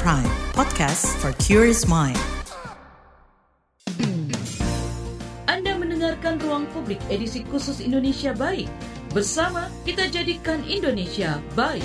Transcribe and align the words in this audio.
Prime, 0.00 0.24
podcast 0.56 1.04
for 1.20 1.36
curious 1.36 1.84
mind. 1.84 2.16
Anda 5.44 5.76
mendengarkan 5.76 6.40
Ruang 6.40 6.64
Publik 6.72 6.96
edisi 7.12 7.44
khusus 7.44 7.84
Indonesia 7.84 8.32
Baik. 8.32 8.72
Bersama 9.12 9.68
kita 9.84 10.08
jadikan 10.08 10.64
Indonesia 10.64 11.36
baik. 11.52 11.84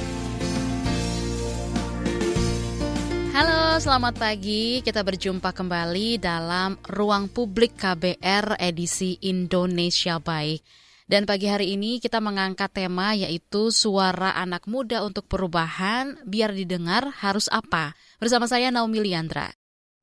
Halo, 3.35 3.75
selamat 3.83 4.15
pagi. 4.15 4.79
Kita 4.79 5.03
berjumpa 5.03 5.51
kembali 5.51 6.23
dalam 6.23 6.79
Ruang 6.87 7.27
Publik 7.27 7.75
KBR 7.75 8.55
edisi 8.55 9.19
Indonesia 9.27 10.15
Baik. 10.23 10.86
Dan 11.07 11.23
pagi 11.23 11.47
hari 11.47 11.71
ini 11.71 12.03
kita 12.03 12.19
mengangkat 12.19 12.67
tema 12.83 13.15
yaitu 13.15 13.71
suara 13.71 14.35
anak 14.35 14.67
muda 14.67 15.07
untuk 15.07 15.23
perubahan 15.31 16.19
biar 16.27 16.51
didengar 16.51 17.15
harus 17.23 17.47
apa. 17.47 17.95
Bersama 18.19 18.43
saya 18.43 18.75
Naomi 18.75 18.99
Liandra. 18.99 19.47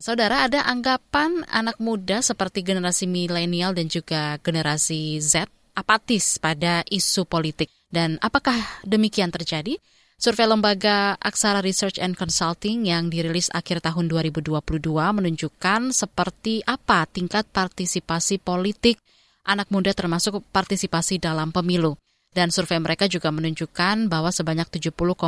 Saudara, 0.00 0.48
ada 0.48 0.64
anggapan 0.64 1.44
anak 1.52 1.76
muda 1.76 2.24
seperti 2.24 2.64
generasi 2.64 3.04
milenial 3.04 3.76
dan 3.76 3.92
juga 3.92 4.40
generasi 4.40 5.20
Z 5.20 5.44
apatis 5.76 6.40
pada 6.40 6.80
isu 6.88 7.28
politik. 7.28 7.68
Dan 7.92 8.16
apakah 8.24 8.56
demikian 8.80 9.28
terjadi? 9.28 9.76
Survei 10.16 10.48
lembaga 10.48 11.20
Aksara 11.20 11.60
Research 11.60 12.00
and 12.00 12.16
Consulting 12.16 12.88
yang 12.88 13.12
dirilis 13.12 13.52
akhir 13.52 13.84
tahun 13.84 14.08
2022 14.08 14.80
menunjukkan 14.88 15.92
seperti 15.92 16.64
apa 16.64 17.04
tingkat 17.12 17.44
partisipasi 17.52 18.40
politik 18.40 19.03
anak 19.44 19.68
muda 19.68 19.92
termasuk 19.92 20.42
partisipasi 20.50 21.20
dalam 21.20 21.52
pemilu. 21.52 21.94
Dan 22.34 22.50
survei 22.50 22.82
mereka 22.82 23.06
juga 23.06 23.30
menunjukkan 23.30 24.10
bahwa 24.10 24.34
sebanyak 24.34 24.66
70,7 24.66 25.22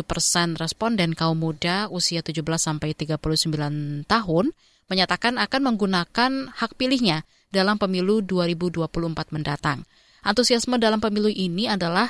persen 0.00 0.56
responden 0.56 1.12
kaum 1.12 1.36
muda 1.36 1.92
usia 1.92 2.24
17 2.24 2.40
sampai 2.56 2.96
39 2.96 4.08
tahun 4.08 4.44
menyatakan 4.88 5.36
akan 5.36 5.60
menggunakan 5.60 6.32
hak 6.56 6.80
pilihnya 6.80 7.28
dalam 7.52 7.76
pemilu 7.76 8.24
2024 8.24 9.36
mendatang. 9.36 9.84
Antusiasme 10.24 10.80
dalam 10.80 10.96
pemilu 10.96 11.28
ini 11.28 11.68
adalah 11.68 12.08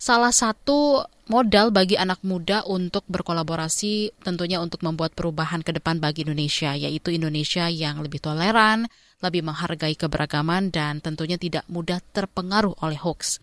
salah 0.00 0.32
satu 0.32 1.04
modal 1.28 1.68
bagi 1.68 2.00
anak 2.00 2.20
muda 2.24 2.64
untuk 2.64 3.04
berkolaborasi 3.12 4.16
tentunya 4.24 4.60
untuk 4.60 4.84
membuat 4.84 5.12
perubahan 5.12 5.60
ke 5.60 5.76
depan 5.76 6.00
bagi 6.00 6.24
Indonesia, 6.24 6.72
yaitu 6.72 7.12
Indonesia 7.12 7.68
yang 7.68 8.00
lebih 8.00 8.24
toleran, 8.24 8.88
lebih 9.24 9.44
menghargai 9.46 9.96
keberagaman, 9.96 10.68
dan 10.68 11.00
tentunya 11.00 11.40
tidak 11.40 11.64
mudah 11.70 12.00
terpengaruh 12.12 12.76
oleh 12.84 12.98
hoax. 13.00 13.40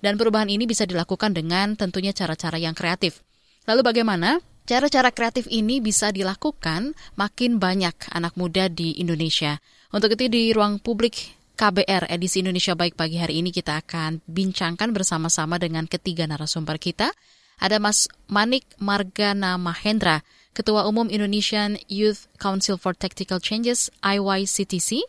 Dan 0.00 0.16
perubahan 0.16 0.48
ini 0.48 0.64
bisa 0.64 0.88
dilakukan 0.88 1.36
dengan 1.36 1.76
tentunya 1.76 2.16
cara-cara 2.16 2.56
yang 2.56 2.72
kreatif. 2.72 3.20
Lalu 3.68 3.84
bagaimana? 3.84 4.40
Cara-cara 4.64 5.10
kreatif 5.10 5.50
ini 5.50 5.82
bisa 5.82 6.14
dilakukan 6.14 6.94
makin 7.18 7.58
banyak 7.58 7.92
anak 8.14 8.38
muda 8.38 8.70
di 8.70 8.96
Indonesia. 9.02 9.58
Untuk 9.90 10.14
itu 10.14 10.30
di 10.30 10.54
ruang 10.54 10.78
publik 10.78 11.36
KBR 11.58 12.08
edisi 12.08 12.40
Indonesia 12.40 12.72
Baik 12.72 12.96
pagi 12.96 13.20
hari 13.20 13.44
ini 13.44 13.52
kita 13.52 13.82
akan 13.84 14.24
bincangkan 14.24 14.96
bersama-sama 14.96 15.60
dengan 15.60 15.84
ketiga 15.84 16.24
narasumber 16.24 16.80
kita. 16.80 17.12
Ada 17.60 17.76
Mas 17.76 18.08
Manik 18.32 18.64
Margana 18.80 19.60
Mahendra, 19.60 20.24
Ketua 20.50 20.82
Umum 20.90 21.06
Indonesian 21.06 21.78
Youth 21.86 22.26
Council 22.42 22.74
for 22.74 22.90
Tactical 22.90 23.38
Changes 23.38 23.86
IYCTC, 24.02 25.06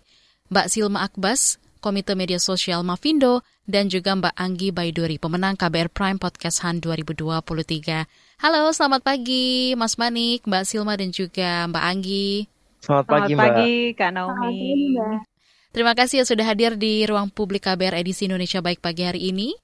Mbak 0.53 0.67
Silma 0.69 1.09
Akbas, 1.09 1.57
Komite 1.81 2.13
Media 2.13 2.37
Sosial 2.37 2.85
Mavindo, 2.85 3.41
dan 3.65 3.89
juga 3.89 4.13
Mbak 4.13 4.37
Anggi 4.37 4.69
Baiduri, 4.69 5.17
pemenang 5.17 5.57
KBR 5.57 5.89
Prime 5.89 6.21
Podcast 6.21 6.61
Han 6.61 6.77
2023. 6.77 8.05
Halo, 8.37 8.69
selamat 8.69 9.01
pagi 9.01 9.73
Mas 9.73 9.97
Manik, 9.97 10.45
Mbak 10.45 10.63
Silma, 10.69 10.93
dan 10.93 11.09
juga 11.09 11.65
Mbak 11.73 11.83
Anggi. 11.89 12.45
Selamat, 12.85 13.05
pagi, 13.09 13.33
Mbak. 13.33 13.41
pagi, 13.41 13.73
Kak 13.97 14.11
Naomi. 14.13 14.61
Terima 15.73 15.97
kasih 15.97 16.21
ya 16.21 16.25
sudah 16.29 16.45
hadir 16.45 16.77
di 16.77 17.01
ruang 17.09 17.33
publik 17.33 17.65
KBR 17.65 17.97
edisi 17.97 18.29
Indonesia 18.29 18.61
Baik 18.61 18.77
pagi 18.77 19.09
hari 19.09 19.33
ini. 19.33 19.57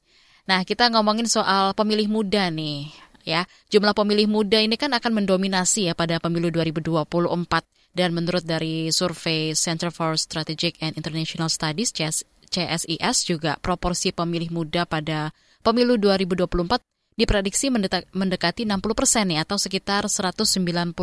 Nah, 0.48 0.64
kita 0.64 0.88
ngomongin 0.88 1.28
soal 1.28 1.76
pemilih 1.76 2.08
muda 2.08 2.48
nih, 2.48 2.88
ya. 3.28 3.44
Jumlah 3.68 3.92
pemilih 3.92 4.32
muda 4.32 4.64
ini 4.64 4.80
kan 4.80 4.96
akan 4.96 5.24
mendominasi 5.24 5.92
ya 5.92 5.94
pada 5.94 6.24
pemilu 6.24 6.48
2024 6.48 7.28
dan 7.92 8.16
menurut 8.16 8.48
dari 8.48 8.94
survei 8.94 9.52
Center 9.58 9.92
for 9.92 10.16
Strategic 10.16 10.80
and 10.80 10.96
International 10.96 11.52
Studies 11.52 11.92
CSIS 12.48 13.18
juga 13.28 13.60
proporsi 13.60 14.16
pemilih 14.16 14.56
muda 14.56 14.88
pada 14.88 15.36
pemilu 15.66 16.00
2024 16.00 16.80
diprediksi 17.18 17.74
mendekati 18.14 18.64
60 18.64 18.80
persen 18.94 19.26
nih 19.34 19.42
atau 19.42 19.58
sekitar 19.58 20.06
190 20.06 20.94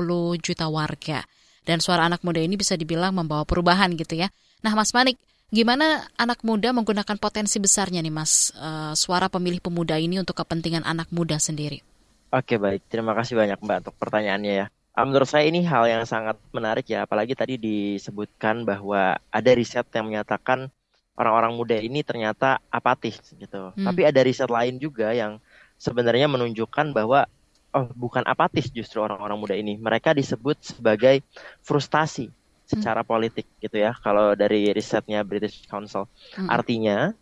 juta 0.40 0.66
warga. 0.70 1.26
Dan 1.64 1.82
suara 1.82 2.06
anak 2.06 2.22
muda 2.22 2.38
ini 2.38 2.54
bisa 2.54 2.78
dibilang 2.78 3.16
membawa 3.16 3.42
perubahan 3.42 3.92
gitu 3.98 4.20
ya. 4.20 4.30
Nah, 4.62 4.76
Mas 4.76 4.92
Manik, 4.92 5.16
gimana 5.48 6.06
anak 6.20 6.44
muda 6.44 6.70
menggunakan 6.76 7.16
potensi 7.16 7.56
besarnya 7.56 8.04
nih, 8.04 8.12
Mas, 8.12 8.52
uh, 8.54 8.92
suara 8.92 9.32
pemilih 9.32 9.64
pemuda 9.64 9.96
ini 9.96 10.20
untuk 10.20 10.36
kepentingan 10.38 10.84
anak 10.84 11.08
muda 11.08 11.40
sendiri? 11.40 11.80
Oke, 12.34 12.58
baik. 12.58 12.82
Terima 12.90 13.14
kasih 13.14 13.38
banyak, 13.38 13.62
Mbak, 13.62 13.78
untuk 13.86 13.94
pertanyaannya 14.02 14.52
ya. 14.58 14.66
Ah, 14.90 15.06
menurut 15.06 15.30
saya 15.30 15.46
ini 15.46 15.62
hal 15.62 15.86
yang 15.86 16.02
sangat 16.02 16.34
menarik 16.50 16.86
ya, 16.90 17.06
apalagi 17.06 17.38
tadi 17.38 17.54
disebutkan 17.54 18.66
bahwa 18.66 19.14
ada 19.30 19.50
riset 19.54 19.86
yang 19.94 20.10
menyatakan 20.10 20.66
orang-orang 21.14 21.54
muda 21.54 21.78
ini 21.78 22.02
ternyata 22.02 22.58
apatis 22.74 23.22
gitu. 23.38 23.70
Hmm. 23.70 23.86
Tapi 23.86 24.02
ada 24.02 24.18
riset 24.26 24.50
lain 24.50 24.82
juga 24.82 25.14
yang 25.14 25.38
sebenarnya 25.78 26.26
menunjukkan 26.26 26.90
bahwa 26.90 27.30
oh 27.74 27.86
bukan 27.94 28.26
apatis 28.26 28.66
justru 28.74 28.98
orang-orang 28.98 29.38
muda 29.38 29.54
ini. 29.54 29.78
Mereka 29.78 30.14
disebut 30.14 30.58
sebagai 30.62 31.22
frustasi 31.62 32.34
secara 32.66 33.06
hmm. 33.06 33.10
politik 33.14 33.46
gitu 33.60 33.76
ya 33.78 33.94
kalau 34.00 34.32
dari 34.34 34.72
risetnya 34.72 35.20
British 35.20 35.68
Council 35.68 36.08
hmm. 36.34 36.48
artinya 36.48 37.12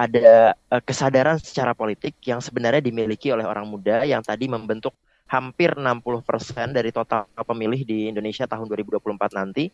ada 0.00 0.56
uh, 0.72 0.80
kesadaran 0.80 1.36
secara 1.36 1.76
politik 1.76 2.16
yang 2.24 2.40
sebenarnya 2.40 2.80
dimiliki 2.80 3.28
oleh 3.28 3.44
orang 3.44 3.68
muda 3.68 4.00
yang 4.08 4.24
tadi 4.24 4.48
membentuk 4.48 4.96
hampir 5.28 5.76
60% 5.76 6.72
dari 6.72 6.90
total 6.90 7.28
pemilih 7.36 7.84
di 7.84 8.08
Indonesia 8.10 8.48
tahun 8.48 8.66
2024 8.66 9.36
nanti 9.36 9.68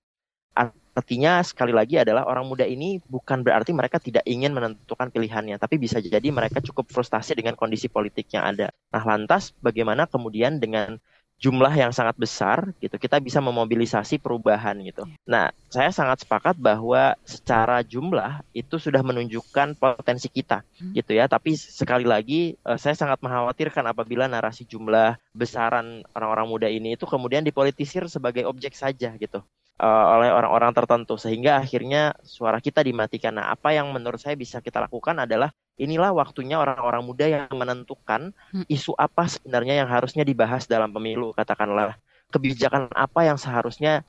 artinya 0.97 1.45
sekali 1.45 1.77
lagi 1.77 2.01
adalah 2.01 2.25
orang 2.25 2.49
muda 2.49 2.65
ini 2.65 2.97
bukan 3.05 3.45
berarti 3.45 3.77
mereka 3.77 4.01
tidak 4.01 4.25
ingin 4.25 4.57
menentukan 4.57 5.13
pilihannya, 5.13 5.61
tapi 5.61 5.77
bisa 5.77 6.01
jadi 6.01 6.25
mereka 6.33 6.65
cukup 6.65 6.89
frustasi 6.89 7.37
dengan 7.37 7.53
kondisi 7.53 7.93
politik 7.93 8.33
yang 8.33 8.49
ada. 8.57 8.73
Nah, 8.89 9.05
lantas 9.05 9.53
bagaimana 9.61 10.09
kemudian 10.09 10.57
dengan 10.57 10.97
jumlah 11.37 11.73
yang 11.77 11.93
sangat 11.93 12.17
besar 12.17 12.73
gitu 12.81 12.97
kita 12.97 13.21
bisa 13.21 13.45
memobilisasi 13.45 14.17
perubahan 14.17 14.81
gitu. 14.81 15.05
Iya. 15.05 15.17
Nah, 15.29 15.47
saya 15.69 15.93
sangat 15.93 16.25
sepakat 16.25 16.57
bahwa 16.57 17.13
secara 17.29 17.85
jumlah 17.85 18.41
itu 18.57 18.81
sudah 18.81 19.05
menunjukkan 19.05 19.77
potensi 19.77 20.33
kita 20.33 20.65
hmm. 20.81 20.97
gitu 20.97 21.13
ya, 21.13 21.29
tapi 21.29 21.53
sekali 21.57 22.09
lagi 22.09 22.57
uh, 22.65 22.81
saya 22.81 22.97
sangat 22.97 23.21
mengkhawatirkan 23.21 23.85
apabila 23.85 24.25
narasi 24.25 24.65
jumlah 24.65 25.21
besaran 25.37 26.01
orang-orang 26.17 26.47
muda 26.49 26.69
ini 26.73 26.97
itu 26.97 27.05
kemudian 27.05 27.45
dipolitisir 27.45 28.09
sebagai 28.09 28.49
objek 28.49 28.73
saja 28.73 29.13
gitu 29.21 29.45
uh, 29.81 30.05
oleh 30.19 30.33
orang-orang 30.33 30.73
tertentu 30.73 31.21
sehingga 31.21 31.61
akhirnya 31.61 32.17
suara 32.25 32.61
kita 32.61 32.81
dimatikan. 32.81 33.37
Nah, 33.37 33.53
apa 33.53 33.77
yang 33.77 33.93
menurut 33.93 34.21
saya 34.21 34.37
bisa 34.37 34.61
kita 34.65 34.81
lakukan 34.81 35.17
adalah 35.21 35.53
inilah 35.77 36.13
waktunya 36.17 36.57
orang-orang 36.57 37.03
muda 37.05 37.27
yang 37.29 37.53
menentukan 37.53 38.33
hmm. 38.53 38.65
isu 38.69 38.97
apa 38.97 39.29
sebenarnya 39.29 39.85
yang 39.85 39.89
harusnya 39.89 40.25
dibahas 40.25 40.65
dalam 40.65 40.93
pemilu, 40.93 41.37
katakanlah 41.37 42.01
kebijakan 42.33 42.91
apa 42.97 43.29
yang 43.29 43.39
seharusnya 43.39 44.03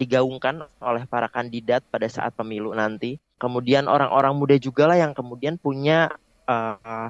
digaungkan 0.00 0.64
oleh 0.80 1.04
para 1.04 1.28
kandidat 1.28 1.84
pada 1.92 2.08
saat 2.08 2.32
pemilu 2.32 2.72
nanti. 2.72 3.20
Kemudian 3.36 3.88
orang-orang 3.88 4.32
muda 4.36 4.56
juga 4.56 4.88
lah 4.88 4.96
yang 4.96 5.12
kemudian 5.12 5.60
punya 5.60 6.12
uh, 6.48 7.08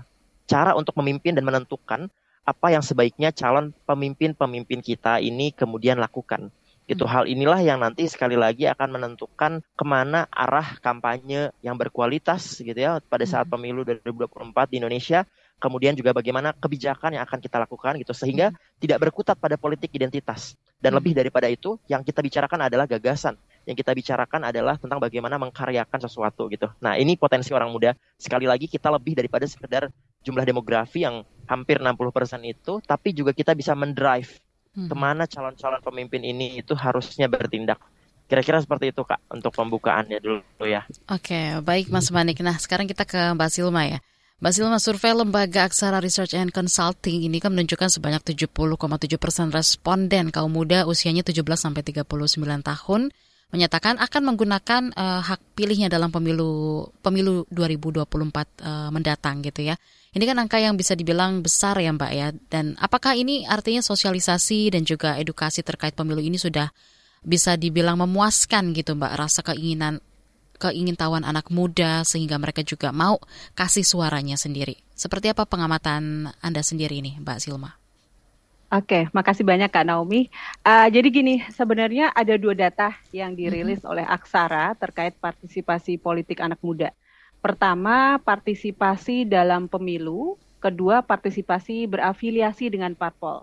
cara 0.51 0.75
untuk 0.75 0.99
memimpin 0.99 1.35
dan 1.39 1.47
menentukan 1.47 2.11
apa 2.43 2.67
yang 2.75 2.83
sebaiknya 2.83 3.31
calon 3.31 3.71
pemimpin-pemimpin 3.87 4.83
kita 4.83 5.23
ini 5.23 5.55
kemudian 5.55 6.03
lakukan. 6.03 6.51
Itu 6.91 7.07
hmm. 7.07 7.13
hal 7.15 7.25
inilah 7.31 7.63
yang 7.63 7.79
nanti 7.79 8.11
sekali 8.11 8.35
lagi 8.35 8.67
akan 8.67 8.99
menentukan 8.99 9.63
ke 9.63 9.85
mana 9.87 10.27
arah 10.27 10.75
kampanye 10.83 11.55
yang 11.63 11.79
berkualitas 11.79 12.59
gitu 12.59 12.75
ya 12.75 12.99
pada 12.99 13.23
saat 13.23 13.47
hmm. 13.47 13.55
pemilu 13.55 13.81
2024 13.87 14.75
di 14.75 14.83
Indonesia. 14.83 15.23
Kemudian 15.61 15.95
juga 15.95 16.11
bagaimana 16.11 16.57
kebijakan 16.57 17.15
yang 17.15 17.23
akan 17.23 17.39
kita 17.39 17.63
lakukan 17.63 17.95
gitu 18.03 18.11
sehingga 18.11 18.51
hmm. 18.51 18.83
tidak 18.83 18.99
berkutat 19.07 19.39
pada 19.39 19.55
politik 19.55 19.95
identitas. 19.95 20.59
Dan 20.81 20.97
lebih 20.97 21.13
daripada 21.13 21.47
itu 21.47 21.79
yang 21.87 22.03
kita 22.03 22.25
bicarakan 22.25 22.67
adalah 22.67 22.91
gagasan. 22.91 23.37
Yang 23.69 23.85
kita 23.85 23.93
bicarakan 23.93 24.49
adalah 24.49 24.81
tentang 24.81 24.97
bagaimana 24.97 25.37
mengkaryakan 25.37 26.01
sesuatu 26.01 26.49
gitu. 26.49 26.73
Nah, 26.81 26.97
ini 26.97 27.15
potensi 27.21 27.53
orang 27.53 27.69
muda. 27.69 27.93
Sekali 28.17 28.49
lagi 28.49 28.65
kita 28.65 28.89
lebih 28.89 29.13
daripada 29.13 29.45
sekedar 29.45 29.93
jumlah 30.25 30.49
demografi 30.49 31.05
yang 31.05 31.21
hampir 31.45 31.77
60% 31.77 32.41
itu, 32.49 32.81
tapi 32.81 33.13
juga 33.13 33.37
kita 33.37 33.53
bisa 33.53 33.77
mendrive 33.77 34.41
hmm. 34.77 34.89
ke 34.91 34.95
mana 34.95 35.25
calon-calon 35.27 35.83
pemimpin 35.83 36.23
ini 36.23 36.59
itu 36.61 36.73
harusnya 36.77 37.27
bertindak. 37.27 37.79
Kira-kira 38.31 38.63
seperti 38.63 38.95
itu 38.95 39.03
kak 39.03 39.19
untuk 39.27 39.51
pembukaannya 39.51 40.23
dulu 40.23 40.63
ya. 40.63 40.87
Oke, 41.11 41.59
baik 41.67 41.91
Mas 41.91 42.15
Manik. 42.15 42.39
Nah 42.47 42.55
sekarang 42.55 42.87
kita 42.87 43.03
ke 43.03 43.19
Mbak 43.35 43.51
Silma 43.51 43.91
ya. 43.91 43.99
Mbak 44.41 44.53
Silma, 44.57 44.79
survei 44.81 45.13
lembaga 45.13 45.69
Aksara 45.69 46.01
Research 46.01 46.33
and 46.33 46.49
Consulting 46.49 47.29
ini 47.29 47.43
kan 47.43 47.53
menunjukkan 47.53 47.93
sebanyak 47.93 48.25
70,7 48.25 49.21
persen 49.21 49.53
responden 49.53 50.33
kaum 50.33 50.49
muda 50.49 50.89
usianya 50.89 51.21
17 51.21 51.45
sampai 51.59 51.85
39 51.85 52.09
tahun 52.65 53.13
menyatakan 53.51 53.99
akan 53.99 54.23
menggunakan 54.33 54.83
uh, 54.95 55.21
hak 55.27 55.59
pilihnya 55.59 55.91
dalam 55.91 56.15
pemilu 56.15 56.87
pemilu 57.03 57.47
2024 57.51 58.07
uh, 58.07 58.89
mendatang 58.95 59.43
gitu 59.43 59.67
ya. 59.67 59.75
Ini 60.11 60.25
kan 60.27 60.39
angka 60.43 60.59
yang 60.59 60.75
bisa 60.75 60.95
dibilang 60.99 61.43
besar 61.43 61.79
ya 61.79 61.91
Mbak 61.95 62.13
ya. 62.15 62.29
Dan 62.51 62.75
apakah 62.79 63.15
ini 63.19 63.47
artinya 63.47 63.83
sosialisasi 63.83 64.75
dan 64.75 64.87
juga 64.87 65.19
edukasi 65.19 65.63
terkait 65.63 65.95
pemilu 65.95 66.23
ini 66.23 66.39
sudah 66.39 66.71
bisa 67.23 67.59
dibilang 67.59 67.99
memuaskan 67.99 68.71
gitu 68.75 68.95
Mbak 68.95 69.13
rasa 69.19 69.41
keinginan 69.43 69.99
keingintahuan 70.61 71.25
anak 71.25 71.49
muda 71.49 72.05
sehingga 72.05 72.37
mereka 72.37 72.61
juga 72.61 72.93
mau 72.93 73.17
kasih 73.57 73.83
suaranya 73.83 74.37
sendiri. 74.37 74.77
Seperti 74.93 75.33
apa 75.33 75.49
pengamatan 75.49 76.29
Anda 76.45 76.61
sendiri 76.61 77.01
ini, 77.01 77.17
Mbak 77.17 77.39
Silma? 77.41 77.80
Oke, 78.71 79.11
makasih 79.11 79.43
banyak 79.43 79.67
Kak 79.67 79.83
Naomi. 79.83 80.31
Uh, 80.63 80.87
jadi 80.87 81.11
gini, 81.11 81.43
sebenarnya 81.51 82.15
ada 82.15 82.39
dua 82.39 82.55
data 82.55 82.95
yang 83.11 83.35
dirilis 83.35 83.83
mm 83.83 83.85
-hmm. 83.85 83.93
oleh 83.99 84.07
Aksara 84.07 84.79
terkait 84.79 85.19
partisipasi 85.19 85.99
politik 85.99 86.39
anak 86.39 86.63
muda. 86.63 86.95
Pertama, 87.43 88.23
partisipasi 88.23 89.27
dalam 89.27 89.67
pemilu. 89.67 90.39
Kedua, 90.63 91.03
partisipasi 91.03 91.91
berafiliasi 91.91 92.71
dengan 92.71 92.95
parpol. 92.95 93.43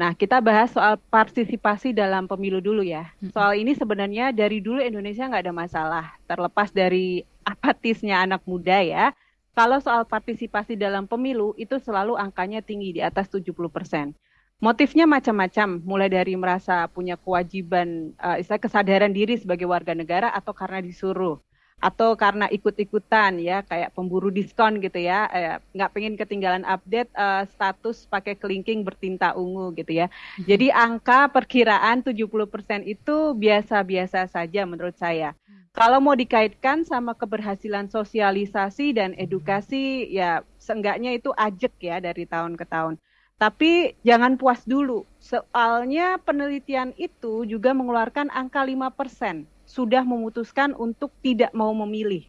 Nah, 0.00 0.16
kita 0.16 0.40
bahas 0.40 0.72
soal 0.72 0.96
partisipasi 1.12 1.92
dalam 1.92 2.24
pemilu 2.24 2.64
dulu 2.64 2.80
ya. 2.80 3.12
Soal 3.36 3.60
ini 3.60 3.76
sebenarnya 3.76 4.32
dari 4.32 4.64
dulu 4.64 4.80
Indonesia 4.80 5.28
nggak 5.28 5.44
ada 5.44 5.54
masalah, 5.54 6.04
terlepas 6.24 6.72
dari 6.72 7.20
apatisnya 7.44 8.24
anak 8.24 8.40
muda 8.48 8.80
ya. 8.80 9.12
Kalau 9.52 9.76
soal 9.84 10.08
partisipasi 10.08 10.74
dalam 10.74 11.04
pemilu 11.04 11.52
itu 11.60 11.76
selalu 11.76 12.16
angkanya 12.16 12.64
tinggi 12.64 12.96
di 12.96 13.04
atas 13.04 13.28
70 13.28 13.52
persen. 13.68 14.16
Motifnya 14.64 15.04
macam-macam, 15.04 15.84
mulai 15.84 16.08
dari 16.08 16.32
merasa 16.40 16.88
punya 16.88 17.20
kewajiban, 17.20 18.16
uh, 18.16 18.40
istilah 18.40 18.56
kesadaran 18.56 19.12
diri 19.12 19.36
sebagai 19.36 19.68
warga 19.68 19.92
negara 19.92 20.32
atau 20.32 20.56
karena 20.56 20.80
disuruh. 20.80 21.36
Atau 21.76 22.16
karena 22.16 22.48
ikut-ikutan 22.48 23.44
ya 23.44 23.60
kayak 23.60 23.92
pemburu 23.92 24.32
diskon 24.32 24.80
gitu 24.80 25.04
ya. 25.04 25.28
Eh, 25.36 25.60
nggak 25.76 25.92
pengen 25.92 26.16
ketinggalan 26.16 26.64
update 26.64 27.12
uh, 27.12 27.44
status 27.44 28.08
pakai 28.08 28.40
kelingking 28.40 28.80
bertinta 28.88 29.36
ungu 29.36 29.68
gitu 29.76 30.00
ya. 30.00 30.08
Mhm. 30.40 30.48
jadi 30.48 30.66
angka 30.72 31.28
perkiraan 31.28 32.00
70% 32.00 32.88
itu 32.88 33.36
biasa-biasa 33.36 34.32
saja 34.32 34.64
menurut 34.64 34.96
saya. 34.96 35.36
Kalau 35.76 36.00
mau 36.00 36.16
dikaitkan 36.16 36.88
sama 36.88 37.12
keberhasilan 37.12 37.92
sosialisasi 37.92 38.96
dan 38.96 39.12
edukasi 39.20 40.08
ya 40.08 40.40
seenggaknya 40.56 41.12
itu 41.12 41.36
ajek 41.36 41.76
ya 41.84 42.00
dari 42.00 42.24
tahun 42.24 42.56
ke 42.56 42.64
tahun 42.64 42.96
tapi 43.44 43.92
jangan 44.00 44.40
puas 44.40 44.64
dulu 44.64 45.04
soalnya 45.20 46.16
penelitian 46.16 46.96
itu 46.96 47.44
juga 47.44 47.76
mengeluarkan 47.76 48.32
angka 48.32 48.64
5% 48.64 49.44
sudah 49.68 50.00
memutuskan 50.00 50.72
untuk 50.72 51.12
tidak 51.20 51.52
mau 51.52 51.68
memilih. 51.76 52.24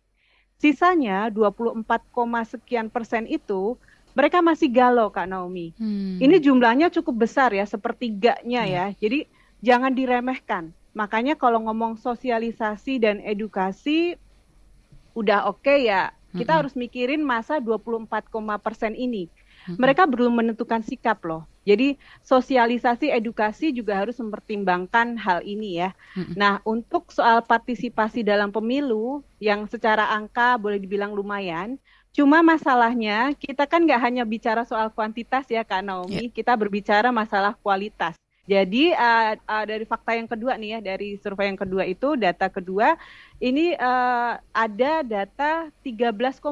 Sisanya 0.60 1.32
24, 1.32 1.88
sekian 2.52 2.92
persen 2.92 3.32
itu 3.32 3.80
mereka 4.12 4.44
masih 4.44 4.68
galau 4.68 5.08
Kak 5.08 5.32
Naomi. 5.32 5.72
Hmm. 5.80 6.20
Ini 6.20 6.36
jumlahnya 6.44 6.92
cukup 6.92 7.24
besar 7.24 7.56
ya, 7.56 7.64
sepertiganya 7.64 8.68
ya. 8.68 8.92
ya. 8.92 9.00
Jadi 9.00 9.32
jangan 9.64 9.96
diremehkan. 9.96 10.76
Makanya 10.92 11.40
kalau 11.40 11.64
ngomong 11.64 11.96
sosialisasi 11.96 13.00
dan 13.00 13.24
edukasi 13.24 14.20
udah 15.16 15.48
oke 15.48 15.64
okay 15.64 15.88
ya, 15.88 16.12
kita 16.36 16.52
hmm. 16.52 16.60
harus 16.60 16.74
mikirin 16.76 17.24
masa 17.24 17.64
24, 17.64 18.28
persen 18.60 19.00
ini. 19.00 19.32
Mereka 19.74 20.06
belum 20.06 20.38
menentukan 20.38 20.86
sikap 20.86 21.26
loh. 21.26 21.50
Jadi 21.66 21.98
sosialisasi 22.22 23.10
edukasi 23.10 23.74
juga 23.74 23.98
harus 23.98 24.22
mempertimbangkan 24.22 25.18
hal 25.18 25.42
ini 25.42 25.82
ya. 25.82 25.98
Nah, 26.38 26.62
untuk 26.62 27.10
soal 27.10 27.42
partisipasi 27.42 28.22
dalam 28.22 28.54
pemilu 28.54 29.26
yang 29.42 29.66
secara 29.66 30.14
angka 30.14 30.62
boleh 30.62 30.78
dibilang 30.78 31.18
lumayan, 31.18 31.82
cuma 32.14 32.46
masalahnya 32.46 33.34
kita 33.34 33.66
kan 33.66 33.82
nggak 33.82 33.98
hanya 33.98 34.24
bicara 34.24 34.62
soal 34.62 34.94
kuantitas 34.94 35.50
ya 35.50 35.66
Kak 35.66 35.82
Naomi, 35.82 36.30
yeah. 36.30 36.32
kita 36.32 36.54
berbicara 36.54 37.10
masalah 37.10 37.58
kualitas. 37.58 38.14
Jadi 38.46 38.94
uh, 38.94 39.34
uh, 39.42 39.66
dari 39.66 39.86
fakta 39.90 40.14
yang 40.14 40.30
kedua 40.30 40.54
nih 40.54 40.78
ya, 40.78 40.80
dari 40.94 41.18
survei 41.18 41.50
yang 41.50 41.58
kedua 41.58 41.82
itu 41.82 42.14
data 42.14 42.46
kedua 42.46 42.94
ini 43.42 43.74
uh, 43.74 44.38
ada 44.54 45.02
data 45.02 45.74
13,6 45.82 46.46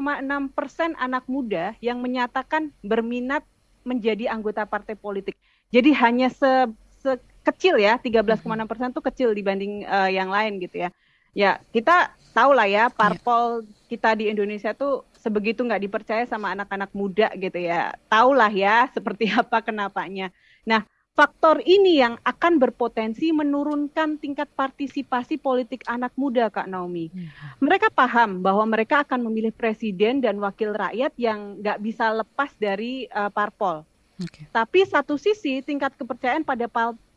persen 0.57 0.97
anak 0.97 1.29
muda 1.29 1.77
yang 1.85 2.01
menyatakan 2.01 2.73
berminat 2.81 3.45
menjadi 3.85 4.33
anggota 4.33 4.65
partai 4.65 4.97
politik. 4.97 5.37
Jadi 5.69 5.93
hanya 5.93 6.33
se, 6.33 6.49
sekecil 6.97 7.77
ya 7.77 8.01
13,6 8.01 8.41
persen 8.65 8.89
itu 8.89 9.01
kecil 9.03 9.29
dibanding 9.37 9.85
uh, 9.85 10.09
yang 10.09 10.33
lain 10.33 10.57
gitu 10.65 10.87
ya. 10.87 10.89
Ya 11.33 11.61
kita 11.69 12.13
tahu 12.33 12.57
lah 12.57 12.65
ya 12.65 12.89
parpol 12.89 13.69
kita 13.85 14.17
di 14.17 14.33
Indonesia 14.33 14.73
tuh 14.73 15.05
sebegitu 15.21 15.61
nggak 15.61 15.81
dipercaya 15.85 16.23
sama 16.25 16.57
anak-anak 16.57 16.89
muda 16.97 17.29
gitu 17.37 17.61
ya. 17.61 17.93
Tahulah 18.09 18.49
ya 18.49 18.89
seperti 18.89 19.29
apa 19.41 19.61
kenapanya. 19.61 20.33
Nah 20.65 20.81
faktor 21.13 21.62
ini 21.62 22.01
yang 22.01 22.18
akan 22.25 22.57
berpotensi 22.57 23.30
menurunkan 23.30 24.18
tingkat 24.18 24.50
partisipasi 24.57 25.38
politik 25.38 25.86
anak 25.86 26.10
muda, 26.18 26.50
Kak 26.50 26.65
Naomi. 26.65 27.13
Ya. 27.13 27.30
Mereka 27.62 27.94
paham 27.94 28.42
bahwa 28.42 28.65
mereka 28.65 29.06
akan 29.06 29.30
memilih 29.30 29.54
presiden 29.54 30.25
dan 30.25 30.42
wakil 30.42 30.74
rakyat 30.74 31.13
yang 31.21 31.62
nggak 31.62 31.80
bisa 31.86 32.10
lepas 32.18 32.50
dari 32.57 33.06
uh, 33.13 33.30
parpol. 33.30 33.86
Okay. 34.18 34.50
Tapi 34.50 34.89
satu 34.89 35.18
sisi 35.21 35.62
tingkat 35.62 35.94
kepercayaan 35.98 36.42
pada 36.42 36.65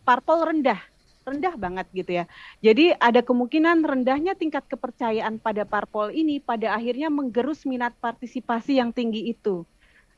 parpol 0.05 0.39
rendah, 0.45 0.81
rendah 1.25 1.57
banget 1.57 1.89
gitu 1.97 2.21
ya. 2.21 2.25
Jadi 2.61 2.93
ada 3.01 3.25
kemungkinan 3.25 3.81
rendahnya 3.81 4.37
tingkat 4.37 4.69
kepercayaan 4.69 5.41
pada 5.41 5.65
parpol 5.65 6.13
ini 6.13 6.37
pada 6.37 6.77
akhirnya 6.77 7.09
menggerus 7.09 7.65
minat 7.65 7.97
partisipasi 7.97 8.77
yang 8.77 8.93
tinggi 8.93 9.33
itu. 9.33 9.65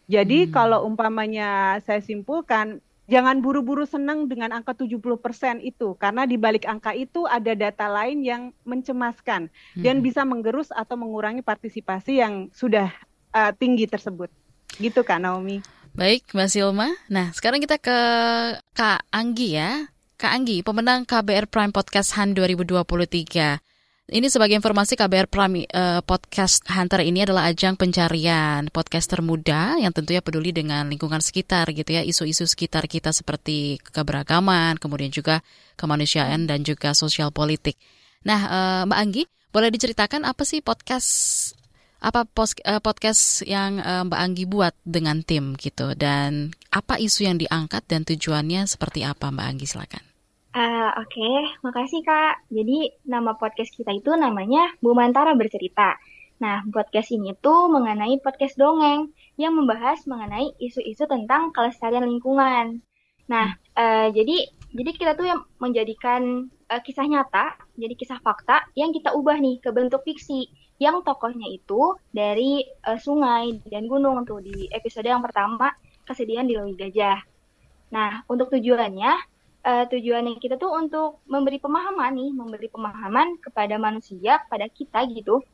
Jadi 0.09 0.49
hmm. 0.49 0.51
kalau 0.51 0.89
umpamanya 0.89 1.79
saya 1.85 2.01
simpulkan 2.01 2.81
jangan 3.09 3.41
buru-buru 3.41 3.89
senang 3.89 4.29
dengan 4.29 4.53
angka 4.53 4.77
70% 4.77 5.65
itu 5.65 5.97
karena 5.97 6.29
di 6.29 6.37
balik 6.37 6.69
angka 6.69 6.93
itu 6.93 7.25
ada 7.25 7.57
data 7.57 7.89
lain 7.89 8.21
yang 8.23 8.43
mencemaskan 8.69 9.49
hmm. 9.75 9.83
dan 9.83 10.05
bisa 10.05 10.23
menggerus 10.29 10.69
atau 10.71 10.95
mengurangi 11.01 11.41
partisipasi 11.41 12.21
yang 12.21 12.53
sudah 12.53 12.93
uh, 13.33 13.51
tinggi 13.57 13.89
tersebut. 13.89 14.29
Gitu 14.79 15.01
Kak 15.03 15.19
Naomi. 15.19 15.65
Baik, 15.97 16.31
Mbak 16.31 16.49
Silma. 16.53 16.95
Nah, 17.11 17.35
sekarang 17.35 17.59
kita 17.59 17.81
ke 17.81 17.99
Kak 18.77 19.03
Anggi 19.11 19.59
ya. 19.59 19.91
Kak 20.15 20.31
Anggi, 20.31 20.63
pemenang 20.63 21.03
KBR 21.03 21.51
Prime 21.51 21.75
Podcast 21.75 22.15
Han 22.15 22.39
2023. 22.39 23.68
Ini 24.09 24.25
sebagai 24.33 24.57
informasi 24.57 24.97
KBR 24.97 25.29
Prime 25.29 25.69
uh, 25.69 26.01
Podcast 26.01 26.65
Hunter 26.65 27.05
ini 27.05 27.29
adalah 27.29 27.53
ajang 27.53 27.77
pencarian 27.77 28.73
podcaster 28.73 29.21
muda 29.21 29.77
yang 29.77 29.93
tentunya 29.93 30.25
peduli 30.25 30.49
dengan 30.49 30.89
lingkungan 30.89 31.21
sekitar 31.21 31.69
gitu 31.77 31.93
ya, 31.93 32.01
isu-isu 32.01 32.49
sekitar 32.49 32.89
kita 32.89 33.13
seperti 33.13 33.77
keberagaman, 33.85 34.81
kemudian 34.81 35.13
juga 35.13 35.45
kemanusiaan 35.77 36.49
dan 36.49 36.65
juga 36.65 36.97
sosial 36.97 37.37
politik. 37.37 37.77
Nah, 38.25 38.41
uh, 38.49 38.83
Mbak 38.89 38.97
Anggi, 38.97 39.23
boleh 39.53 39.69
diceritakan 39.77 40.25
apa 40.25 40.41
sih 40.49 40.65
podcast 40.65 41.13
apa 42.01 42.25
pos, 42.25 42.57
uh, 42.65 42.81
podcast 42.81 43.45
yang 43.45 43.77
uh, 43.77 44.09
Mbak 44.09 44.21
Anggi 44.25 44.45
buat 44.49 44.73
dengan 44.89 45.21
tim 45.21 45.53
gitu 45.61 45.93
dan 45.93 46.57
apa 46.73 46.97
isu 46.97 47.29
yang 47.29 47.37
diangkat 47.37 47.85
dan 47.85 48.09
tujuannya 48.09 48.65
seperti 48.73 49.05
apa 49.05 49.29
Mbak 49.29 49.47
Anggi 49.53 49.69
silakan. 49.69 50.08
Uh, 50.49 50.97
Oke, 51.05 51.21
okay. 51.21 51.37
makasih 51.61 52.01
Kak. 52.09 52.49
Jadi 52.49 52.89
nama 53.05 53.37
podcast 53.37 53.69
kita 53.69 53.93
itu 53.93 54.17
namanya 54.17 54.73
Bu 54.81 54.97
Mantara 54.97 55.37
Bercerita. 55.37 56.01
Nah, 56.41 56.65
podcast 56.73 57.13
ini 57.13 57.37
tuh 57.37 57.69
mengenai 57.69 58.17
podcast 58.25 58.57
dongeng 58.57 59.13
yang 59.37 59.53
membahas 59.53 60.09
mengenai 60.09 60.57
isu-isu 60.57 61.05
tentang 61.05 61.53
kelestarian 61.53 62.09
lingkungan. 62.09 62.81
Nah, 63.29 63.61
uh, 63.77 64.09
jadi 64.09 64.49
jadi 64.73 64.91
kita 64.97 65.13
tuh 65.21 65.29
yang 65.29 65.45
menjadikan 65.61 66.49
uh, 66.73 66.81
kisah 66.81 67.05
nyata, 67.05 67.53
jadi 67.77 67.93
kisah 67.93 68.17
fakta 68.25 68.73
yang 68.73 68.89
kita 68.97 69.13
ubah 69.13 69.37
nih 69.37 69.61
ke 69.61 69.69
bentuk 69.69 70.01
fiksi 70.01 70.49
yang 70.81 71.05
tokohnya 71.05 71.45
itu 71.45 71.93
dari 72.09 72.65
uh, 72.89 72.97
sungai 72.97 73.61
dan 73.69 73.85
gunung 73.85 74.25
tuh 74.25 74.41
di 74.41 74.65
episode 74.73 75.05
yang 75.05 75.21
pertama 75.21 75.77
kesedihan 76.09 76.49
di 76.49 76.57
Lewi 76.57 76.73
Gajah. 76.73 77.21
Nah, 77.93 78.25
untuk 78.33 78.49
tujuannya 78.49 79.37
uh, 79.69 79.85
tujuannya 79.93 80.41
kita 80.41 80.57
tuh 80.57 80.73
untuk 80.73 81.21
memberi 81.29 81.61
pemahaman 81.61 82.17
nih, 82.17 82.31
memberi 82.33 82.69
pemahaman 82.73 83.37
kepada 83.45 83.77
manusia, 83.77 84.41
kepada 84.49 84.67
kita 84.73 85.05
gitu, 85.13 85.45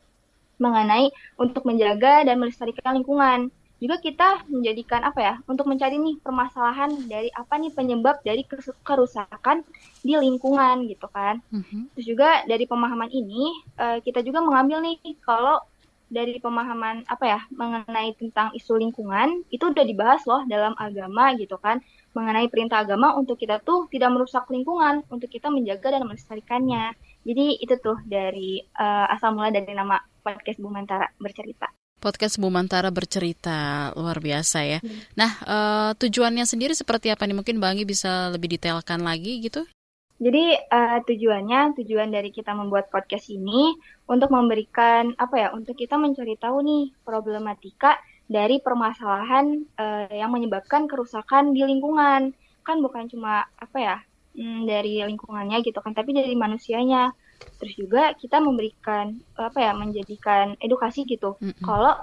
mengenai 0.62 1.10
untuk 1.34 1.66
menjaga 1.66 2.22
dan 2.22 2.38
melestarikan 2.38 2.94
lingkungan. 3.02 3.50
Juga 3.82 4.00
kita 4.00 4.46
menjadikan 4.46 5.02
apa 5.02 5.20
ya, 5.20 5.34
untuk 5.50 5.66
mencari 5.66 5.98
nih 5.98 6.16
permasalahan 6.22 6.94
dari 7.10 7.28
apa 7.34 7.58
nih 7.58 7.74
penyebab 7.74 8.22
dari 8.22 8.46
kerusakan 8.86 9.66
di 10.00 10.14
lingkungan 10.14 10.86
gitu 10.88 11.10
kan. 11.10 11.42
Mm-hmm. 11.50 11.92
Terus 11.98 12.06
juga 12.06 12.46
dari 12.46 12.64
pemahaman 12.70 13.10
ini 13.10 13.50
uh, 13.76 13.98
kita 14.00 14.22
juga 14.22 14.40
mengambil 14.40 14.78
nih 14.80 15.18
kalau 15.26 15.58
dari 16.08 16.38
pemahaman 16.38 17.02
apa 17.10 17.24
ya 17.26 17.40
mengenai 17.50 18.14
tentang 18.14 18.54
isu 18.54 18.78
lingkungan 18.78 19.42
itu 19.50 19.66
udah 19.66 19.82
dibahas 19.82 20.22
loh 20.28 20.46
dalam 20.46 20.76
agama 20.78 21.34
gitu 21.34 21.58
kan 21.58 21.82
mengenai 22.14 22.48
perintah 22.48 22.80
agama 22.80 23.12
untuk 23.18 23.36
kita 23.36 23.60
tuh 23.60 23.90
tidak 23.90 24.14
merusak 24.14 24.46
lingkungan 24.48 25.02
untuk 25.10 25.28
kita 25.28 25.50
menjaga 25.50 25.98
dan 25.98 26.06
melestarikannya 26.06 26.94
jadi 27.26 27.46
itu 27.60 27.74
tuh 27.82 27.98
dari 28.06 28.62
uh, 28.78 29.10
asal 29.12 29.34
mula 29.34 29.50
dari 29.50 29.74
nama 29.74 29.98
podcast 30.22 30.62
Bumantara 30.62 31.10
bercerita 31.18 31.68
podcast 32.04 32.36
Bumantara 32.36 32.92
bercerita 32.92 33.88
luar 33.96 34.20
biasa 34.20 34.58
ya. 34.60 34.78
Hmm. 34.84 35.00
Nah, 35.16 35.32
uh, 35.48 35.90
tujuannya 35.96 36.44
sendiri 36.44 36.76
seperti 36.76 37.08
apa 37.08 37.24
nih? 37.24 37.32
Mungkin 37.32 37.56
Bangi 37.56 37.88
bisa 37.88 38.28
lebih 38.28 38.52
detailkan 38.52 39.00
lagi 39.00 39.40
gitu? 39.40 39.64
Jadi 40.20 40.54
uh, 40.70 41.00
tujuannya, 41.02 41.74
tujuan 41.80 42.12
dari 42.12 42.30
kita 42.30 42.54
membuat 42.54 42.92
podcast 42.92 43.32
ini 43.32 43.74
untuk 44.06 44.30
memberikan 44.30 45.16
apa 45.18 45.34
ya, 45.34 45.48
untuk 45.56 45.74
kita 45.74 45.98
mencari 45.98 46.38
tahu 46.38 46.62
nih 46.62 46.84
problematika 47.02 47.98
dari 48.24 48.60
permasalahan 48.60 49.68
uh, 49.76 50.08
yang 50.10 50.32
menyebabkan 50.32 50.88
kerusakan 50.88 51.52
di 51.52 51.64
lingkungan. 51.64 52.32
Kan 52.64 52.80
bukan 52.80 53.08
cuma 53.12 53.44
apa 53.60 53.78
ya, 53.78 53.96
mm, 54.36 54.64
dari 54.64 55.04
lingkungannya 55.04 55.60
gitu 55.60 55.78
kan, 55.84 55.92
tapi 55.92 56.16
dari 56.16 56.32
manusianya. 56.32 57.12
Terus 57.60 57.74
juga 57.76 58.16
kita 58.16 58.40
memberikan 58.40 59.20
apa 59.36 59.58
ya, 59.60 59.72
menjadikan 59.76 60.56
edukasi 60.62 61.04
gitu. 61.04 61.36
Mm 61.42 61.52
-hmm. 61.52 61.64
Kalau 61.64 61.94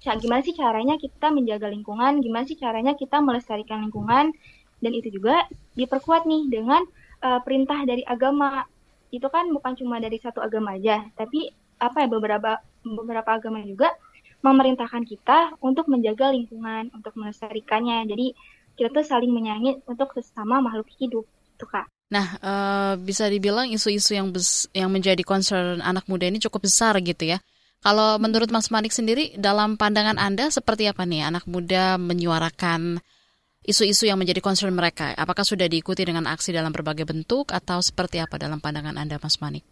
gimana 0.00 0.40
sih 0.40 0.56
caranya 0.56 0.96
kita 0.96 1.28
menjaga 1.28 1.68
lingkungan, 1.68 2.20
gimana 2.24 2.44
sih 2.48 2.56
caranya 2.56 2.96
kita 2.96 3.20
melestarikan 3.20 3.84
lingkungan, 3.84 4.32
dan 4.80 4.92
itu 4.96 5.12
juga 5.12 5.44
diperkuat 5.76 6.24
nih 6.24 6.48
dengan 6.48 6.80
uh, 7.20 7.40
perintah 7.44 7.84
dari 7.84 8.04
agama 8.08 8.64
itu 9.10 9.26
kan 9.28 9.50
bukan 9.52 9.74
cuma 9.76 9.98
dari 10.00 10.16
satu 10.16 10.40
agama 10.40 10.78
aja, 10.78 11.04
tapi 11.18 11.52
apa 11.80 12.04
ya 12.04 12.08
beberapa 12.08 12.60
beberapa 12.84 13.30
agama 13.36 13.60
juga 13.64 13.92
memerintahkan 14.40 15.04
kita 15.04 15.56
untuk 15.60 15.88
menjaga 15.88 16.32
lingkungan, 16.32 16.88
untuk 16.96 17.12
melestarikannya. 17.16 18.08
Jadi 18.08 18.26
kita 18.76 18.88
tuh 18.92 19.04
saling 19.04 19.28
menyayangi 19.28 19.84
untuk 19.84 20.12
sesama 20.16 20.64
makhluk 20.64 20.88
hidup, 20.96 21.24
tuh 21.60 21.68
kak. 21.68 21.86
Nah, 22.10 22.26
uh, 22.42 22.94
bisa 22.98 23.30
dibilang 23.30 23.70
isu-isu 23.70 24.18
yang 24.18 24.34
yang 24.74 24.90
menjadi 24.90 25.22
concern 25.22 25.78
anak 25.78 26.10
muda 26.10 26.26
ini 26.26 26.42
cukup 26.42 26.66
besar 26.66 26.98
gitu 26.98 27.22
ya. 27.22 27.38
Kalau 27.80 28.20
menurut 28.20 28.52
Mas 28.52 28.68
Manik 28.68 28.92
sendiri, 28.92 29.32
dalam 29.40 29.80
pandangan 29.80 30.20
Anda 30.20 30.52
seperti 30.52 30.84
apa 30.90 31.08
nih 31.08 31.32
anak 31.32 31.48
muda 31.48 31.96
menyuarakan 31.96 33.00
isu-isu 33.64 34.10
yang 34.10 34.20
menjadi 34.20 34.42
concern 34.42 34.74
mereka? 34.74 35.14
Apakah 35.16 35.46
sudah 35.46 35.70
diikuti 35.70 36.04
dengan 36.04 36.28
aksi 36.28 36.52
dalam 36.52 36.74
berbagai 36.74 37.06
bentuk 37.06 37.54
atau 37.54 37.80
seperti 37.80 38.20
apa 38.20 38.36
dalam 38.36 38.60
pandangan 38.60 38.98
Anda, 38.98 39.16
Mas 39.22 39.38
Manik? 39.40 39.64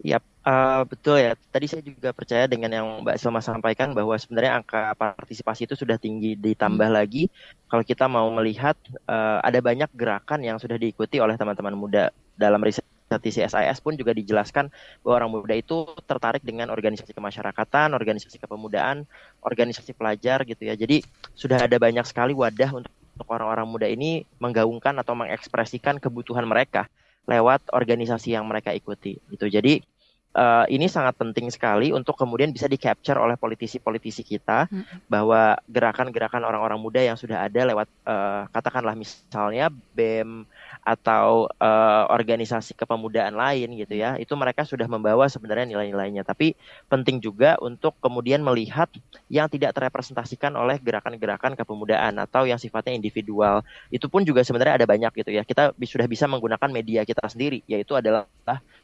Yap, 0.00 0.24
uh, 0.48 0.82
betul 0.88 1.20
ya. 1.20 1.36
Tadi 1.36 1.66
saya 1.68 1.84
juga 1.84 2.16
percaya 2.16 2.48
dengan 2.48 2.72
yang 2.72 2.86
Mbak 3.04 3.20
Selma 3.20 3.44
sampaikan 3.44 3.92
bahwa 3.92 4.16
sebenarnya 4.16 4.56
angka 4.56 4.96
partisipasi 4.96 5.68
itu 5.68 5.76
sudah 5.76 6.00
tinggi. 6.00 6.40
Ditambah 6.40 6.88
hmm. 6.88 6.96
lagi, 6.96 7.28
kalau 7.68 7.84
kita 7.84 8.08
mau 8.08 8.24
melihat 8.32 8.80
uh, 9.04 9.44
ada 9.44 9.60
banyak 9.60 9.92
gerakan 9.92 10.40
yang 10.40 10.56
sudah 10.56 10.80
diikuti 10.80 11.20
oleh 11.20 11.36
teman-teman 11.36 11.76
muda 11.76 12.08
dalam 12.40 12.64
riset 12.64 12.84
di 13.10 13.34
CSIS 13.34 13.82
pun 13.82 13.98
juga 13.98 14.14
dijelaskan 14.14 14.70
bahwa 15.02 15.14
orang 15.26 15.30
muda 15.42 15.58
itu 15.58 15.82
tertarik 16.06 16.46
dengan 16.46 16.70
organisasi 16.70 17.10
kemasyarakatan, 17.10 17.90
organisasi 17.90 18.38
kepemudaan, 18.38 19.02
organisasi 19.42 19.98
pelajar 19.98 20.46
gitu 20.46 20.62
ya. 20.64 20.78
Jadi 20.78 21.02
sudah 21.34 21.66
ada 21.66 21.76
banyak 21.76 22.06
sekali 22.06 22.32
wadah 22.32 22.70
untuk 22.70 22.94
untuk 23.20 23.36
orang-orang 23.36 23.68
muda 23.68 23.84
ini 23.84 24.24
menggaungkan 24.40 24.96
atau 24.96 25.12
mengekspresikan 25.12 26.00
kebutuhan 26.00 26.48
mereka 26.48 26.88
lewat 27.28 27.68
organisasi 27.68 28.32
yang 28.32 28.48
mereka 28.48 28.72
ikuti 28.72 29.20
gitu. 29.28 29.44
Jadi 29.44 29.84
uh, 30.34 30.64
ini 30.70 30.86
sangat 30.86 31.18
penting 31.18 31.50
sekali 31.50 31.90
untuk 31.90 32.14
kemudian 32.14 32.54
bisa 32.54 32.70
di 32.70 32.78
capture 32.78 33.18
oleh 33.18 33.34
politisi-politisi 33.34 34.22
kita 34.22 34.70
hmm. 34.70 35.10
bahwa 35.10 35.58
gerakan-gerakan 35.66 36.46
orang-orang 36.46 36.78
muda 36.78 37.00
yang 37.02 37.18
sudah 37.18 37.42
ada 37.46 37.60
lewat 37.66 37.88
uh, 38.06 38.46
katakanlah 38.54 38.94
misalnya 38.94 39.72
BEM 39.94 40.46
atau 40.80 41.50
uh, 41.60 42.04
organisasi 42.08 42.72
kepemudaan 42.78 43.36
lain 43.36 43.76
gitu 43.76 43.94
ya 43.98 44.16
itu 44.16 44.32
mereka 44.38 44.64
sudah 44.64 44.86
membawa 44.86 45.26
sebenarnya 45.26 45.66
nilai-nilainya. 45.70 46.22
Tapi 46.22 46.54
penting 46.86 47.18
juga 47.18 47.58
untuk 47.60 47.98
kemudian 47.98 48.40
melihat 48.42 48.88
yang 49.28 49.50
tidak 49.50 49.74
terrepresentasikan 49.76 50.54
oleh 50.54 50.78
gerakan-gerakan 50.80 51.58
kepemudaan 51.58 52.16
atau 52.22 52.46
yang 52.46 52.58
sifatnya 52.58 52.94
individual. 52.94 53.62
Itu 53.92 54.08
pun 54.08 54.22
juga 54.24 54.46
sebenarnya 54.46 54.82
ada 54.82 54.86
banyak 54.88 55.12
gitu 55.24 55.30
ya. 55.34 55.42
Kita 55.42 55.74
sudah 55.76 56.06
bisa 56.06 56.24
menggunakan 56.30 56.70
media 56.70 57.02
kita 57.04 57.22
sendiri 57.26 57.62
yaitu 57.66 57.92
adalah 57.98 58.26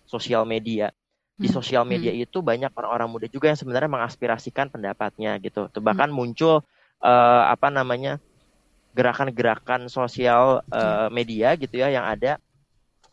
sosial 0.06 0.46
media 0.46 0.94
di 1.36 1.48
hmm, 1.52 1.56
sosial 1.56 1.84
media 1.84 2.12
hmm. 2.12 2.24
itu 2.24 2.40
banyak 2.40 2.72
orang-orang 2.72 3.08
muda 3.12 3.26
juga 3.28 3.52
yang 3.52 3.60
sebenarnya 3.60 3.92
mengaspirasikan 3.92 4.72
pendapatnya 4.72 5.36
gitu. 5.40 5.68
Bahkan 5.68 6.08
hmm. 6.08 6.16
muncul 6.16 6.64
uh, 7.04 7.44
apa 7.52 7.68
namanya 7.68 8.16
gerakan-gerakan 8.96 9.92
sosial 9.92 10.64
uh, 10.72 11.12
media 11.12 11.52
gitu 11.60 11.76
ya 11.76 11.92
yang 11.92 12.08
ada 12.08 12.40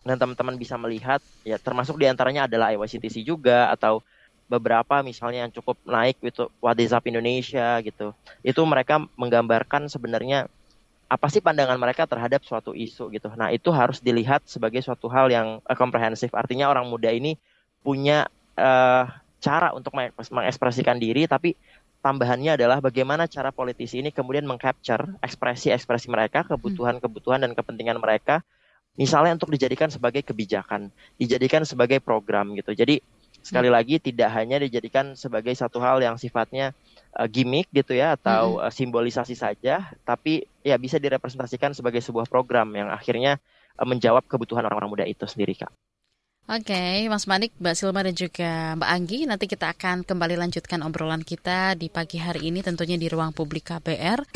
dan 0.03 0.15
teman-teman 0.15 0.56
bisa 0.56 0.80
melihat 0.80 1.20
ya 1.44 1.60
termasuk 1.60 2.00
di 2.00 2.08
antaranya 2.08 2.48
adalah 2.48 2.72
IYCTC 2.72 3.24
juga 3.24 3.68
atau 3.72 4.00
beberapa 4.48 5.00
misalnya 5.03 5.48
yang 5.48 5.51
cukup 5.51 5.80
naik 5.84 6.20
itu 6.24 6.48
WhatsApp 6.60 7.08
Indonesia 7.08 7.80
gitu 7.84 8.12
itu 8.44 8.62
mereka 8.63 9.03
menggambarkan 9.15 9.88
sebenarnya 9.88 10.51
apa 11.08 11.27
sih 11.32 11.39
pandangan 11.39 11.80
mereka 11.80 12.08
terhadap 12.08 12.44
suatu 12.44 12.75
isu 12.75 13.12
gitu 13.12 13.32
nah 13.36 13.51
itu 13.51 13.72
harus 13.72 14.03
dilihat 14.03 14.44
sebagai 14.48 14.84
suatu 14.84 15.08
hal 15.08 15.32
yang 15.32 15.60
uh, 15.63 15.75
komprehensif 15.75 16.32
artinya 16.36 16.68
orang 16.72 16.88
muda 16.88 17.12
ini 17.12 17.39
punya 17.83 18.31
uh, 18.55 19.05
cara 19.43 19.75
untuk 19.75 19.91
mengekspresikan 20.31 20.95
diri 20.95 21.27
tapi 21.27 21.59
tambahannya 22.03 22.59
adalah 22.59 22.83
bagaimana 22.83 23.31
cara 23.31 23.55
politisi 23.55 24.03
ini 24.03 24.11
kemudian 24.11 24.43
mengcapture 24.43 25.15
ekspresi-ekspresi 25.23 26.11
mereka, 26.11 26.43
kebutuhan-kebutuhan 26.43 27.47
dan 27.47 27.55
kepentingan 27.55 27.95
mereka, 28.03 28.43
misalnya 28.99 29.39
untuk 29.39 29.55
dijadikan 29.55 29.87
sebagai 29.87 30.19
kebijakan, 30.27 30.91
dijadikan 31.15 31.63
sebagai 31.63 32.03
program 32.03 32.51
gitu. 32.59 32.75
Jadi 32.75 32.99
sekali 33.39 33.71
hmm. 33.71 33.75
lagi 33.79 33.95
tidak 34.03 34.29
hanya 34.35 34.59
dijadikan 34.59 35.15
sebagai 35.15 35.55
satu 35.55 35.79
hal 35.79 36.03
yang 36.03 36.19
sifatnya 36.19 36.75
uh, 37.15 37.27
gimmick 37.27 37.71
gitu 37.71 37.95
ya 37.95 38.19
atau 38.19 38.59
hmm. 38.59 38.67
uh, 38.67 38.71
simbolisasi 38.71 39.39
saja, 39.39 39.87
tapi 40.03 40.43
ya 40.59 40.75
bisa 40.75 40.99
direpresentasikan 40.99 41.71
sebagai 41.71 42.03
sebuah 42.03 42.27
program 42.27 42.67
yang 42.75 42.91
akhirnya 42.91 43.39
uh, 43.79 43.87
menjawab 43.87 44.27
kebutuhan 44.27 44.67
orang-orang 44.67 44.91
muda 44.91 45.05
itu 45.07 45.23
sendiri, 45.23 45.55
Kak. 45.55 45.71
Oke, 46.43 46.75
okay, 46.75 47.07
Mas 47.07 47.23
Manik, 47.23 47.55
Mbak 47.55 47.71
Silma 47.71 48.03
dan 48.03 48.19
juga 48.19 48.75
Mbak 48.75 48.89
Anggi, 48.91 49.23
nanti 49.23 49.47
kita 49.47 49.71
akan 49.71 50.03
kembali 50.03 50.35
lanjutkan 50.35 50.83
obrolan 50.83 51.23
kita 51.23 51.71
di 51.71 51.88
pagi 51.88 52.19
hari 52.19 52.51
ini 52.51 52.59
tentunya 52.59 53.00
di 53.00 53.07
ruang 53.07 53.31
publik 53.31 53.71
KBR. 53.71 54.27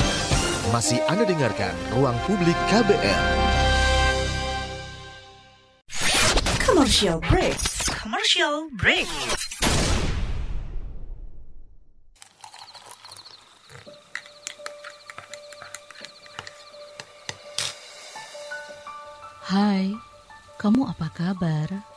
Masih 0.72 1.04
Anda 1.12 1.28
dengarkan 1.28 1.76
ruang 1.92 2.16
publik 2.24 2.56
KBR. 2.72 3.24
Commercial 6.64 7.20
break. 7.28 7.60
Commercial 7.92 8.72
break. 8.80 9.12
Hai, 19.44 19.92
kamu 20.56 20.88
apa 20.88 21.12
kabar? 21.12 21.97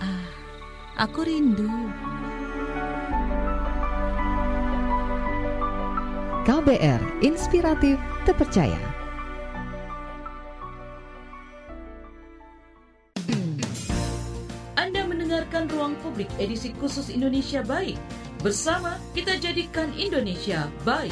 Ah, 0.00 0.28
aku 1.00 1.24
rindu. 1.24 1.68
KBR 6.46 7.26
Inspiratif 7.26 7.98
Terpercaya. 8.22 8.78
Anda 14.78 15.02
mendengarkan 15.08 15.66
Ruang 15.66 15.98
Publik 16.04 16.30
edisi 16.38 16.70
khusus 16.78 17.10
Indonesia 17.10 17.66
Baik. 17.66 17.98
Bersama 18.44 19.00
kita 19.10 19.40
jadikan 19.42 19.90
Indonesia 19.98 20.70
baik. 20.86 21.10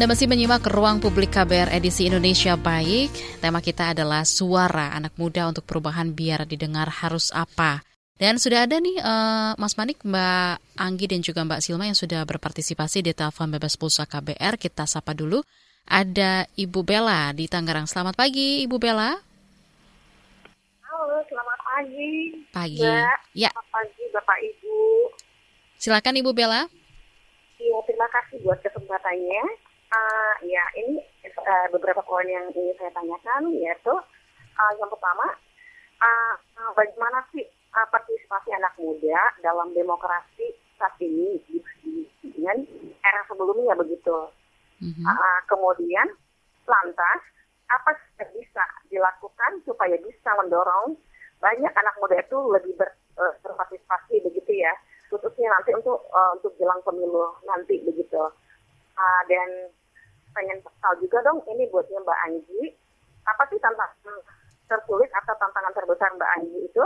Anda 0.00 0.16
masih 0.16 0.32
menyimak 0.32 0.64
ruang 0.64 0.96
publik 0.96 1.28
KBR 1.36 1.76
edisi 1.76 2.08
Indonesia 2.08 2.56
Baik. 2.56 3.12
Tema 3.36 3.60
kita 3.60 3.92
adalah 3.92 4.24
suara 4.24 4.96
anak 4.96 5.12
muda 5.20 5.44
untuk 5.44 5.68
perubahan 5.68 6.16
biar 6.16 6.48
didengar 6.48 6.88
harus 6.88 7.28
apa. 7.36 7.84
Dan 8.16 8.40
sudah 8.40 8.64
ada 8.64 8.80
nih 8.80 8.96
uh, 8.96 9.52
Mas 9.60 9.76
Manik, 9.76 10.00
Mbak 10.00 10.80
Anggi 10.80 11.04
dan 11.04 11.20
juga 11.20 11.44
Mbak 11.44 11.60
Silma 11.60 11.84
yang 11.84 12.00
sudah 12.00 12.24
berpartisipasi 12.24 13.04
di 13.04 13.12
telepon 13.12 13.52
bebas 13.52 13.76
pulsa 13.76 14.08
KBR. 14.08 14.56
Kita 14.56 14.88
sapa 14.88 15.12
dulu. 15.12 15.44
Ada 15.84 16.48
Ibu 16.48 16.80
Bella 16.80 17.36
di 17.36 17.44
Tangerang. 17.44 17.84
Selamat 17.84 18.16
pagi, 18.16 18.64
Ibu 18.64 18.80
Bella. 18.80 19.12
Halo, 20.80 21.20
selamat 21.28 21.60
pagi. 21.60 22.12
Pagi. 22.48 22.88
Mbak, 22.88 23.18
ya. 23.36 23.52
Selamat 23.52 23.68
pagi, 23.68 24.02
Bapak 24.16 24.38
Ibu. 24.48 24.76
Silakan 25.76 26.16
Ibu 26.24 26.32
Bella. 26.32 26.64
Iya, 27.60 27.76
terima 27.84 28.08
kasih 28.08 28.40
buat 28.40 28.64
kesempatannya. 28.64 29.68
Uh, 29.90 30.34
ya, 30.46 30.62
ini 30.78 31.02
uh, 31.34 31.66
beberapa 31.74 31.98
poin 32.06 32.22
yang 32.30 32.46
ingin 32.54 32.78
saya 32.78 32.94
tanyakan, 32.94 33.50
yaitu 33.58 33.90
uh, 33.90 34.72
yang 34.78 34.86
pertama, 34.86 35.34
uh, 35.98 36.34
bagaimana 36.78 37.26
sih 37.34 37.42
uh, 37.74 37.86
partisipasi 37.90 38.54
anak 38.54 38.70
muda 38.78 39.34
dalam 39.42 39.74
demokrasi 39.74 40.54
saat 40.78 40.94
ini 41.02 41.42
dengan 42.22 42.62
era 43.02 43.20
sebelumnya 43.26 43.74
begitu. 43.82 44.30
Mm-hmm. 44.78 45.04
Uh, 45.04 45.38
kemudian 45.50 46.06
lantas 46.70 47.20
apa 47.66 47.90
yang 48.22 48.30
bisa 48.30 48.64
dilakukan 48.94 49.58
supaya 49.66 49.98
bisa 49.98 50.30
mendorong 50.38 50.94
banyak 51.42 51.72
anak 51.74 51.94
muda 51.98 52.14
itu 52.22 52.38
lebih 52.54 52.78
ber, 52.78 52.94
uh, 53.18 53.34
berpartisipasi 53.42 54.22
begitu 54.22 54.54
ya, 54.54 54.70
khususnya 55.10 55.50
nanti 55.50 55.74
untuk 55.74 55.98
uh, 56.14 56.30
untuk 56.38 56.54
jelang 56.62 56.78
pemilu 56.86 57.34
nanti 57.42 57.82
begitu. 57.82 58.22
Uh, 58.94 59.22
dan 59.26 59.72
pengen 60.34 60.58
tahu 60.82 60.94
juga 61.04 61.18
dong 61.26 61.42
ini 61.50 61.66
buatnya 61.70 61.98
Mbak 62.02 62.20
Anji, 62.28 62.60
apa 63.26 63.42
sih 63.50 63.58
tantangan 63.58 64.16
tersulit 64.70 65.10
atau 65.10 65.34
tantangan 65.38 65.74
terbesar 65.74 66.10
Mbak 66.14 66.30
Anji 66.38 66.58
itu 66.66 66.84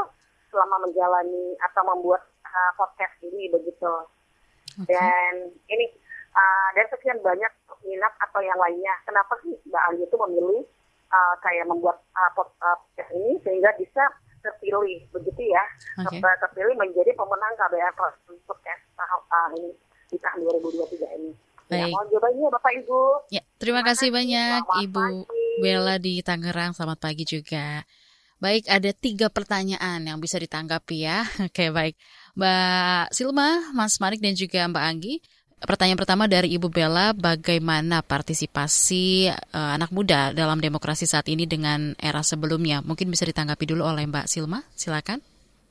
selama 0.49 0.87
menjalani 0.87 1.59
atau 1.61 1.83
membuat 1.85 2.23
uh, 2.47 2.73
podcast 2.79 3.15
ini 3.21 3.51
begitu. 3.51 3.93
Okay. 4.81 4.95
Dan 4.95 5.55
ini 5.71 5.87
uh, 6.35 6.69
dan 6.75 6.87
sekian 6.91 7.19
banyak 7.23 7.53
minat 7.85 8.13
atau 8.23 8.41
yang 8.43 8.59
lainnya. 8.59 8.95
Kenapa 9.05 9.35
sih 9.43 9.55
Mbak 9.69 9.83
Ali 9.91 10.01
itu 10.07 10.17
memilih 10.17 10.63
uh, 11.11 11.35
kayak 11.43 11.67
membuat 11.69 12.01
uh, 12.17 12.31
podcast 12.35 13.11
ini 13.15 13.39
sehingga 13.43 13.71
bisa 13.77 14.03
terpilih 14.45 15.09
begitu 15.09 15.41
ya, 15.49 15.65
okay. 16.05 16.21
terpilih 16.21 16.77
menjadi 16.77 17.17
pemenang 17.17 17.55
KBR 17.57 17.97
podcast 18.45 18.83
tahun 18.93 19.23
uh, 19.33 19.49
ini 19.57 19.71
di 20.13 20.19
tahun 20.21 20.45
2023 20.45 21.17
ini. 21.17 21.33
Ya, 21.69 21.71
Baik. 21.73 21.81
Ya, 21.81 21.95
mohon 21.97 22.07
jawabannya 22.13 22.47
Bapak 22.53 22.73
Ibu. 22.85 23.01
Ya, 23.33 23.43
terima, 23.57 23.81
terima 23.81 23.81
kasih 23.89 24.09
banyak 24.13 24.61
Ibu 24.85 25.01
pagi. 25.01 25.53
Bella 25.65 25.97
di 25.97 26.15
Tangerang. 26.21 26.77
Selamat 26.77 26.99
pagi 27.01 27.25
juga. 27.25 27.83
Baik, 28.43 28.69
ada 28.69 28.91
tiga 28.93 29.33
pertanyaan 29.33 30.05
yang 30.05 30.21
bisa 30.21 30.37
ditanggapi 30.37 31.09
ya. 31.09 31.25
Oke, 31.49 31.73
baik. 31.73 31.97
Mbak 32.37 33.15
Silma, 33.15 33.73
Mas 33.73 33.97
Manik, 34.03 34.21
dan 34.21 34.37
juga 34.37 34.67
Mbak 34.69 34.85
Anggi. 34.85 35.15
Pertanyaan 35.65 35.97
pertama 35.97 36.29
dari 36.29 36.53
Ibu 36.53 36.69
Bella, 36.69 37.17
bagaimana 37.17 38.05
partisipasi 38.05 39.33
uh, 39.33 39.71
anak 39.73 39.89
muda 39.97 40.37
dalam 40.37 40.61
demokrasi 40.61 41.09
saat 41.09 41.25
ini 41.33 41.49
dengan 41.49 41.97
era 41.97 42.21
sebelumnya? 42.21 42.85
Mungkin 42.85 43.09
bisa 43.09 43.25
ditanggapi 43.25 43.65
dulu 43.73 43.89
oleh 43.89 44.05
Mbak 44.05 44.29
Silma, 44.29 44.61
silakan. 44.77 45.25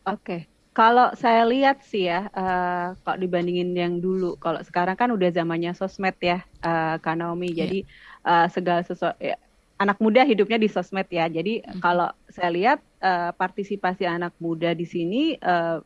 Oke, 0.09 0.50
kalau 0.74 1.13
saya 1.13 1.46
lihat 1.46 1.86
sih 1.86 2.10
ya, 2.10 2.34
uh, 2.34 2.98
kalau 3.06 3.18
dibandingin 3.22 3.77
yang 3.77 4.01
dulu, 4.01 4.34
kalau 4.42 4.58
sekarang 4.65 4.98
kan 4.98 5.13
udah 5.13 5.30
zamannya 5.30 5.77
sosmed 5.77 6.18
ya, 6.18 6.42
uh, 6.65 6.98
Kak 6.98 7.13
Naomi. 7.22 7.53
Yeah. 7.53 7.58
Jadi 7.65 7.80
uh, 8.25 8.48
segala 8.50 8.82
sesuatu, 8.82 9.22
ya, 9.22 9.38
anak 9.77 10.01
muda 10.01 10.25
hidupnya 10.25 10.58
di 10.58 10.65
sosmed 10.65 11.06
ya. 11.13 11.30
Jadi 11.30 11.62
hmm. 11.62 11.77
kalau 11.77 12.10
saya 12.25 12.50
lihat 12.50 12.80
uh, 13.06 13.30
partisipasi 13.38 14.10
anak 14.10 14.34
muda 14.42 14.74
di 14.74 14.89
sini 14.89 15.38
uh, 15.46 15.77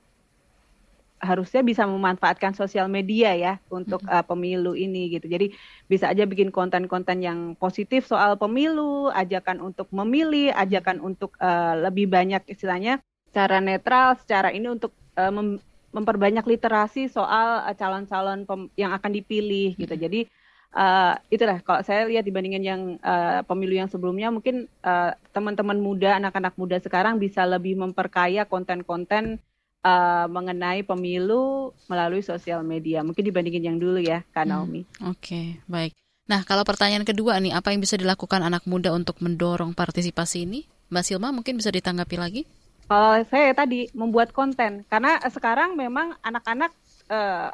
harusnya 1.18 1.66
bisa 1.66 1.82
memanfaatkan 1.84 2.54
sosial 2.54 2.86
media 2.88 3.34
ya 3.34 3.54
untuk 3.74 4.06
uh, 4.06 4.22
pemilu 4.22 4.78
ini 4.78 5.18
gitu. 5.18 5.26
Jadi 5.26 5.52
bisa 5.90 6.14
aja 6.14 6.24
bikin 6.24 6.54
konten-konten 6.54 7.20
yang 7.20 7.58
positif 7.58 8.06
soal 8.06 8.38
pemilu, 8.38 9.10
ajakan 9.12 9.60
untuk 9.60 9.90
memilih, 9.92 10.54
ajakan 10.54 11.02
untuk 11.02 11.34
uh, 11.42 11.76
lebih 11.90 12.08
banyak 12.08 12.46
istilahnya 12.48 13.02
cara 13.38 13.62
netral, 13.62 14.18
secara 14.18 14.50
ini 14.50 14.66
untuk 14.66 14.90
uh, 15.14 15.30
mem 15.30 15.62
memperbanyak 15.94 16.46
literasi 16.46 17.10
soal 17.10 17.64
calon-calon 17.78 18.44
uh, 18.50 18.66
yang 18.78 18.92
akan 18.94 19.12
dipilih 19.14 19.74
gitu. 19.78 19.94
Jadi 19.94 20.30
uh, 20.74 21.16
itulah 21.32 21.64
kalau 21.64 21.82
saya 21.82 22.06
lihat 22.06 22.26
dibandingin 22.28 22.64
yang 22.64 22.82
uh, 23.02 23.42
pemilu 23.48 23.78
yang 23.78 23.90
sebelumnya 23.90 24.34
mungkin 24.34 24.68
uh, 24.84 25.16
teman-teman 25.32 25.80
muda 25.80 26.20
anak-anak 26.20 26.54
muda 26.60 26.78
sekarang 26.82 27.22
bisa 27.22 27.48
lebih 27.48 27.80
memperkaya 27.80 28.44
konten-konten 28.44 29.40
uh, 29.82 30.26
mengenai 30.28 30.84
pemilu 30.84 31.72
melalui 31.88 32.22
sosial 32.22 32.62
media 32.62 33.02
mungkin 33.02 33.24
dibandingin 33.24 33.74
yang 33.74 33.78
dulu 33.80 34.02
ya 34.02 34.22
Kak 34.36 34.44
hmm, 34.44 34.52
Naomi. 34.52 34.82
Hmm, 35.00 35.14
Oke 35.14 35.22
okay, 35.24 35.46
baik. 35.66 35.94
Nah 36.28 36.44
kalau 36.44 36.68
pertanyaan 36.68 37.08
kedua 37.08 37.40
nih 37.40 37.56
apa 37.56 37.72
yang 37.72 37.80
bisa 37.80 37.96
dilakukan 37.96 38.44
anak 38.44 38.68
muda 38.68 38.92
untuk 38.92 39.24
mendorong 39.24 39.72
partisipasi 39.72 40.44
ini 40.44 40.68
Mbak 40.92 41.04
Silma 41.04 41.32
mungkin 41.32 41.56
bisa 41.60 41.72
ditanggapi 41.72 42.16
lagi? 42.20 42.44
Kalau 42.88 43.20
saya 43.28 43.52
tadi 43.52 43.92
membuat 43.92 44.32
konten 44.32 44.88
karena 44.88 45.20
sekarang 45.28 45.76
memang 45.76 46.16
anak-anak 46.24 46.72
uh, 47.12 47.52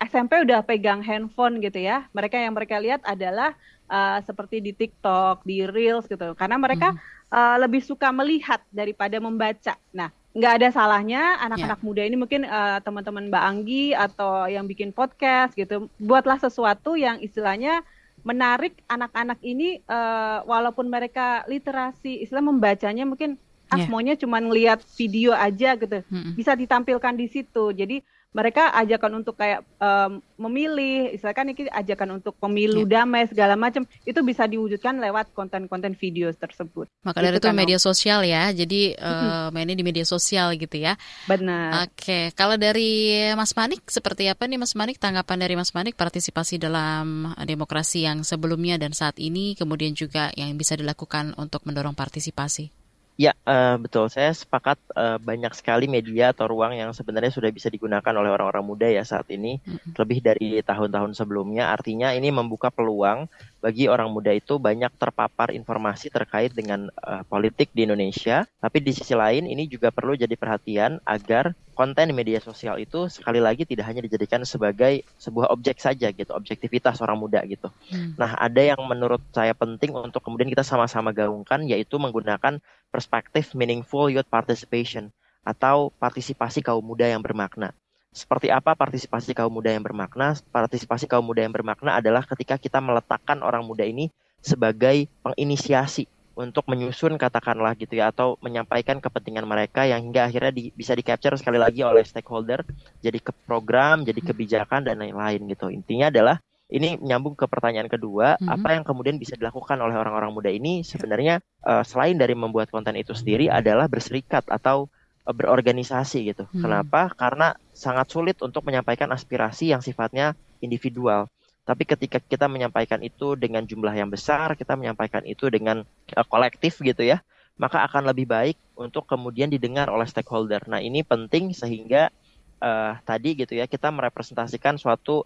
SMP 0.00 0.40
udah 0.40 0.64
pegang 0.64 1.04
handphone 1.04 1.60
gitu 1.60 1.76
ya. 1.84 2.08
Mereka 2.16 2.40
yang 2.40 2.56
mereka 2.56 2.80
lihat 2.80 3.04
adalah 3.04 3.52
uh, 3.92 4.24
seperti 4.24 4.64
di 4.64 4.72
TikTok, 4.72 5.44
di 5.44 5.68
Reels 5.68 6.08
gitu. 6.08 6.32
Karena 6.32 6.56
mereka 6.56 6.96
hmm. 6.96 7.00
uh, 7.28 7.56
lebih 7.60 7.84
suka 7.84 8.08
melihat 8.08 8.64
daripada 8.72 9.20
membaca. 9.20 9.76
Nah, 9.92 10.08
nggak 10.32 10.52
ada 10.62 10.68
salahnya 10.72 11.36
anak-anak 11.44 11.80
yeah. 11.82 11.86
muda 11.86 12.02
ini 12.08 12.16
mungkin 12.16 12.48
uh, 12.48 12.80
teman-teman 12.80 13.28
Mbak 13.28 13.44
Anggi 13.44 13.86
atau 13.92 14.48
yang 14.48 14.64
bikin 14.64 14.96
podcast 14.96 15.52
gitu, 15.52 15.92
buatlah 16.00 16.40
sesuatu 16.40 16.96
yang 16.96 17.20
istilahnya 17.20 17.84
menarik 18.24 18.80
anak-anak 18.88 19.40
ini 19.44 19.84
uh, 19.84 20.40
walaupun 20.48 20.88
mereka 20.88 21.44
literasi, 21.44 22.24
istilah 22.24 22.44
membacanya 22.44 23.04
mungkin 23.04 23.36
ah 23.70 23.78
yeah. 23.78 23.88
maunya 23.88 24.14
cuma 24.18 24.42
ngelihat 24.42 24.82
video 24.98 25.30
aja 25.32 25.78
gitu. 25.78 26.02
-hmm. 26.02 26.34
Bisa 26.34 26.52
ditampilkan 26.58 27.14
di 27.14 27.26
situ. 27.30 27.70
Jadi 27.70 28.02
mereka 28.30 28.70
ajakan 28.78 29.22
untuk 29.22 29.34
kayak 29.34 29.66
um, 29.82 30.22
memilih, 30.38 31.10
misalkan 31.18 31.50
ini 31.50 31.66
ajakan 31.66 32.22
untuk 32.22 32.38
pemilu 32.38 32.86
yeah. 32.86 33.02
damai 33.02 33.26
segala 33.26 33.58
macam 33.58 33.82
itu 34.06 34.20
bisa 34.22 34.46
diwujudkan 34.46 35.02
lewat 35.02 35.34
konten-konten 35.34 35.98
video 35.98 36.30
tersebut. 36.30 36.86
Maka 37.02 37.18
dari 37.18 37.42
itu, 37.42 37.50
kan, 37.50 37.58
media 37.58 37.82
sosial 37.82 38.22
ya, 38.22 38.54
jadi 38.54 38.94
uh, 39.02 39.50
mainnya 39.50 39.74
di 39.74 39.82
media 39.82 40.06
sosial 40.06 40.54
gitu 40.54 40.78
ya. 40.78 40.94
Benar. 41.26 41.90
Oke, 41.90 42.06
okay. 42.06 42.24
kalau 42.38 42.54
dari 42.54 43.18
Mas 43.34 43.50
Manik 43.58 43.82
seperti 43.90 44.30
apa 44.30 44.46
nih 44.46 44.62
Mas 44.62 44.78
Manik 44.78 45.02
tanggapan 45.02 45.38
dari 45.42 45.58
Mas 45.58 45.74
Manik 45.74 45.98
partisipasi 45.98 46.62
dalam 46.62 47.34
demokrasi 47.42 48.06
yang 48.06 48.22
sebelumnya 48.22 48.78
dan 48.78 48.94
saat 48.94 49.18
ini, 49.18 49.58
kemudian 49.58 49.90
juga 49.98 50.30
yang 50.38 50.54
bisa 50.54 50.78
dilakukan 50.78 51.34
untuk 51.34 51.66
mendorong 51.66 51.98
partisipasi? 51.98 52.79
Ya, 53.20 53.36
uh, 53.44 53.76
betul. 53.76 54.08
Saya 54.08 54.32
sepakat 54.32 54.80
uh, 54.96 55.20
banyak 55.20 55.52
sekali 55.52 55.84
media 55.84 56.32
atau 56.32 56.48
ruang 56.48 56.72
yang 56.72 56.96
sebenarnya 56.96 57.28
sudah 57.28 57.52
bisa 57.52 57.68
digunakan 57.68 58.16
oleh 58.16 58.32
orang-orang 58.32 58.64
muda 58.64 58.88
ya 58.88 59.04
saat 59.04 59.28
ini, 59.28 59.60
mm-hmm. 59.60 59.92
lebih 60.00 60.18
dari 60.24 60.48
tahun-tahun 60.64 61.12
sebelumnya. 61.12 61.68
Artinya 61.68 62.16
ini 62.16 62.32
membuka 62.32 62.72
peluang 62.72 63.28
bagi 63.60 63.86
orang 63.86 64.08
muda 64.08 64.32
itu 64.32 64.56
banyak 64.56 64.90
terpapar 64.96 65.52
informasi 65.52 66.08
terkait 66.08 66.50
dengan 66.56 66.88
uh, 67.04 67.22
politik 67.28 67.68
di 67.76 67.84
Indonesia. 67.84 68.48
Tapi 68.58 68.80
di 68.80 68.96
sisi 68.96 69.12
lain 69.12 69.44
ini 69.44 69.68
juga 69.68 69.92
perlu 69.92 70.16
jadi 70.16 70.32
perhatian 70.34 70.98
agar 71.04 71.52
konten 71.76 72.12
di 72.12 72.14
media 72.16 72.40
sosial 72.44 72.76
itu 72.76 73.08
sekali 73.08 73.40
lagi 73.40 73.64
tidak 73.64 73.88
hanya 73.88 74.04
dijadikan 74.04 74.44
sebagai 74.44 75.00
sebuah 75.16 75.48
objek 75.48 75.80
saja 75.80 76.12
gitu, 76.12 76.28
objektivitas 76.32 77.00
orang 77.00 77.16
muda 77.16 77.40
gitu. 77.48 77.72
Hmm. 77.88 78.16
Nah, 78.20 78.36
ada 78.36 78.60
yang 78.60 78.80
menurut 78.84 79.24
saya 79.32 79.56
penting 79.56 79.96
untuk 79.96 80.20
kemudian 80.20 80.52
kita 80.52 80.60
sama-sama 80.60 81.12
gaungkan 81.12 81.64
yaitu 81.64 81.96
menggunakan 81.96 82.60
perspektif 82.92 83.56
meaningful 83.56 84.12
youth 84.12 84.28
participation 84.28 85.08
atau 85.40 85.88
partisipasi 85.96 86.60
kaum 86.60 86.84
muda 86.84 87.08
yang 87.08 87.24
bermakna. 87.24 87.72
Seperti 88.10 88.50
apa 88.50 88.74
partisipasi 88.74 89.30
kaum 89.38 89.54
muda 89.54 89.70
yang 89.70 89.86
bermakna? 89.86 90.34
Partisipasi 90.50 91.06
kaum 91.06 91.22
muda 91.22 91.46
yang 91.46 91.54
bermakna 91.54 92.02
adalah 92.02 92.26
ketika 92.26 92.58
kita 92.58 92.82
meletakkan 92.82 93.38
orang 93.46 93.62
muda 93.62 93.86
ini 93.86 94.10
sebagai 94.42 95.06
penginisiasi 95.22 96.10
untuk 96.34 96.64
menyusun 96.66 97.20
katakanlah 97.20 97.76
gitu 97.76 98.00
ya 98.00 98.08
atau 98.08 98.40
menyampaikan 98.40 98.96
kepentingan 98.96 99.44
mereka 99.44 99.84
yang 99.84 100.00
hingga 100.00 100.32
akhirnya 100.32 100.52
di, 100.54 100.72
bisa 100.72 100.96
di 100.96 101.04
capture 101.04 101.36
sekali 101.36 101.60
lagi 101.60 101.84
oleh 101.84 102.00
stakeholder 102.00 102.64
jadi 103.04 103.18
ke 103.20 103.30
program, 103.44 104.02
jadi 104.02 104.20
kebijakan 104.24 104.88
dan 104.88 105.04
lain-lain 105.04 105.44
gitu. 105.52 105.68
Intinya 105.68 106.08
adalah 106.08 106.40
ini 106.70 106.96
nyambung 107.02 107.34
ke 107.34 107.50
pertanyaan 107.50 107.90
kedua, 107.90 108.38
mm 108.38 108.46
-hmm. 108.46 108.54
apa 108.56 108.68
yang 108.78 108.84
kemudian 108.86 109.18
bisa 109.18 109.34
dilakukan 109.34 109.76
oleh 109.82 109.98
orang-orang 109.98 110.30
muda 110.30 110.48
ini 110.48 110.86
sebenarnya 110.86 111.42
uh, 111.66 111.82
selain 111.82 112.14
dari 112.14 112.32
membuat 112.38 112.70
konten 112.70 112.94
itu 112.94 113.10
sendiri 113.10 113.50
adalah 113.50 113.90
berserikat 113.90 114.46
atau 114.46 114.86
uh, 115.26 115.34
berorganisasi 115.34 116.30
gitu. 116.30 116.46
Hmm. 116.46 116.62
Kenapa? 116.62 117.10
Karena 117.18 117.58
sangat 117.80 118.12
sulit 118.12 118.36
untuk 118.44 118.60
menyampaikan 118.68 119.08
aspirasi 119.08 119.72
yang 119.72 119.80
sifatnya 119.80 120.36
individual. 120.60 121.32
Tapi 121.64 121.88
ketika 121.88 122.20
kita 122.20 122.44
menyampaikan 122.44 123.00
itu 123.00 123.40
dengan 123.40 123.64
jumlah 123.64 123.96
yang 123.96 124.12
besar, 124.12 124.52
kita 124.52 124.76
menyampaikan 124.76 125.24
itu 125.24 125.48
dengan 125.48 125.80
uh, 126.12 126.26
kolektif 126.28 126.76
gitu 126.84 127.00
ya, 127.00 127.24
maka 127.56 127.80
akan 127.88 128.12
lebih 128.12 128.28
baik 128.28 128.60
untuk 128.76 129.08
kemudian 129.08 129.48
didengar 129.48 129.88
oleh 129.88 130.04
stakeholder. 130.04 130.60
Nah, 130.68 130.84
ini 130.84 131.00
penting 131.00 131.56
sehingga 131.56 132.12
uh, 132.60 133.00
tadi 133.00 133.32
gitu 133.40 133.56
ya 133.56 133.64
kita 133.64 133.88
merepresentasikan 133.88 134.76
suatu 134.76 135.24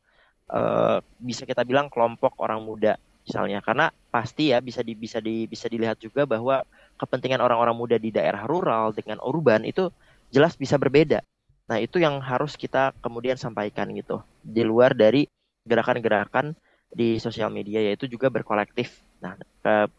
uh, 0.55 1.03
bisa 1.19 1.43
kita 1.43 1.67
bilang 1.67 1.91
kelompok 1.91 2.39
orang 2.39 2.63
muda 2.63 2.95
misalnya 3.25 3.65
karena 3.65 3.89
pasti 4.13 4.53
ya 4.53 4.61
bisa 4.61 4.85
di, 4.85 4.93
bisa 4.93 5.19
di, 5.19 5.49
bisa 5.49 5.65
dilihat 5.67 5.97
juga 5.97 6.29
bahwa 6.29 6.61
kepentingan 7.01 7.41
orang-orang 7.41 7.73
muda 7.73 7.97
di 7.97 8.13
daerah 8.13 8.45
rural 8.45 8.93
dengan 8.93 9.17
urban 9.25 9.65
itu 9.65 9.89
jelas 10.29 10.55
bisa 10.61 10.77
berbeda. 10.77 11.25
Nah, 11.65 11.81
itu 11.81 11.97
yang 11.97 12.21
harus 12.21 12.61
kita 12.61 12.93
kemudian 13.01 13.41
sampaikan 13.41 13.89
gitu. 13.97 14.21
Di 14.45 14.61
luar 14.61 14.93
dari 14.93 15.25
gerakan-gerakan 15.65 16.53
di 16.93 17.19
sosial 17.19 17.51
media 17.51 17.81
yaitu 17.81 18.07
juga 18.07 18.31
berkolektif. 18.31 19.03
Nah, 19.25 19.35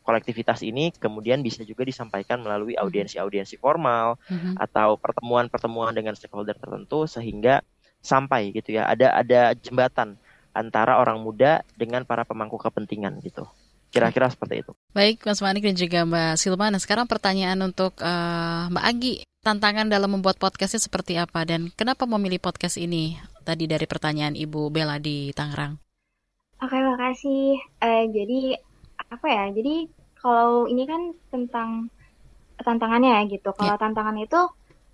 kolektivitas 0.06 0.62
ini 0.62 0.94
kemudian 0.94 1.42
bisa 1.42 1.66
juga 1.66 1.82
disampaikan 1.82 2.40
melalui 2.40 2.78
mm-hmm. 2.78 2.86
audiensi-audiensi 2.86 3.58
formal 3.58 4.22
mm-hmm. 4.30 4.62
atau 4.62 4.96
pertemuan-pertemuan 5.02 5.98
dengan 5.98 6.14
stakeholder 6.14 6.56
tertentu 6.56 7.10
sehingga 7.10 7.66
sampai 8.06 8.54
gitu 8.54 8.78
ya. 8.78 8.86
Ada 8.86 9.18
ada 9.26 9.42
jembatan 9.58 10.16
antara 10.56 11.02
orang 11.02 11.20
muda 11.20 11.66
dengan 11.76 12.06
para 12.06 12.24
pemangku 12.24 12.62
kepentingan 12.62 13.20
gitu. 13.26 13.44
Kira-kira 13.96 14.28
seperti 14.28 14.68
itu. 14.68 14.72
Baik, 14.92 15.24
Mas 15.24 15.40
Manik 15.40 15.64
dan 15.64 15.76
juga 15.80 16.00
Mbak 16.04 16.34
Silma. 16.36 16.68
Nah, 16.68 16.82
sekarang 16.84 17.08
pertanyaan 17.08 17.60
untuk 17.64 17.96
uh, 18.04 18.68
Mbak 18.68 18.86
Agi. 18.92 19.16
Tantangan 19.46 19.88
dalam 19.88 20.10
membuat 20.10 20.42
podcastnya 20.42 20.82
seperti 20.82 21.22
apa 21.22 21.46
dan 21.46 21.70
kenapa 21.78 22.10
memilih 22.10 22.42
podcast 22.42 22.82
ini? 22.82 23.14
Tadi 23.46 23.70
dari 23.70 23.86
pertanyaan 23.86 24.34
Ibu 24.34 24.74
Bella 24.74 24.98
di 24.98 25.30
Tangerang. 25.38 25.78
Oke, 26.66 26.74
makasih. 26.74 27.62
Uh, 27.78 28.10
jadi 28.10 28.58
apa 29.06 29.28
ya? 29.30 29.46
Jadi 29.54 29.86
kalau 30.18 30.66
ini 30.66 30.90
kan 30.90 31.14
tentang 31.30 31.94
tantangannya 32.58 33.22
ya 33.22 33.22
gitu. 33.30 33.54
Kalau 33.54 33.78
yeah. 33.78 33.82
tantangan 33.82 34.18
itu 34.18 34.42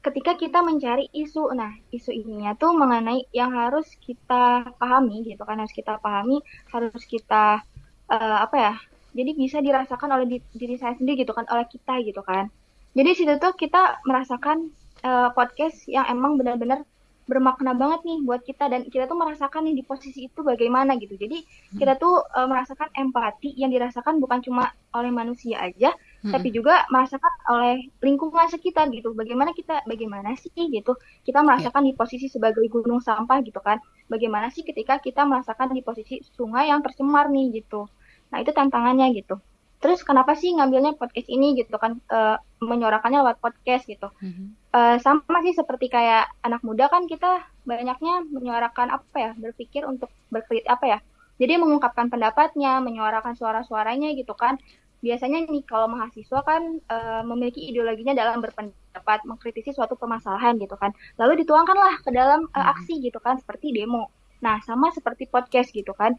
ketika 0.03 0.35
kita 0.35 0.59
mencari 0.59 1.07
isu, 1.15 1.55
nah 1.55 1.71
isu 1.93 2.11
ininya 2.11 2.51
tuh 2.59 2.75
mengenai 2.75 3.31
yang 3.31 3.55
harus 3.55 3.87
kita 4.03 4.67
pahami 4.75 5.23
gitu 5.23 5.47
kan, 5.47 5.63
harus 5.63 5.71
kita 5.71 5.95
pahami, 6.01 6.43
harus 6.75 7.03
kita 7.07 7.63
uh, 8.11 8.37
apa 8.43 8.55
ya? 8.59 8.75
Jadi 9.11 9.31
bisa 9.35 9.57
dirasakan 9.59 10.09
oleh 10.11 10.25
di, 10.27 10.37
diri 10.55 10.75
saya 10.79 10.95
sendiri 10.95 11.23
gitu 11.27 11.35
kan, 11.35 11.45
oleh 11.51 11.67
kita 11.67 11.99
gitu 12.03 12.21
kan. 12.23 12.47
Jadi 12.91 13.09
situ 13.15 13.33
tuh 13.39 13.55
kita 13.55 14.03
merasakan 14.03 14.71
uh, 15.03 15.31
podcast 15.31 15.87
yang 15.87 16.03
emang 16.11 16.35
benar-benar 16.35 16.83
bermakna 17.31 17.71
banget 17.71 18.03
nih 18.03 18.19
buat 18.27 18.43
kita 18.43 18.67
dan 18.67 18.83
kita 18.91 19.07
tuh 19.07 19.15
merasakan 19.15 19.63
nih 19.63 19.79
di 19.79 19.83
posisi 19.87 20.27
itu 20.27 20.43
bagaimana 20.43 20.99
gitu. 20.99 21.15
Jadi 21.15 21.39
hmm. 21.39 21.79
kita 21.79 21.95
tuh 21.95 22.19
uh, 22.19 22.47
merasakan 22.49 22.91
empati 22.91 23.55
yang 23.55 23.71
dirasakan 23.71 24.19
bukan 24.19 24.43
cuma 24.43 24.75
oleh 24.91 25.07
manusia 25.15 25.63
aja, 25.63 25.95
hmm. 26.27 26.35
tapi 26.35 26.51
juga 26.51 26.83
merasakan 26.91 27.31
oleh 27.55 27.87
lingkungan 28.03 28.51
sekitar 28.51 28.91
gitu. 28.91 29.15
Bagaimana 29.15 29.55
kita 29.55 29.79
bagaimana 29.87 30.35
sih 30.35 30.51
gitu. 30.51 30.99
Kita 31.23 31.39
merasakan 31.39 31.87
yeah. 31.87 31.89
di 31.93 31.93
posisi 31.95 32.27
sebagai 32.27 32.67
gunung 32.67 32.99
sampah 32.99 33.39
gitu 33.47 33.63
kan. 33.63 33.79
Bagaimana 34.11 34.51
sih 34.51 34.67
ketika 34.67 34.99
kita 34.99 35.23
merasakan 35.23 35.71
di 35.71 35.79
posisi 35.79 36.19
sungai 36.35 36.67
yang 36.67 36.83
tercemar 36.83 37.31
nih 37.31 37.63
gitu. 37.63 37.87
Nah, 38.31 38.37
itu 38.39 38.51
tantangannya 38.55 39.11
gitu. 39.13 39.37
Terus 39.81 40.05
kenapa 40.05 40.37
sih 40.37 40.53
ngambilnya 40.53 40.93
podcast 40.93 41.25
ini 41.25 41.57
gitu 41.57 41.73
kan? 41.81 41.97
Uh, 42.05 42.37
menyuarakannya 42.61 43.25
lewat 43.25 43.41
podcast 43.41 43.89
gitu. 43.89 44.13
Mm-hmm. 44.21 44.47
uh, 44.77 44.95
sama 45.01 45.41
sih 45.41 45.57
seperti 45.57 45.89
kayak 45.89 46.29
anak 46.45 46.61
muda 46.61 46.85
kan 46.85 47.09
kita 47.09 47.41
banyaknya 47.65 48.21
menyuarakan 48.29 48.93
apa 48.93 49.17
ya 49.17 49.31
berpikir 49.33 49.83
untuk 49.89 50.13
berkritik 50.29 50.69
apa 50.69 50.85
ya? 50.85 50.99
Jadi 51.41 51.57
mengungkapkan 51.57 52.13
pendapatnya 52.13 52.77
menyuarakan 52.77 53.33
suara-suaranya 53.33 54.13
gitu 54.13 54.37
kan. 54.37 54.61
Biasanya 55.01 55.49
nih 55.49 55.65
kalau 55.65 55.89
mahasiswa 55.89 56.45
kan 56.45 56.77
uh, 56.85 57.25
memiliki 57.25 57.65
ideologinya 57.73 58.13
dalam 58.13 58.37
berpendapat 58.37 59.25
mengkritisi 59.25 59.73
suatu 59.73 59.97
permasalahan 59.97 60.61
gitu 60.61 60.77
kan. 60.77 60.93
Lalu 61.17 61.41
dituangkanlah 61.41 62.05
ke 62.05 62.13
dalam 62.13 62.45
uh, 62.53 62.69
aksi 62.77 63.01
gitu 63.01 63.17
kan 63.17 63.41
seperti 63.41 63.73
demo. 63.73 64.13
Nah 64.45 64.61
sama 64.61 64.93
seperti 64.93 65.25
podcast 65.25 65.73
gitu 65.73 65.97
kan 65.97 66.13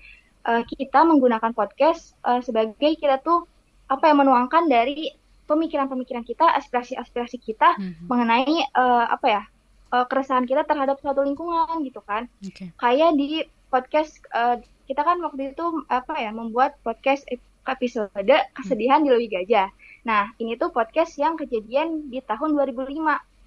uh, 0.46 0.62
kita 0.66 1.02
menggunakan 1.06 1.52
podcast 1.54 2.14
uh, 2.26 2.42
sebagai 2.42 2.98
kita 2.98 3.18
tuh 3.22 3.46
apa 3.86 4.08
yang 4.08 4.24
menuangkan 4.24 4.66
dari 4.70 5.12
pemikiran-pemikiran 5.46 6.24
kita, 6.24 6.48
aspirasi-aspirasi 6.56 7.36
kita 7.42 7.76
hmm. 7.76 8.08
mengenai 8.08 8.72
uh, 8.72 9.06
apa 9.10 9.26
ya 9.28 9.42
uh, 9.92 10.06
keresahan 10.08 10.48
kita 10.48 10.64
terhadap 10.64 10.98
suatu 11.04 11.20
lingkungan 11.20 11.84
gitu 11.84 12.00
kan. 12.02 12.26
Okay. 12.40 12.72
Kayak 12.80 13.20
di 13.20 13.44
podcast 13.68 14.20
uh, 14.32 14.56
kita 14.88 15.04
kan 15.04 15.20
waktu 15.20 15.52
itu 15.52 15.64
apa 15.88 16.16
ya 16.18 16.32
membuat 16.32 16.80
podcast 16.82 17.24
episode 17.68 18.10
kesedihan 18.56 19.00
hmm. 19.02 19.06
di 19.06 19.08
Lewi 19.12 19.28
Gajah. 19.30 19.68
Nah 20.08 20.32
ini 20.40 20.58
tuh 20.58 20.74
podcast 20.74 21.14
yang 21.20 21.38
kejadian 21.38 22.10
di 22.10 22.18
tahun 22.24 22.56
2005. 22.58 22.90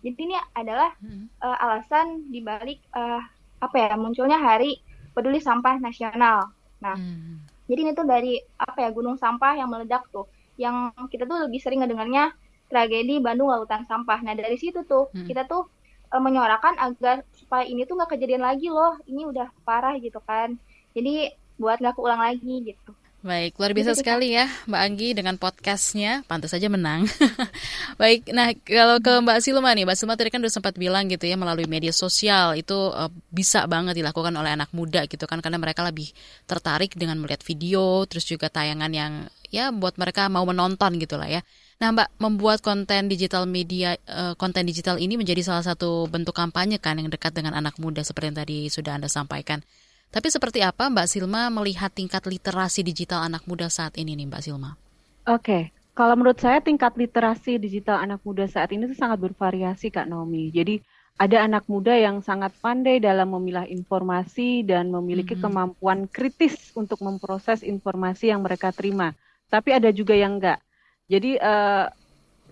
Jadi 0.05 0.19
ini 0.21 0.37
adalah 0.53 0.93
hmm. 1.01 1.41
uh, 1.41 1.57
alasan 1.65 2.29
dibalik 2.29 2.79
uh, 2.93 3.19
apa 3.59 3.75
ya 3.75 3.97
munculnya 3.97 4.37
Hari 4.37 4.77
Peduli 5.17 5.41
Sampah 5.41 5.81
Nasional. 5.81 6.54
Nah 6.85 6.97
hmm. 6.97 7.65
jadi 7.65 7.79
ini 7.81 7.91
tuh 7.97 8.05
dari 8.05 8.37
apa 8.61 8.85
ya 8.85 8.89
gunung 8.93 9.17
sampah 9.17 9.57
yang 9.57 9.73
meledak 9.73 10.05
tuh 10.13 10.29
yang 10.61 10.93
kita 11.09 11.25
tuh 11.25 11.49
lebih 11.49 11.59
sering 11.59 11.81
ngedengarnya 11.81 12.31
tragedi 12.69 13.21
Bandung 13.21 13.49
Lautan 13.49 13.85
Sampah. 13.85 14.21
Nah 14.21 14.33
dari 14.33 14.57
situ 14.57 14.85
tuh 14.85 15.09
hmm. 15.13 15.27
kita 15.29 15.45
tuh 15.45 15.69
e, 16.09 16.15
menyuarakan 16.17 16.77
agar 16.81 17.25
supaya 17.35 17.65
ini 17.67 17.85
tuh 17.85 17.97
nggak 17.99 18.17
kejadian 18.17 18.43
lagi 18.45 18.71
loh. 18.71 18.97
Ini 19.05 19.29
udah 19.29 19.47
parah 19.67 19.97
gitu 20.01 20.17
kan. 20.23 20.57
Jadi 20.95 21.33
buat 21.59 21.79
nggak 21.79 21.95
keulang 21.97 22.21
lagi 22.21 22.73
gitu. 22.73 22.91
Baik, 23.25 23.57
luar 23.57 23.73
biasa 23.73 23.97
gitu, 23.97 24.05
sekali 24.05 24.37
ya 24.37 24.45
Mbak 24.69 24.81
Anggi 24.85 25.09
dengan 25.17 25.35
podcastnya, 25.41 26.21
pantas 26.29 26.53
saja 26.53 26.69
menang. 26.69 27.09
Baik, 28.01 28.29
nah 28.29 28.53
kalau 28.61 29.01
ke 29.01 29.17
Mbak 29.17 29.41
Silma 29.41 29.73
nih, 29.73 29.81
Mbak 29.81 29.97
Silma 29.97 30.13
tadi 30.13 30.29
kan 30.29 30.45
udah 30.45 30.53
sempat 30.53 30.77
bilang 30.77 31.09
gitu 31.09 31.25
ya 31.25 31.33
melalui 31.33 31.65
media 31.65 31.89
sosial 31.89 32.53
itu 32.53 32.77
uh, 32.77 33.09
bisa 33.33 33.65
banget 33.65 33.97
dilakukan 33.97 34.29
oleh 34.29 34.53
anak 34.53 34.69
muda 34.77 35.09
gitu 35.09 35.25
kan 35.25 35.41
karena 35.41 35.57
mereka 35.57 35.81
lebih 35.81 36.13
tertarik 36.45 36.93
dengan 36.93 37.17
melihat 37.17 37.41
video, 37.41 38.05
terus 38.05 38.29
juga 38.29 38.45
tayangan 38.45 38.93
yang 38.93 39.25
ya 39.49 39.73
buat 39.73 39.97
mereka 39.97 40.29
mau 40.29 40.45
menonton 40.45 40.93
gitu 41.01 41.17
lah 41.17 41.25
ya. 41.25 41.41
Nah 41.81 41.97
Mbak 41.97 42.21
membuat 42.21 42.61
konten 42.61 43.09
digital 43.09 43.49
media, 43.49 43.97
uh, 44.05 44.37
konten 44.37 44.69
digital 44.69 45.01
ini 45.01 45.17
menjadi 45.17 45.41
salah 45.41 45.65
satu 45.65 46.05
bentuk 46.13 46.37
kampanye 46.37 46.77
kan 46.77 47.01
yang 47.01 47.09
dekat 47.09 47.33
dengan 47.33 47.57
anak 47.57 47.81
muda 47.81 48.05
seperti 48.05 48.29
yang 48.29 48.37
tadi 48.37 48.57
sudah 48.69 49.01
Anda 49.01 49.09
sampaikan. 49.09 49.65
Tapi 50.15 50.31
seperti 50.31 50.63
apa 50.63 50.87
Mbak 50.87 51.11
Silma 51.11 51.51
melihat 51.51 51.91
tingkat 51.91 52.23
literasi 52.23 52.87
digital 52.87 53.27
anak 53.27 53.43
muda 53.51 53.67
saat 53.67 53.99
ini 53.99 54.15
nih 54.15 54.31
Mbak 54.31 54.41
Silma? 54.47 54.79
Oke, 55.27 55.43
okay. 55.43 55.61
kalau 55.91 56.15
menurut 56.15 56.39
saya 56.39 56.63
tingkat 56.63 56.95
literasi 56.95 57.59
digital 57.59 57.99
anak 57.99 58.23
muda 58.23 58.47
saat 58.47 58.71
ini 58.71 58.87
itu 58.87 58.95
sangat 58.95 59.19
bervariasi 59.19 59.91
Kak 59.91 60.07
Naomi. 60.07 60.55
Jadi 60.55 60.79
ada 61.19 61.43
anak 61.43 61.67
muda 61.67 61.91
yang 61.99 62.23
sangat 62.23 62.55
pandai 62.63 63.03
dalam 63.03 63.27
memilah 63.35 63.67
informasi 63.67 64.63
dan 64.63 64.87
memiliki 64.87 65.35
mm 65.35 65.43
-hmm. 65.43 65.51
kemampuan 65.51 65.99
kritis 66.07 66.71
untuk 66.79 67.03
memproses 67.03 67.59
informasi 67.59 68.31
yang 68.31 68.39
mereka 68.39 68.71
terima. 68.71 69.11
Tapi 69.51 69.75
ada 69.75 69.91
juga 69.91 70.15
yang 70.15 70.39
enggak. 70.39 70.63
Jadi 71.11 71.43
uh, 71.43 71.91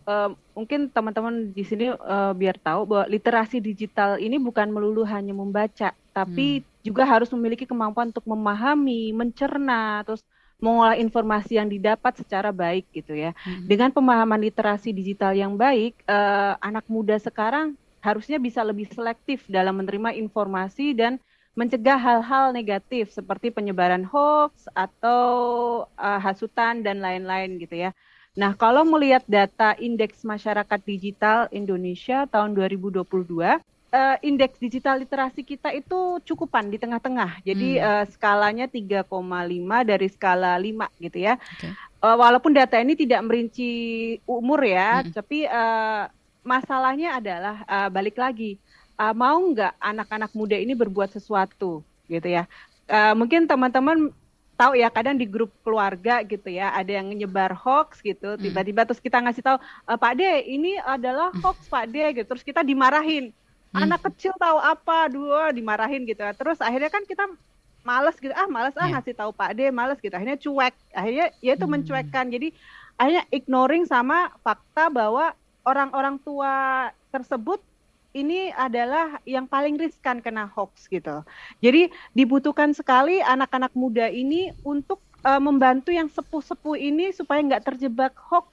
uh, 0.04 0.36
mungkin 0.52 0.92
teman-teman 0.92 1.56
di 1.56 1.64
sini 1.64 1.96
uh, 1.96 2.36
biar 2.36 2.60
tahu 2.60 2.92
bahwa 2.92 3.08
literasi 3.08 3.64
digital 3.64 4.20
ini 4.20 4.36
bukan 4.36 4.68
melulu 4.68 5.08
hanya 5.08 5.32
membaca, 5.32 5.96
tapi 6.12 6.60
hmm 6.60 6.73
juga 6.84 7.08
harus 7.08 7.32
memiliki 7.32 7.64
kemampuan 7.64 8.12
untuk 8.12 8.28
memahami, 8.28 9.16
mencerna, 9.16 10.04
terus 10.04 10.22
mengolah 10.60 10.96
informasi 10.96 11.60
yang 11.60 11.68
didapat 11.68 12.20
secara 12.20 12.52
baik 12.52 12.88
gitu 12.92 13.16
ya. 13.16 13.32
Hmm. 13.44 13.68
Dengan 13.68 13.90
pemahaman 13.92 14.40
literasi 14.40 14.92
digital 14.92 15.36
yang 15.36 15.56
baik, 15.56 15.96
uh, 16.08 16.60
anak 16.60 16.88
muda 16.92 17.16
sekarang 17.20 17.80
harusnya 18.04 18.40
bisa 18.40 18.60
lebih 18.64 18.88
selektif 18.92 19.48
dalam 19.48 19.80
menerima 19.80 20.16
informasi 20.16 20.92
dan 20.96 21.20
mencegah 21.56 22.00
hal-hal 22.00 22.52
negatif 22.52 23.14
seperti 23.14 23.54
penyebaran 23.54 24.04
hoax 24.04 24.68
atau 24.76 25.22
uh, 25.96 26.20
hasutan 26.20 26.84
dan 26.84 27.00
lain-lain 27.00 27.60
gitu 27.60 27.88
ya. 27.88 27.92
Nah, 28.34 28.58
kalau 28.58 28.82
melihat 28.82 29.22
data 29.30 29.78
Indeks 29.78 30.26
Masyarakat 30.26 30.80
Digital 30.82 31.46
Indonesia 31.54 32.26
tahun 32.26 32.58
2022, 32.58 33.06
uh, 33.94 34.18
indeks 34.26 34.58
digital 34.58 34.98
literasi 34.98 35.46
kita 35.46 35.70
itu 35.72 36.18
cukupan 36.26 36.74
di 36.74 36.82
tengah-tengah. 36.82 37.46
Jadi 37.46 37.78
hmm. 37.78 37.86
uh, 37.86 38.04
skalanya 38.10 38.66
3,5 38.66 39.06
dari 39.86 40.08
skala 40.10 40.58
5 40.58 41.06
gitu 41.06 41.18
ya. 41.22 41.38
Okay. 41.38 41.72
Uh, 42.02 42.06
eh, 42.12 42.16
walaupun 42.18 42.52
data 42.52 42.82
ini 42.82 42.98
tidak 42.98 43.22
merinci 43.24 43.72
umur 44.26 44.66
ya, 44.66 45.06
hmm. 45.06 45.14
tapi 45.14 45.46
uh, 45.46 46.10
masalahnya 46.42 47.22
adalah 47.22 47.64
uh, 47.70 47.88
balik 47.94 48.20
lagi 48.20 48.58
uh, 48.98 49.14
mau 49.16 49.40
nggak 49.40 49.80
anak-anak 49.80 50.32
muda 50.36 50.58
ini 50.58 50.74
berbuat 50.74 51.14
sesuatu 51.14 51.86
gitu 52.10 52.28
ya. 52.28 52.50
Uh, 52.90 53.16
mungkin 53.16 53.48
teman-teman 53.48 54.12
tahu 54.54 54.78
ya 54.78 54.88
kadang 54.94 55.18
di 55.18 55.26
grup 55.26 55.50
keluarga 55.66 56.22
gitu 56.22 56.46
ya 56.46 56.70
ada 56.78 57.02
yang 57.02 57.10
nyebar 57.10 57.58
hoax 57.58 58.06
gitu 58.06 58.38
tiba-tiba 58.38 58.86
terus 58.86 59.02
kita 59.02 59.18
ngasih 59.18 59.42
tahu 59.42 59.58
e, 59.60 59.94
Pak 59.98 60.14
De 60.14 60.30
ini 60.46 60.78
adalah 60.78 61.34
hoax 61.42 61.66
Pak 61.66 61.90
De 61.90 62.22
gitu 62.22 62.28
terus 62.30 62.46
kita 62.46 62.62
dimarahin 62.62 63.34
hmm. 63.74 63.84
anak 63.84 64.02
kecil 64.12 64.32
tahu 64.38 64.58
apa 64.62 65.10
dua 65.10 65.50
dimarahin 65.50 66.06
gitu 66.06 66.22
terus 66.38 66.62
akhirnya 66.62 66.94
kan 66.94 67.04
kita 67.04 67.26
males 67.84 68.16
gitu 68.16 68.32
ah 68.32 68.48
males 68.48 68.74
ah 68.80 68.88
yeah. 68.88 68.96
ngasih 68.96 69.14
tahu 69.18 69.32
Pak 69.36 69.52
D 69.58 69.74
males 69.74 70.00
gitu 70.00 70.14
akhirnya 70.14 70.40
cuek 70.40 70.76
akhirnya 70.96 71.26
ya 71.44 71.58
itu 71.58 71.66
hmm. 71.66 71.74
mencuekkan 71.74 72.26
jadi 72.32 72.50
hanya 73.02 73.22
ignoring 73.34 73.90
sama 73.90 74.32
fakta 74.46 74.88
bahwa 74.88 75.34
orang-orang 75.66 76.22
tua 76.22 76.88
tersebut 77.10 77.60
ini 78.14 78.54
adalah 78.54 79.18
yang 79.26 79.50
paling 79.50 79.74
riskan 79.74 80.22
kena 80.22 80.46
hoax 80.46 80.86
gitu. 80.86 81.26
Jadi 81.66 81.90
dibutuhkan 82.14 82.70
sekali 82.72 83.20
anak-anak 83.26 83.74
muda 83.74 84.06
ini 84.06 84.54
untuk 84.62 85.02
uh, 85.26 85.42
membantu 85.42 85.90
yang 85.90 86.06
sepuh-sepuh 86.08 86.78
ini 86.78 87.10
supaya 87.10 87.42
nggak 87.42 87.74
terjebak 87.74 88.14
hoax 88.30 88.48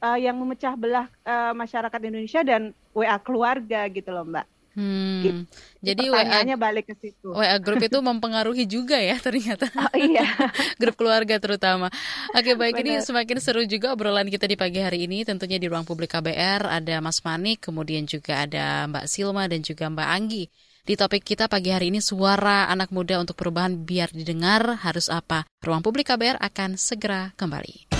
uh, 0.00 0.16
yang 0.16 0.40
memecah 0.40 0.72
belah 0.74 1.06
uh, 1.28 1.52
masyarakat 1.52 2.00
Indonesia 2.08 2.40
dan 2.40 2.72
WA 2.96 3.20
keluarga 3.20 3.84
gitu 3.92 4.08
loh 4.08 4.24
Mbak. 4.24 4.46
Hmm. 4.72 5.20
Gitu. 5.20 5.40
Jadi 5.82 6.04
WA 6.08 6.56
balik 6.56 6.88
ke 6.88 6.94
situ. 6.96 7.28
WA 7.34 7.56
grup 7.60 7.82
itu 7.82 7.98
mempengaruhi 8.00 8.64
juga 8.64 8.96
ya 8.96 9.16
ternyata. 9.20 9.68
Oh, 9.82 9.98
iya. 9.98 10.22
grup 10.80 10.94
keluarga 10.94 11.42
terutama. 11.42 11.90
Oke, 12.38 12.54
baik 12.54 12.78
Benar. 12.78 12.86
ini 12.86 12.92
semakin 13.02 13.38
seru 13.42 13.66
juga 13.66 13.90
obrolan 13.90 14.30
kita 14.30 14.46
di 14.46 14.54
pagi 14.54 14.78
hari 14.78 15.10
ini 15.10 15.26
tentunya 15.26 15.58
di 15.58 15.66
ruang 15.66 15.82
publik 15.82 16.14
KBR 16.14 16.70
ada 16.70 17.02
Mas 17.02 17.18
Manik, 17.26 17.66
kemudian 17.66 18.06
juga 18.06 18.46
ada 18.46 18.86
Mbak 18.86 19.04
Silma 19.10 19.50
dan 19.50 19.60
juga 19.66 19.90
Mbak 19.90 20.08
Anggi. 20.08 20.44
Di 20.82 20.94
topik 20.94 21.26
kita 21.26 21.50
pagi 21.50 21.74
hari 21.74 21.90
ini 21.90 21.98
suara 21.98 22.70
anak 22.70 22.94
muda 22.94 23.18
untuk 23.18 23.34
perubahan 23.34 23.82
biar 23.82 24.14
didengar 24.14 24.82
harus 24.86 25.10
apa? 25.10 25.46
Ruang 25.62 25.82
publik 25.82 26.10
KBR 26.14 26.38
akan 26.38 26.78
segera 26.78 27.34
kembali. 27.34 27.90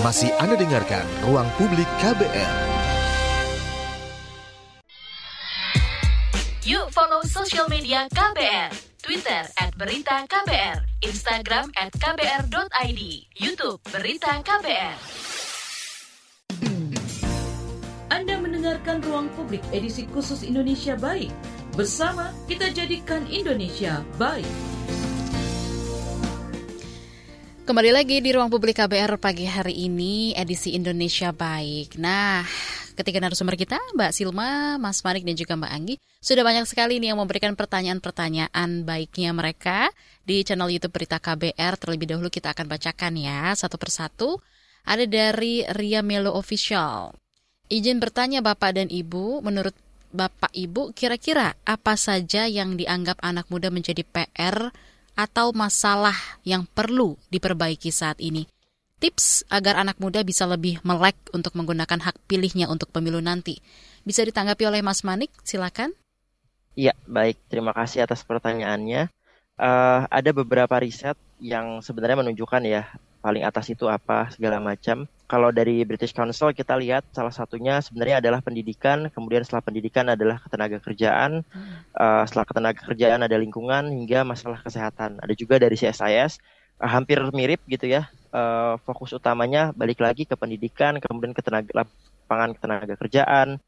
Masih 0.00 0.32
Anda 0.40 0.56
dengarkan 0.56 1.04
Ruang 1.28 1.48
Publik 1.60 1.88
KBR. 2.00 2.69
Yuk 6.70 6.86
follow 6.94 7.18
sosial 7.26 7.66
media 7.66 8.06
KBR. 8.14 8.70
Twitter 9.02 9.42
at 9.58 9.74
Berita 9.74 10.22
KBR, 10.22 10.78
Instagram 11.02 11.66
at 11.74 11.90
KBR.id, 11.98 13.02
Youtube 13.42 13.82
Berita 13.90 14.38
KBR. 14.38 14.94
Anda 18.14 18.38
mendengarkan 18.38 19.02
Ruang 19.02 19.34
Publik 19.34 19.66
edisi 19.74 20.06
khusus 20.14 20.46
Indonesia 20.46 20.94
Baik. 20.94 21.34
Bersama 21.74 22.30
kita 22.46 22.70
jadikan 22.70 23.26
Indonesia 23.26 24.06
baik. 24.14 24.46
Kembali 27.66 27.90
lagi 27.90 28.22
di 28.22 28.30
ruang 28.30 28.46
publik 28.46 28.78
KBR 28.78 29.18
pagi 29.18 29.50
hari 29.50 29.90
ini 29.90 30.38
edisi 30.38 30.78
Indonesia 30.78 31.34
Baik. 31.34 31.98
Nah, 31.98 32.46
ketiga 33.00 33.24
narasumber 33.24 33.56
kita, 33.56 33.80
Mbak 33.96 34.12
Silma, 34.12 34.76
Mas 34.76 35.00
Manik, 35.00 35.24
dan 35.24 35.32
juga 35.32 35.56
Mbak 35.56 35.72
Anggi. 35.72 35.94
Sudah 36.20 36.44
banyak 36.44 36.68
sekali 36.68 37.00
nih 37.00 37.16
yang 37.16 37.18
memberikan 37.18 37.56
pertanyaan-pertanyaan 37.56 38.84
baiknya 38.84 39.32
mereka 39.32 39.88
di 40.28 40.44
channel 40.44 40.68
YouTube 40.68 40.92
Berita 40.92 41.16
KBR. 41.16 41.80
Terlebih 41.80 42.12
dahulu 42.12 42.28
kita 42.28 42.52
akan 42.52 42.68
bacakan 42.68 43.16
ya, 43.16 43.56
satu 43.56 43.80
persatu. 43.80 44.36
Ada 44.84 45.08
dari 45.08 45.64
Ria 45.72 46.04
Melo 46.04 46.36
Official. 46.36 47.16
Izin 47.72 48.02
bertanya 48.02 48.44
Bapak 48.44 48.76
dan 48.76 48.92
Ibu, 48.92 49.40
menurut 49.40 49.72
Bapak 50.10 50.50
Ibu, 50.52 50.90
kira-kira 50.92 51.54
apa 51.62 51.94
saja 51.94 52.50
yang 52.50 52.74
dianggap 52.74 53.22
anak 53.22 53.46
muda 53.48 53.70
menjadi 53.70 54.02
PR 54.02 54.74
atau 55.14 55.54
masalah 55.56 56.16
yang 56.42 56.66
perlu 56.66 57.14
diperbaiki 57.30 57.88
saat 57.94 58.18
ini? 58.18 58.44
Tips 59.00 59.48
agar 59.48 59.80
anak 59.80 59.96
muda 59.96 60.20
bisa 60.20 60.44
lebih 60.44 60.78
melek 60.84 61.16
untuk 61.32 61.56
menggunakan 61.56 61.98
hak 62.04 62.20
pilihnya 62.28 62.68
untuk 62.68 62.92
pemilu 62.92 63.24
nanti. 63.24 63.58
Bisa 64.04 64.20
ditanggapi 64.22 64.68
oleh 64.68 64.84
Mas 64.84 65.00
Manik, 65.02 65.32
silakan. 65.40 65.96
Iya, 66.76 66.92
baik. 67.08 67.40
Terima 67.48 67.72
kasih 67.72 68.04
atas 68.04 68.22
pertanyaannya. 68.22 69.08
Uh, 69.60 70.08
ada 70.08 70.30
beberapa 70.32 70.72
riset 70.80 71.16
yang 71.40 71.84
sebenarnya 71.84 72.24
menunjukkan 72.24 72.62
ya 72.64 72.88
paling 73.20 73.44
atas 73.44 73.68
itu 73.68 73.84
apa 73.88 74.32
segala 74.32 74.56
macam. 74.56 75.04
Kalau 75.28 75.52
dari 75.52 75.84
British 75.84 76.16
Council 76.16 76.50
kita 76.56 76.74
lihat 76.80 77.04
salah 77.12 77.30
satunya 77.30 77.78
sebenarnya 77.84 78.24
adalah 78.24 78.40
pendidikan, 78.40 79.12
kemudian 79.12 79.44
setelah 79.44 79.60
pendidikan 79.60 80.08
adalah 80.08 80.40
ketenaga 80.40 80.80
kerjaan, 80.80 81.44
uh, 81.94 82.24
setelah 82.24 82.46
ketenaga 82.48 82.80
kerjaan 82.88 83.20
ada 83.20 83.36
lingkungan 83.36 83.92
hingga 83.92 84.24
masalah 84.24 84.64
kesehatan. 84.64 85.20
Ada 85.20 85.34
juga 85.36 85.60
dari 85.60 85.76
CSIS 85.76 86.40
uh, 86.80 86.88
hampir 86.88 87.20
mirip 87.36 87.60
gitu 87.68 87.84
ya 87.84 88.08
uh, 88.30 88.74
fokus 88.82 89.14
utamanya 89.14 89.74
balik 89.74 90.02
lagi 90.02 90.26
ke 90.26 90.34
pendidikan, 90.34 90.98
kemudian 90.98 91.34
ke 91.34 91.42
tenaga 91.42 91.84
lapangan 91.84 92.56
tenaga 92.58 92.94
kerjaan, 92.98 93.58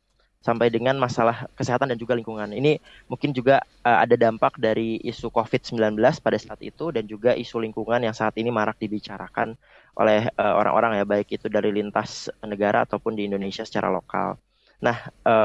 sampai 0.43 0.75
dengan 0.75 0.99
masalah 0.99 1.47
kesehatan 1.55 1.95
dan 1.95 1.99
juga 1.99 2.19
lingkungan. 2.19 2.51
Ini 2.51 2.83
mungkin 3.07 3.31
juga 3.31 3.63
uh, 3.87 3.99
ada 4.03 4.19
dampak 4.19 4.59
dari 4.59 4.99
isu 5.07 5.31
COVID-19 5.31 5.95
pada 6.19 6.39
saat 6.39 6.61
itu 6.61 6.91
dan 6.91 7.07
juga 7.07 7.39
isu 7.39 7.63
lingkungan 7.63 8.03
yang 8.03 8.13
saat 8.13 8.35
ini 8.37 8.51
marak 8.51 8.77
dibicarakan 8.83 9.55
oleh 9.95 10.27
uh, 10.35 10.55
orang-orang 10.59 10.99
ya 10.99 11.05
baik 11.07 11.31
itu 11.31 11.47
dari 11.47 11.71
lintas 11.71 12.27
negara 12.43 12.83
ataupun 12.83 13.15
di 13.15 13.31
Indonesia 13.31 13.63
secara 13.63 13.87
lokal. 13.89 14.35
Nah, 14.83 14.99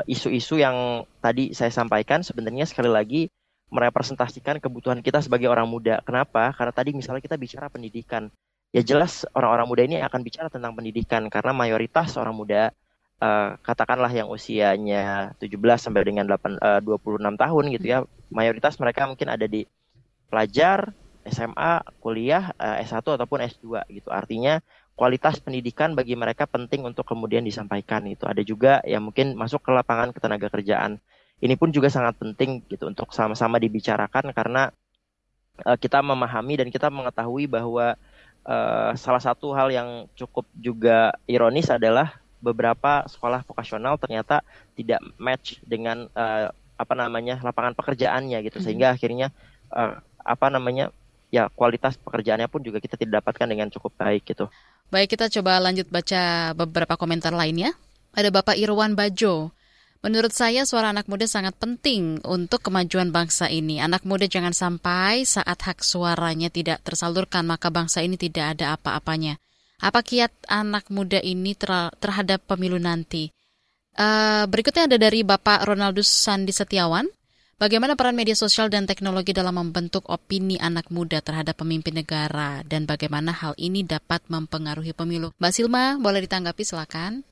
isu-isu 0.09 0.57
uh, 0.57 0.61
yang 0.65 0.75
tadi 1.21 1.53
saya 1.53 1.69
sampaikan 1.69 2.25
sebenarnya 2.25 2.65
sekali 2.65 2.89
lagi 2.89 3.21
merepresentasikan 3.69 4.57
kebutuhan 4.57 5.05
kita 5.05 5.21
sebagai 5.21 5.45
orang 5.45 5.69
muda. 5.69 6.01
Kenapa? 6.01 6.49
Karena 6.57 6.73
tadi 6.73 6.95
misalnya 6.97 7.21
kita 7.21 7.37
bicara 7.37 7.69
pendidikan 7.69 8.33
ya 8.77 8.81
jelas 8.85 9.25
orang-orang 9.33 9.65
muda 9.65 9.81
ini 9.89 9.97
akan 10.05 10.21
bicara 10.21 10.53
tentang 10.53 10.77
pendidikan 10.77 11.25
karena 11.33 11.49
mayoritas 11.49 12.13
orang 12.21 12.37
muda 12.37 12.69
uh, 13.17 13.57
katakanlah 13.65 14.13
yang 14.13 14.29
usianya 14.29 15.33
17 15.41 15.57
sampai 15.81 16.05
dengan 16.05 16.29
8 16.29 16.61
uh, 16.61 16.79
26 16.85 17.17
tahun 17.41 17.63
gitu 17.73 17.85
ya 17.89 17.97
mayoritas 18.29 18.77
mereka 18.77 19.09
mungkin 19.09 19.33
ada 19.33 19.49
di 19.49 19.65
pelajar 20.29 20.93
SMA, 21.27 21.83
kuliah, 21.99 22.55
uh, 22.55 22.79
eh, 22.79 22.87
S1 22.87 23.03
ataupun 23.03 23.43
S2 23.43 23.83
gitu. 23.91 24.09
Artinya 24.09 24.63
kualitas 24.97 25.37
pendidikan 25.43 25.93
bagi 25.93 26.15
mereka 26.15 26.47
penting 26.47 26.87
untuk 26.87 27.03
kemudian 27.03 27.43
disampaikan 27.43 28.07
itu. 28.07 28.23
Ada 28.23 28.41
juga 28.41 28.79
yang 28.87 29.11
mungkin 29.11 29.35
masuk 29.35 29.61
ke 29.61 29.71
lapangan 29.75 30.15
ketenaga 30.15 30.47
kerjaan. 30.49 30.97
Ini 31.37 31.53
pun 31.59 31.69
juga 31.69 31.91
sangat 31.91 32.17
penting 32.17 32.65
gitu 32.65 32.89
untuk 32.89 33.13
sama-sama 33.13 33.61
dibicarakan 33.61 34.33
karena 34.33 34.73
uh, 35.67 35.77
kita 35.77 36.01
memahami 36.01 36.65
dan 36.65 36.67
kita 36.73 36.89
mengetahui 36.89 37.45
bahwa 37.45 37.93
uh, 38.47 38.95
salah 38.95 39.21
satu 39.21 39.51
hal 39.53 39.69
yang 39.69 40.07
cukup 40.15 40.47
juga 40.55 41.13
ironis 41.27 41.67
adalah 41.67 42.17
beberapa 42.39 43.03
sekolah 43.05 43.43
vokasional 43.43 43.99
ternyata 43.99 44.41
tidak 44.73 45.03
match 45.19 45.59
dengan 45.65 46.07
uh, 46.15 46.49
apa 46.77 46.93
namanya 46.93 47.41
lapangan 47.41 47.73
pekerjaannya 47.73 48.37
gitu 48.47 48.61
sehingga 48.61 48.93
mm-hmm. 48.93 48.97
akhirnya 48.97 49.27
uh, 49.73 49.99
apa 50.21 50.47
namanya 50.47 50.93
ya 51.27 51.51
kualitas 51.51 51.99
pekerjaannya 51.99 52.47
pun 52.47 52.63
juga 52.63 52.79
kita 52.79 52.95
tidak 52.95 53.21
dapatkan 53.21 53.47
dengan 53.49 53.67
cukup 53.67 53.91
baik 53.99 54.23
gitu. 54.31 54.47
Baik 54.87 55.17
kita 55.17 55.27
coba 55.27 55.59
lanjut 55.59 55.89
baca 55.91 56.55
beberapa 56.55 56.95
komentar 56.95 57.35
lainnya. 57.35 57.75
Ada 58.15 58.31
Bapak 58.31 58.55
Irwan 58.55 58.95
Bajo. 58.95 59.51
Menurut 60.05 60.29
saya 60.29 60.63
suara 60.63 60.93
anak 60.93 61.09
muda 61.09 61.25
sangat 61.25 61.57
penting 61.57 62.21
untuk 62.21 62.61
kemajuan 62.61 63.09
bangsa 63.09 63.49
ini. 63.49 63.81
Anak 63.81 64.05
muda 64.05 64.29
jangan 64.29 64.53
sampai 64.53 65.25
saat 65.25 65.57
hak 65.57 65.81
suaranya 65.81 66.53
tidak 66.53 66.85
tersalurkan 66.85 67.49
maka 67.49 67.73
bangsa 67.73 68.05
ini 68.05 68.13
tidak 68.15 68.57
ada 68.57 68.77
apa-apanya. 68.77 69.41
Apa 69.81 70.01
kiat 70.01 70.33
anak 70.49 70.89
muda 70.89 71.21
ini 71.21 71.53
ter 71.53 71.69
terhadap 71.97 72.45
pemilu 72.45 72.77
nanti? 72.81 73.29
Uh, 73.97 74.45
berikutnya 74.45 74.85
ada 74.85 74.97
dari 75.01 75.25
Bapak 75.25 75.65
Ronaldus 75.65 76.09
Sandi 76.09 76.53
Setiawan. 76.53 77.09
Bagaimana 77.57 77.97
peran 77.97 78.13
media 78.13 78.37
sosial 78.37 78.69
dan 78.69 78.85
teknologi 78.85 79.33
dalam 79.33 79.57
membentuk 79.57 80.05
opini 80.13 80.61
anak 80.61 80.93
muda 80.93 81.25
terhadap 81.25 81.57
pemimpin 81.57 81.97
negara 81.97 82.61
dan 82.61 82.85
bagaimana 82.85 83.33
hal 83.33 83.57
ini 83.57 83.81
dapat 83.81 84.21
mempengaruhi 84.29 84.93
pemilu? 84.93 85.33
Mbak 85.41 85.51
Silma, 85.57 85.97
boleh 85.97 86.21
ditanggapi 86.29 86.61
silakan. 86.61 87.25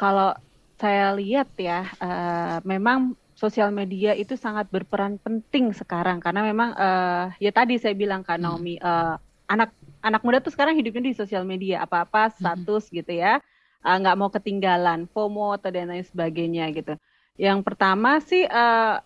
Kalau 0.00 0.32
saya 0.78 1.12
lihat 1.18 1.50
ya, 1.58 1.90
uh, 1.98 2.62
memang 2.62 3.18
sosial 3.34 3.70
media 3.70 4.18
itu 4.18 4.34
sangat 4.34 4.66
berperan 4.66 5.18
penting 5.22 5.70
sekarang 5.70 6.18
karena 6.18 6.42
memang 6.42 6.74
uh, 6.74 7.30
ya 7.38 7.54
tadi 7.54 7.78
saya 7.78 7.94
bilang 7.94 8.26
kan 8.26 8.42
Naomi 8.42 8.82
uh, 8.82 9.14
anak 9.46 9.70
anak 10.02 10.26
muda 10.26 10.42
tuh 10.42 10.50
sekarang 10.50 10.74
hidupnya 10.74 11.10
di 11.10 11.14
sosial 11.14 11.46
media 11.46 11.86
apa-apa 11.86 12.34
status 12.34 12.90
hmm. 12.90 12.94
gitu 12.98 13.12
ya 13.14 13.38
nggak 13.78 14.14
uh, 14.14 14.18
mau 14.18 14.26
ketinggalan 14.26 15.06
FOMO 15.14 15.54
atau 15.54 15.70
dan 15.70 15.86
lain 15.86 16.02
sebagainya 16.02 16.66
gitu. 16.74 16.98
Yang 17.38 17.62
pertama 17.62 18.18
sih 18.18 18.42
uh, 18.42 18.98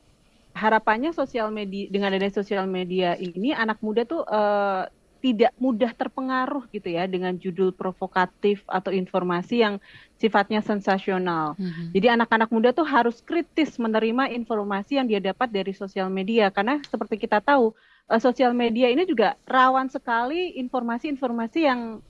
harapannya 0.57 1.13
sosial 1.13 1.53
media 1.53 1.93
dengan 1.93 2.17
adanya 2.17 2.33
sosial 2.33 2.65
media 2.65 3.13
ini 3.21 3.53
anak 3.53 3.85
muda 3.85 4.09
tuh 4.09 4.25
uh, 4.25 4.89
tidak 5.23 5.55
mudah 5.55 5.95
terpengaruh 5.95 6.67
gitu 6.75 6.91
ya 6.91 7.07
dengan 7.07 7.39
judul 7.39 7.71
provokatif 7.71 8.67
atau 8.67 8.91
informasi 8.91 9.63
yang 9.63 9.79
sifatnya 10.19 10.59
sensasional. 10.67 11.55
Mm-hmm. 11.55 11.87
Jadi 11.95 12.07
anak-anak 12.19 12.51
muda 12.51 12.75
tuh 12.75 12.83
harus 12.83 13.23
kritis 13.23 13.79
menerima 13.79 14.35
informasi 14.35 14.99
yang 14.99 15.07
dia 15.07 15.23
dapat 15.23 15.55
dari 15.55 15.71
sosial 15.71 16.11
media 16.11 16.51
karena 16.51 16.83
seperti 16.91 17.23
kita 17.23 17.39
tahu 17.39 17.71
uh, 18.11 18.19
sosial 18.19 18.51
media 18.51 18.91
ini 18.91 19.07
juga 19.07 19.39
rawan 19.47 19.87
sekali 19.87 20.59
informasi-informasi 20.59 21.59
yang 21.63 22.03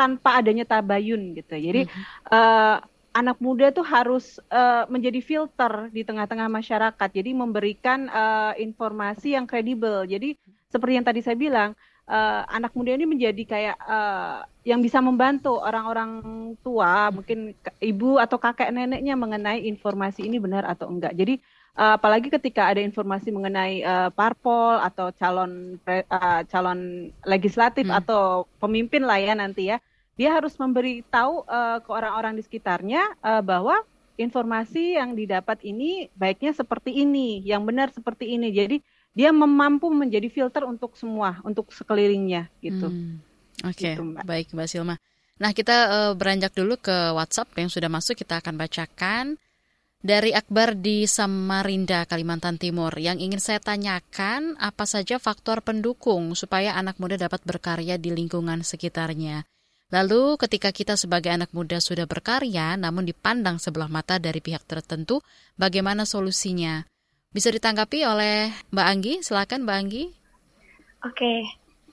tanpa 0.00 0.40
adanya 0.40 0.64
tabayun 0.64 1.36
gitu. 1.36 1.60
Jadi 1.60 1.92
mm-hmm. 1.92 2.32
uh, 2.32 2.80
anak 3.12 3.36
muda 3.36 3.68
tuh 3.68 3.84
harus 3.84 4.40
uh, 4.48 4.88
menjadi 4.88 5.20
filter 5.20 5.92
di 5.92 6.08
tengah-tengah 6.08 6.48
masyarakat. 6.48 7.08
Jadi 7.12 7.36
memberikan 7.36 8.08
uh, 8.08 8.56
informasi 8.56 9.36
yang 9.36 9.44
kredibel. 9.44 10.08
Jadi 10.08 10.40
seperti 10.72 10.92
yang 10.96 11.04
tadi 11.04 11.20
saya 11.20 11.36
bilang 11.36 11.76
uh, 12.10 12.42
anak 12.50 12.74
muda 12.74 12.98
ini 12.98 13.06
menjadi 13.06 13.42
kayak 13.46 13.76
uh, 13.86 14.42
yang 14.66 14.82
bisa 14.82 14.98
membantu 14.98 15.56
orang-orang 15.62 16.20
tua, 16.60 17.08
mungkin 17.14 17.54
ibu 17.78 18.18
atau 18.18 18.36
kakek 18.36 18.74
neneknya 18.74 19.14
mengenai 19.14 19.64
informasi 19.70 20.26
ini 20.26 20.42
benar 20.42 20.66
atau 20.66 20.90
enggak. 20.90 21.14
Jadi 21.14 21.38
uh, 21.78 21.96
apalagi 21.96 22.28
ketika 22.28 22.68
ada 22.68 22.82
informasi 22.82 23.30
mengenai 23.30 23.86
uh, 23.86 24.10
parpol 24.10 24.82
atau 24.82 25.14
calon 25.14 25.78
uh, 25.86 26.42
calon 26.50 27.08
legislatif 27.24 27.86
hmm. 27.86 27.98
atau 28.04 28.50
pemimpin 28.58 29.06
lah 29.06 29.16
ya 29.22 29.32
nanti 29.38 29.70
ya, 29.70 29.78
dia 30.18 30.34
harus 30.34 30.58
memberitahu 30.58 31.46
uh, 31.46 31.78
ke 31.80 31.90
orang-orang 31.94 32.36
di 32.36 32.42
sekitarnya 32.44 33.16
uh, 33.22 33.40
bahwa 33.40 33.80
informasi 34.20 35.00
yang 35.00 35.16
didapat 35.16 35.64
ini 35.64 36.12
baiknya 36.12 36.52
seperti 36.52 36.92
ini, 36.92 37.40
yang 37.40 37.64
benar 37.64 37.88
seperti 37.88 38.36
ini. 38.36 38.52
Jadi 38.52 38.84
dia 39.10 39.34
mampu 39.34 39.90
menjadi 39.90 40.30
filter 40.30 40.62
untuk 40.64 40.94
semua, 40.94 41.42
untuk 41.42 41.74
sekelilingnya 41.74 42.48
gitu. 42.62 42.88
Hmm. 42.88 43.18
Oke, 43.66 43.76
okay. 43.76 43.92
gitu, 43.98 44.16
baik 44.24 44.54
Mbak 44.54 44.68
Silma. 44.70 44.96
Nah 45.40 45.50
kita 45.56 45.76
uh, 45.88 46.12
beranjak 46.16 46.52
dulu 46.52 46.76
ke 46.76 47.12
WhatsApp 47.16 47.52
yang 47.56 47.72
sudah 47.72 47.88
masuk, 47.88 48.16
kita 48.16 48.40
akan 48.40 48.60
bacakan 48.60 49.40
dari 50.00 50.32
Akbar 50.32 50.80
di 50.80 51.04
Samarinda, 51.04 52.08
Kalimantan 52.08 52.56
Timur. 52.56 52.96
Yang 52.96 53.24
ingin 53.24 53.40
saya 53.40 53.60
tanyakan, 53.60 54.56
apa 54.56 54.84
saja 54.88 55.20
faktor 55.20 55.60
pendukung 55.60 56.32
supaya 56.32 56.76
anak 56.76 56.96
muda 56.96 57.20
dapat 57.20 57.44
berkarya 57.44 58.00
di 58.00 58.12
lingkungan 58.12 58.64
sekitarnya? 58.64 59.44
Lalu 59.90 60.38
ketika 60.38 60.70
kita 60.70 60.94
sebagai 60.94 61.34
anak 61.34 61.50
muda 61.50 61.82
sudah 61.82 62.06
berkarya 62.06 62.78
namun 62.78 63.04
dipandang 63.04 63.58
sebelah 63.58 63.90
mata 63.90 64.22
dari 64.22 64.38
pihak 64.38 64.62
tertentu, 64.64 65.20
bagaimana 65.58 66.06
solusinya? 66.06 66.86
Bisa 67.30 67.54
ditanggapi 67.54 68.02
oleh 68.02 68.50
Mbak 68.74 68.86
Anggi? 68.90 69.14
Silakan 69.22 69.62
Mbak 69.62 69.76
Anggi. 69.78 70.04
Oke. 71.06 71.46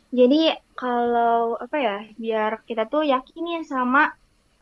Jadi 0.10 0.50
kalau 0.74 1.62
apa 1.62 1.78
ya, 1.78 1.96
biar 2.18 2.66
kita 2.66 2.90
tuh 2.90 3.06
yakin 3.06 3.46
ya 3.46 3.62
sama 3.62 4.10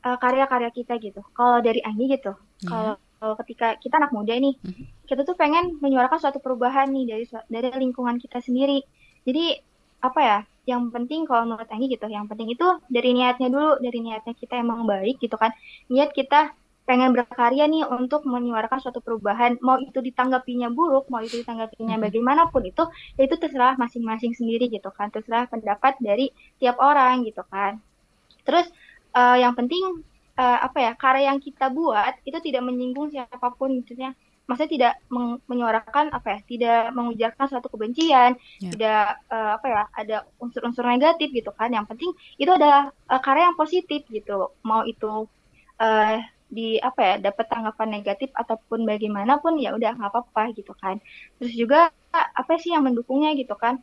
uh, 0.03 0.17
karya-karya 0.19 0.69
kita 0.75 0.99
gitu. 0.99 1.23
Kalau 1.31 1.63
dari 1.63 1.79
Anggi 1.79 2.11
gitu. 2.11 2.35
Yeah. 2.67 2.99
Kalau 2.99 3.33
ketika 3.39 3.79
kita 3.79 4.03
anak 4.03 4.11
muda 4.11 4.35
nih, 4.35 4.59
mm 4.59 4.67
-hmm. 4.67 4.85
kita 5.07 5.23
tuh 5.23 5.39
pengen 5.39 5.79
menyuarakan 5.79 6.19
suatu 6.19 6.43
perubahan 6.43 6.91
nih 6.91 7.05
dari 7.07 7.25
dari 7.47 7.71
lingkungan 7.79 8.19
kita 8.19 8.43
sendiri. 8.43 8.83
Jadi 9.23 9.55
apa 10.03 10.19
ya 10.19 10.37
yang 10.65 10.91
penting 10.91 11.23
kalau 11.23 11.47
menurut 11.47 11.69
Anggi 11.71 11.87
gitu 11.93 12.05
yang 12.09 12.27
penting 12.27 12.51
itu 12.51 12.67
dari 12.91 13.13
niatnya 13.13 13.47
dulu 13.47 13.79
dari 13.79 14.01
niatnya 14.01 14.33
kita 14.33 14.59
emang 14.59 14.85
baik 14.85 15.21
gitu 15.21 15.37
kan 15.37 15.53
niat 15.89 16.11
kita 16.11 16.53
pengen 16.85 17.17
berkarya 17.17 17.65
nih 17.65 17.83
untuk 17.89 18.23
menyuarakan 18.29 18.77
suatu 18.77 19.01
perubahan. 19.01 19.57
Mau 19.59 19.81
itu 19.81 19.99
ditanggapinya 19.99 20.69
buruk 20.69 21.09
mau 21.09 21.19
itu 21.19 21.41
ditanggapinya 21.41 21.97
bagaimanapun 21.97 22.61
itu 22.69 22.85
ya 23.17 23.25
itu 23.25 23.35
terserah 23.41 23.73
masing-masing 23.75 24.37
sendiri 24.37 24.69
gitu 24.69 24.93
kan. 24.93 25.09
Terserah 25.09 25.49
pendapat 25.49 25.97
dari 25.99 26.29
tiap 26.61 26.77
orang 26.77 27.25
gitu 27.25 27.41
kan. 27.49 27.81
Terus 28.45 28.69
uh, 29.17 29.35
yang 29.35 29.57
penting 29.57 30.05
uh, 30.37 30.59
apa 30.61 30.77
ya 30.77 30.91
karya 30.93 31.33
yang 31.33 31.41
kita 31.41 31.73
buat 31.73 32.21
itu 32.21 32.37
tidak 32.37 32.61
menyinggung 32.63 33.09
siapa 33.09 33.49
pun 33.57 33.81
maksudnya. 33.81 34.13
Maksudnya 34.45 34.71
tidak 34.77 34.93
menyuarakan 35.49 36.13
apa 36.13 36.37
ya 36.37 36.39
tidak 36.45 36.93
mengujarkan 36.93 37.49
suatu 37.49 37.65
kebencian 37.65 38.37
yeah. 38.61 38.69
tidak 38.69 39.05
uh, 39.33 39.57
apa 39.57 39.65
ya 39.65 39.81
ada 39.89 40.17
unsur-unsur 40.37 40.85
negatif 40.85 41.33
gitu 41.33 41.49
kan. 41.49 41.73
Yang 41.73 41.89
penting 41.89 42.13
itu 42.37 42.53
adalah 42.53 42.93
uh, 43.09 43.21
karya 43.25 43.49
yang 43.49 43.57
positif 43.57 44.05
gitu. 44.05 44.53
Mau 44.61 44.85
itu 44.85 45.25
uh, 45.81 46.17
di 46.45 46.77
apa 46.77 47.01
ya 47.01 47.15
dapat 47.31 47.45
tanggapan 47.49 47.89
negatif 47.99 48.29
ataupun 48.37 48.85
bagaimanapun 48.85 49.57
ya 49.57 49.73
udah 49.73 49.97
nggak 49.97 50.11
apa-apa 50.13 50.53
gitu 50.53 50.71
kan. 50.77 51.01
Terus 51.41 51.53
juga 51.57 51.89
apa 52.13 52.53
sih 52.61 52.71
yang 52.71 52.85
mendukungnya 52.85 53.33
gitu 53.33 53.57
kan? 53.57 53.81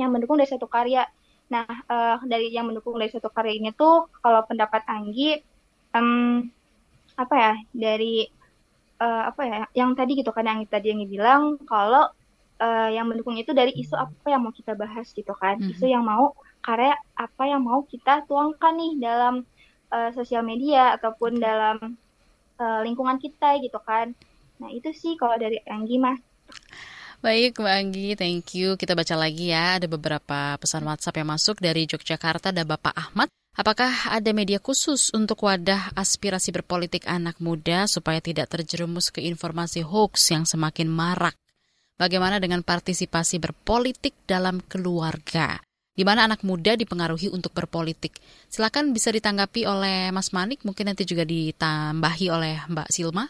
Yang 0.00 0.10
mendukung 0.10 0.36
dari 0.40 0.50
satu 0.50 0.66
karya. 0.66 1.04
Nah 1.52 1.68
uh, 1.68 2.16
dari 2.24 2.52
yang 2.52 2.68
mendukung 2.68 2.96
dari 2.96 3.12
satu 3.12 3.28
karya 3.28 3.60
ini 3.60 3.70
tuh 3.76 4.08
kalau 4.24 4.44
pendapat 4.44 4.84
Anggi 4.88 5.40
um, 5.92 6.48
apa 7.18 7.34
ya 7.34 7.52
dari 7.74 8.28
uh, 9.02 9.30
apa 9.30 9.42
ya 9.44 9.60
yang 9.74 9.92
tadi 9.98 10.18
gitu 10.18 10.30
kan 10.30 10.46
yang 10.46 10.62
tadi 10.68 10.94
yang 10.94 11.02
bilang 11.08 11.42
kalau 11.66 12.08
uh, 12.62 12.88
yang 12.90 13.06
mendukung 13.06 13.38
itu 13.38 13.50
dari 13.54 13.74
isu 13.74 13.94
apa 13.94 14.26
yang 14.32 14.42
mau 14.44 14.52
kita 14.54 14.74
bahas 14.74 15.10
gitu 15.12 15.32
kan. 15.36 15.60
Mm-hmm. 15.60 15.72
isu 15.76 15.86
yang 15.86 16.04
mau 16.04 16.34
karya 16.64 16.96
apa 17.14 17.42
yang 17.46 17.62
mau 17.62 17.86
kita 17.86 18.26
tuangkan 18.26 18.74
nih 18.74 18.92
dalam 18.98 19.46
uh, 19.92 20.10
sosial 20.14 20.44
media 20.44 20.96
ataupun 20.96 21.40
dalam 21.40 21.98
uh, 22.58 22.80
lingkungan 22.84 23.20
kita 23.20 23.60
gitu 23.60 23.78
kan 23.82 24.12
nah 24.58 24.68
itu 24.72 24.90
sih 24.90 25.14
kalau 25.14 25.38
dari 25.38 25.60
Anggi 25.68 25.96
mah 26.00 26.16
Baik 27.18 27.58
Mbak 27.58 27.74
Anggi, 27.82 28.08
thank 28.14 28.54
you. 28.54 28.78
Kita 28.78 28.94
baca 28.94 29.18
lagi 29.18 29.50
ya, 29.50 29.82
ada 29.82 29.90
beberapa 29.90 30.54
pesan 30.54 30.86
WhatsApp 30.86 31.18
yang 31.18 31.34
masuk 31.34 31.58
dari 31.58 31.82
Yogyakarta, 31.82 32.54
ada 32.54 32.62
Bapak 32.62 32.94
Ahmad. 32.94 33.26
Apakah 33.58 34.14
ada 34.14 34.30
media 34.30 34.62
khusus 34.62 35.10
untuk 35.10 35.42
wadah 35.42 35.90
aspirasi 35.98 36.54
berpolitik 36.54 37.10
anak 37.10 37.42
muda 37.42 37.90
supaya 37.90 38.22
tidak 38.22 38.54
terjerumus 38.54 39.10
ke 39.10 39.18
informasi 39.26 39.82
hoax 39.82 40.30
yang 40.30 40.46
semakin 40.46 40.86
marak? 40.86 41.34
Bagaimana 41.98 42.38
dengan 42.38 42.62
partisipasi 42.62 43.42
berpolitik 43.42 44.14
dalam 44.22 44.62
keluarga? 44.62 45.58
Di 45.98 46.06
mana 46.06 46.30
anak 46.30 46.46
muda 46.46 46.78
dipengaruhi 46.78 47.26
untuk 47.26 47.50
berpolitik? 47.50 48.22
Silakan 48.46 48.94
bisa 48.94 49.10
ditanggapi 49.10 49.66
oleh 49.66 50.14
Mas 50.14 50.30
Manik, 50.30 50.62
mungkin 50.62 50.86
nanti 50.86 51.02
juga 51.02 51.26
ditambahi 51.26 52.26
oleh 52.30 52.62
Mbak 52.70 52.88
Silma. 52.94 53.26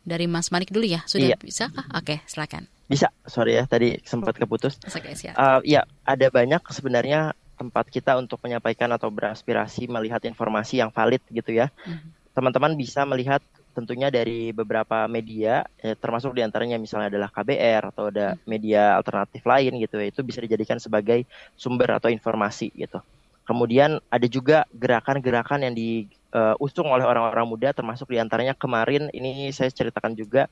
Dari 0.00 0.24
Mas 0.24 0.48
Manik 0.48 0.72
dulu 0.72 0.88
ya, 0.88 1.04
sudah 1.04 1.36
iya. 1.36 1.36
bisa 1.36 1.68
kah? 1.68 1.84
Oke, 1.92 2.24
silakan. 2.24 2.64
Bisa, 2.88 3.12
sorry 3.28 3.60
ya, 3.60 3.68
tadi 3.68 4.00
sempat 4.00 4.32
keputus. 4.32 4.80
Oke, 4.88 5.12
siap. 5.12 5.36
Uh, 5.36 5.60
ya, 5.60 5.84
ada 6.08 6.26
banyak 6.32 6.64
sebenarnya 6.72 7.36
tempat 7.60 7.92
kita 7.92 8.16
untuk 8.16 8.40
menyampaikan 8.40 8.88
atau 8.96 9.12
beraspirasi 9.12 9.84
melihat 9.92 10.24
informasi 10.24 10.80
yang 10.80 10.88
valid 10.88 11.20
gitu 11.28 11.52
ya. 11.52 11.68
Mhm. 11.84 12.32
Teman-teman 12.32 12.72
mm-hmm. 12.72 12.88
bisa 12.88 13.04
melihat 13.04 13.44
tentunya 13.70 14.10
dari 14.10 14.50
beberapa 14.50 15.06
media, 15.06 15.62
eh, 15.80 15.94
termasuk 15.94 16.34
di 16.34 16.42
antaranya 16.42 16.76
misalnya 16.76 17.08
adalah 17.10 17.30
KBR 17.30 17.82
atau 17.94 18.10
ada 18.10 18.34
mhm. 18.34 18.40
media 18.46 18.98
alternatif 18.98 19.42
lain 19.46 19.78
gitu 19.78 19.96
ya, 19.98 20.06
itu 20.10 20.20
bisa 20.26 20.42
dijadikan 20.42 20.78
sebagai 20.82 21.24
sumber 21.54 21.96
atau 21.96 22.10
informasi 22.10 22.74
gitu. 22.74 22.98
Kemudian 23.46 23.98
ada 24.12 24.26
juga 24.30 24.62
gerakan-gerakan 24.70 25.66
yang 25.66 25.74
diusung 25.74 26.19
uh, 26.34 26.54
oleh 26.60 27.06
orang-orang 27.06 27.46
muda, 27.46 27.68
termasuk 27.74 28.10
di 28.10 28.18
antaranya 28.18 28.54
kemarin 28.54 29.10
ini 29.14 29.50
saya 29.50 29.70
ceritakan 29.70 30.14
juga 30.14 30.46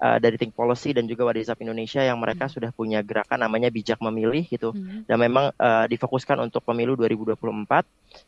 uh, 0.00 0.18
dari 0.18 0.40
Think 0.40 0.56
Policy 0.56 0.96
dan 0.96 1.04
juga 1.06 1.28
Wadizap 1.28 1.60
Indonesia 1.60 2.00
yang 2.00 2.18
mereka 2.18 2.48
hmm. 2.48 2.52
sudah 2.56 2.70
punya 2.72 3.04
gerakan 3.04 3.44
namanya 3.44 3.68
bijak 3.68 4.00
memilih 4.00 4.48
gitu 4.48 4.72
hmm. 4.72 5.06
dan 5.06 5.16
memang 5.20 5.52
uh, 5.60 5.84
difokuskan 5.86 6.40
untuk 6.40 6.64
pemilu 6.64 6.96
2024 6.96 7.36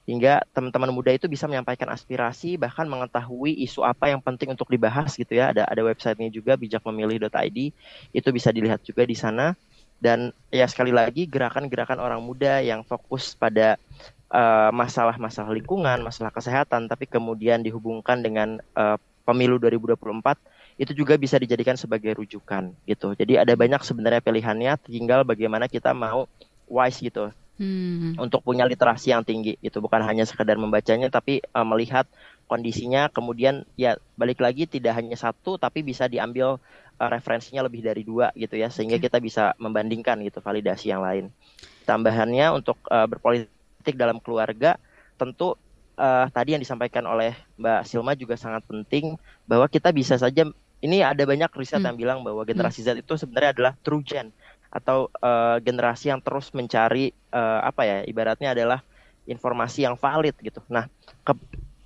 hingga 0.07 0.45
teman-teman 0.55 0.93
muda 0.95 1.11
itu 1.11 1.27
bisa 1.27 1.49
menyampaikan 1.51 1.91
aspirasi 1.91 2.55
bahkan 2.61 2.87
mengetahui 2.87 3.57
isu 3.67 3.83
apa 3.83 4.13
yang 4.13 4.23
penting 4.23 4.55
untuk 4.55 4.71
dibahas 4.71 5.17
gitu 5.19 5.35
ya 5.35 5.51
ada 5.51 5.67
ada 5.67 5.83
websitenya 5.83 6.31
juga 6.31 6.55
bijakmemilih.id 6.55 7.59
itu 8.15 8.29
bisa 8.31 8.55
dilihat 8.55 8.85
juga 8.87 9.03
di 9.03 9.17
sana 9.19 9.59
dan 10.03 10.35
ya 10.51 10.67
sekali 10.67 10.91
lagi 10.91 11.31
gerakan-gerakan 11.31 12.03
orang 12.03 12.19
muda 12.19 12.59
yang 12.59 12.83
fokus 12.83 13.39
pada 13.39 13.79
masalah-masalah 14.73 15.53
uh, 15.53 15.57
lingkungan, 15.57 16.01
masalah 16.01 16.33
kesehatan, 16.33 16.89
tapi 16.89 17.05
kemudian 17.05 17.61
dihubungkan 17.61 18.25
dengan 18.25 18.57
uh, 18.73 18.97
pemilu 19.29 19.61
2024 19.61 20.81
itu 20.81 20.93
juga 20.97 21.21
bisa 21.21 21.37
dijadikan 21.37 21.77
sebagai 21.77 22.17
rujukan 22.17 22.73
gitu. 22.89 23.13
Jadi 23.13 23.37
ada 23.37 23.53
banyak 23.53 23.85
sebenarnya 23.85 24.25
pilihannya, 24.25 24.73
tinggal 24.89 25.23
bagaimana 25.23 25.69
kita 25.69 25.93
mau 25.93 26.25
wise 26.65 27.05
gitu. 27.05 27.29
Hmm. 27.61 28.17
Untuk 28.17 28.41
punya 28.41 28.65
literasi 28.65 29.13
yang 29.13 29.23
tinggi 29.23 29.61
itu 29.61 29.77
bukan 29.79 30.01
hanya 30.01 30.25
sekedar 30.25 30.57
membacanya 30.57 31.13
tapi 31.13 31.45
uh, 31.53 31.63
melihat 31.69 32.09
kondisinya 32.49 33.13
kemudian 33.13 33.69
ya 33.77 34.01
balik 34.17 34.41
lagi 34.41 34.65
tidak 34.65 34.97
hanya 34.97 35.15
satu 35.15 35.61
tapi 35.61 35.85
bisa 35.85 36.09
diambil 36.09 36.57
uh, 36.97 37.09
referensinya 37.13 37.69
lebih 37.69 37.85
dari 37.85 38.03
dua 38.03 38.33
gitu 38.35 38.57
ya 38.57 38.73
sehingga 38.73 38.97
kita 38.97 39.21
bisa 39.21 39.53
membandingkan 39.61 40.25
gitu 40.25 40.41
validasi 40.41 40.91
yang 40.91 41.05
lain. 41.05 41.29
Tambahannya 41.85 42.57
untuk 42.57 42.81
uh, 42.89 43.05
berpolitik 43.05 43.53
dalam 43.91 44.23
keluarga 44.23 44.79
tentu 45.19 45.59
uh, 45.99 46.27
tadi 46.31 46.55
yang 46.55 46.63
disampaikan 46.63 47.05
oleh 47.05 47.35
Mbak 47.59 47.83
Silma 47.85 48.15
juga 48.15 48.39
sangat 48.39 48.63
penting 48.65 49.19
bahwa 49.45 49.67
kita 49.67 49.91
bisa 49.91 50.15
saja 50.17 50.47
ini 50.83 50.99
ada 51.03 51.23
banyak 51.23 51.51
riset 51.55 51.79
hmm. 51.79 51.89
yang 51.93 51.97
bilang 51.99 52.19
bahwa 52.27 52.43
generasi 52.43 52.83
hmm. 52.83 53.03
Z 53.03 53.03
itu 53.07 53.15
sebenarnya 53.15 53.51
adalah 53.55 53.73
true 53.87 54.03
gen 54.03 54.35
atau 54.73 55.13
uh, 55.21 55.61
generasi 55.61 56.11
yang 56.11 56.19
terus 56.25 56.51
mencari 56.57 57.13
uh, 57.31 57.61
apa 57.63 57.83
ya 57.85 57.97
ibaratnya 58.09 58.57
adalah 58.57 58.81
informasi 59.29 59.87
yang 59.87 59.95
valid 59.95 60.35
gitu. 60.43 60.59
Nah, 60.67 60.91
ke, 61.23 61.33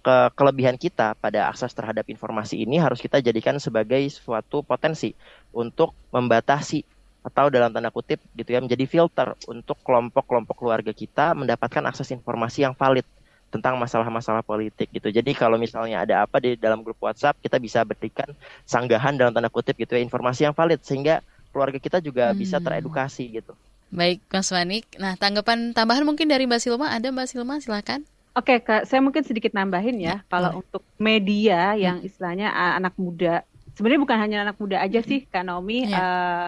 ke 0.01 0.17
kelebihan 0.33 0.79
kita 0.81 1.19
pada 1.19 1.51
akses 1.51 1.75
terhadap 1.77 2.09
informasi 2.09 2.63
ini 2.63 2.81
harus 2.81 3.03
kita 3.03 3.21
jadikan 3.21 3.61
sebagai 3.61 4.01
suatu 4.09 4.65
potensi 4.65 5.13
untuk 5.53 5.93
membatasi 6.15 6.87
atau 7.27 7.51
dalam 7.51 7.75
tanda 7.75 7.91
kutip 7.91 8.23
gitu 8.39 8.55
ya 8.55 8.63
menjadi 8.63 8.87
filter 8.87 9.35
untuk 9.51 9.75
kelompok-kelompok 9.83 10.55
keluarga 10.55 10.95
kita 10.95 11.35
mendapatkan 11.35 11.83
akses 11.91 12.15
informasi 12.15 12.63
yang 12.63 12.79
valid 12.79 13.03
tentang 13.51 13.75
masalah-masalah 13.79 14.47
politik 14.47 14.91
gitu. 14.95 15.11
Jadi 15.11 15.35
kalau 15.35 15.59
misalnya 15.59 16.07
ada 16.07 16.23
apa 16.23 16.39
di 16.39 16.55
dalam 16.55 16.83
grup 16.83 16.99
WhatsApp, 17.03 17.39
kita 17.43 17.59
bisa 17.59 17.83
berikan 17.83 18.31
sanggahan 18.67 19.19
dalam 19.19 19.35
tanda 19.35 19.51
kutip 19.51 19.75
gitu 19.79 19.99
ya 19.99 20.03
informasi 20.03 20.47
yang 20.47 20.55
valid 20.55 20.83
sehingga 20.83 21.23
keluarga 21.51 21.79
kita 21.81 21.99
juga 22.03 22.31
hmm. 22.31 22.39
bisa 22.39 22.61
teredukasi 22.63 23.43
gitu. 23.43 23.57
Baik, 23.89 24.21
Mas 24.29 24.51
Manik. 24.51 24.85
Nah, 24.99 25.15
tanggapan 25.15 25.71
tambahan 25.71 26.03
mungkin 26.03 26.27
dari 26.27 26.45
Mbak 26.45 26.61
Silma 26.61 26.91
ada 26.91 27.09
Mbak 27.09 27.27
Silma, 27.31 27.63
silakan. 27.63 28.03
Oke, 28.37 28.61
Kak, 28.61 28.85
saya 28.85 29.01
mungkin 29.01 29.25
sedikit 29.25 29.57
nambahin 29.57 29.97
ya. 29.97 30.21
ya 30.21 30.29
kalau 30.29 30.61
boleh. 30.61 30.63
untuk 30.67 30.83
media 31.01 31.73
yang 31.79 32.03
hmm. 32.03 32.09
istilahnya 32.11 32.53
anak 32.53 32.93
muda, 33.01 33.47
sebenarnya 33.73 34.03
bukan 34.03 34.19
hanya 34.21 34.39
anak 34.45 34.57
muda 34.61 34.83
aja 34.83 35.01
hmm. 35.01 35.09
sih, 35.09 35.21
Kak 35.25 35.47
Naomi, 35.47 35.89
ya. 35.89 35.97
uh, 35.97 36.47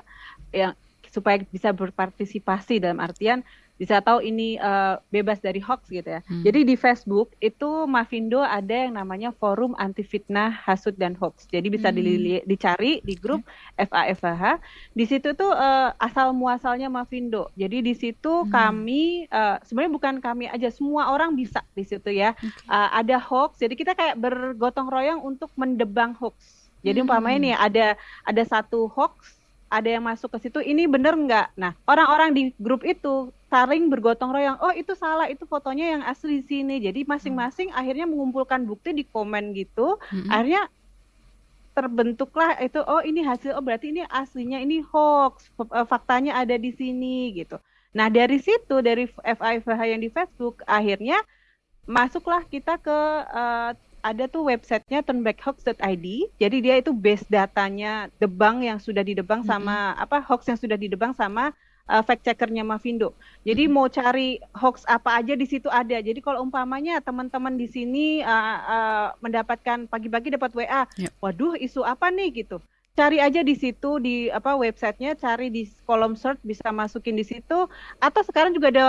yang 0.53 0.73
supaya 1.09 1.41
bisa 1.49 1.73
berpartisipasi 1.73 2.85
dalam 2.85 3.01
artian 3.01 3.41
bisa 3.79 4.03
tahu 4.03 4.19
ini 4.27 4.59
uh, 4.59 4.99
bebas 5.15 5.39
dari 5.39 5.63
hoax 5.63 5.87
gitu 5.87 6.19
ya. 6.19 6.21
Hmm. 6.27 6.43
Jadi 6.43 6.67
di 6.67 6.75
Facebook 6.75 7.31
itu 7.39 7.87
Mavindo 7.87 8.43
ada 8.43 8.75
yang 8.75 8.99
namanya 8.99 9.31
Forum 9.31 9.79
Anti 9.79 10.03
Fitnah, 10.03 10.51
Hasud 10.51 10.99
dan 10.99 11.15
Hoax. 11.15 11.47
Jadi 11.47 11.71
bisa 11.71 11.95
hmm. 11.95 12.43
dicari 12.43 12.99
di 13.07 13.15
grup 13.15 13.47
okay. 13.79 13.87
FAFH. 13.87 14.59
Di 14.99 15.05
situ 15.07 15.31
tuh 15.39 15.55
uh, 15.55 15.95
asal 16.03 16.35
muasalnya 16.35 16.91
Mavindo. 16.91 17.55
Jadi 17.55 17.87
di 17.87 17.95
situ 17.95 18.43
hmm. 18.43 18.51
kami 18.51 19.31
uh, 19.31 19.63
sebenarnya 19.63 19.93
bukan 19.95 20.15
kami 20.19 20.51
aja, 20.51 20.75
semua 20.75 21.15
orang 21.15 21.39
bisa 21.39 21.63
di 21.79 21.87
situ 21.87 22.11
ya. 22.11 22.35
Okay. 22.35 22.67
Uh, 22.67 22.91
ada 22.99 23.23
hoax. 23.23 23.63
Jadi 23.63 23.79
kita 23.79 23.95
kayak 23.95 24.19
bergotong 24.19 24.91
royong 24.91 25.23
untuk 25.23 25.55
mendebang 25.55 26.19
hoax. 26.19 26.67
Jadi 26.83 26.99
hmm. 26.99 27.07
umpamanya 27.07 27.39
nih 27.39 27.55
ada 27.55 27.87
ada 28.27 28.43
satu 28.43 28.91
hoax 28.91 29.38
ada 29.69 29.89
yang 29.89 30.05
masuk 30.05 30.33
ke 30.37 30.49
situ 30.49 30.61
ini 30.65 30.89
bener 30.89 31.15
nggak 31.15 31.55
nah 31.57 31.73
orang-orang 31.85 32.31
di 32.33 32.43
grup 32.57 32.83
itu 32.85 33.33
saling 33.49 33.89
bergotong 33.89 34.33
royong 34.33 34.61
oh 34.61 34.73
itu 34.77 34.93
salah 34.93 35.29
itu 35.29 35.49
fotonya 35.49 35.97
yang 35.97 36.03
asli 36.05 36.41
di 36.41 36.45
sini 36.45 36.81
jadi 36.81 37.05
masing-masing 37.09 37.73
hmm. 37.73 37.79
akhirnya 37.81 38.07
mengumpulkan 38.09 38.69
bukti 38.69 38.93
di 38.93 39.05
komen 39.09 39.57
gitu 39.57 39.97
hmm. 40.13 40.29
akhirnya 40.29 40.69
terbentuklah 41.73 42.59
itu 42.59 42.83
oh 42.83 43.01
ini 43.01 43.23
hasil 43.23 43.55
oh 43.55 43.63
berarti 43.63 43.95
ini 43.95 44.03
aslinya 44.11 44.59
ini 44.59 44.83
hoax 44.83 45.49
eh, 45.57 45.87
faktanya 45.87 46.37
ada 46.37 46.59
di 46.59 46.75
sini 46.75 47.33
gitu 47.33 47.57
nah 47.97 48.13
dari 48.13 48.37
situ 48.37 48.85
dari 48.85 49.09
FIVH 49.09 49.81
yang 49.97 50.01
di 50.03 50.11
Facebook 50.13 50.61
akhirnya 50.69 51.23
masuklah 51.89 52.45
kita 52.45 52.77
ke 52.77 52.99
uh, 53.33 53.73
ada 54.03 54.25
tuh 54.31 54.49
websitenya 54.49 55.03
turnbackhoax.id. 55.05 56.07
Jadi 56.39 56.57
dia 56.63 56.75
itu 56.79 56.91
base 56.95 57.27
datanya 57.27 58.13
debang 58.19 58.63
yang 58.63 58.79
sudah 58.79 59.03
didebang 59.03 59.43
mm 59.43 59.49
-hmm. 59.49 59.61
sama 59.65 59.97
apa 59.99 60.23
hoax 60.23 60.49
yang 60.49 60.59
sudah 60.61 60.79
didebang 60.79 61.13
sama 61.15 61.51
uh, 61.89 62.03
fact 62.05 62.23
checkernya 62.23 62.63
Mavindo. 62.63 63.17
Jadi 63.43 63.67
mm 63.67 63.71
-hmm. 63.73 63.83
mau 63.83 63.87
cari 63.89 64.39
hoax 64.55 64.85
apa 64.87 65.19
aja 65.19 65.35
di 65.35 65.47
situ 65.49 65.67
ada. 65.73 65.99
Jadi 65.99 66.21
kalau 66.21 66.45
umpamanya 66.45 67.01
teman-teman 67.01 67.57
di 67.57 67.67
sini 67.67 68.21
uh, 68.23 68.59
uh, 68.63 69.07
mendapatkan 69.25 69.89
pagi-pagi 69.89 70.35
dapat 70.35 70.53
WA, 70.55 70.87
yeah. 71.01 71.13
waduh 71.19 71.57
isu 71.59 71.83
apa 71.83 72.13
nih 72.13 72.45
gitu. 72.45 72.61
Cari 72.99 73.23
aja 73.23 73.47
di 73.47 73.55
situ 73.55 74.03
di 74.03 74.27
apa 74.27 74.59
websitenya, 74.59 75.15
cari 75.15 75.55
di 75.55 75.71
kolom 75.87 76.19
search 76.19 76.43
bisa 76.43 76.75
masukin 76.75 77.15
di 77.15 77.23
situ. 77.23 77.71
Atau 78.03 78.27
sekarang 78.27 78.51
juga 78.51 78.75
ada 78.75 78.87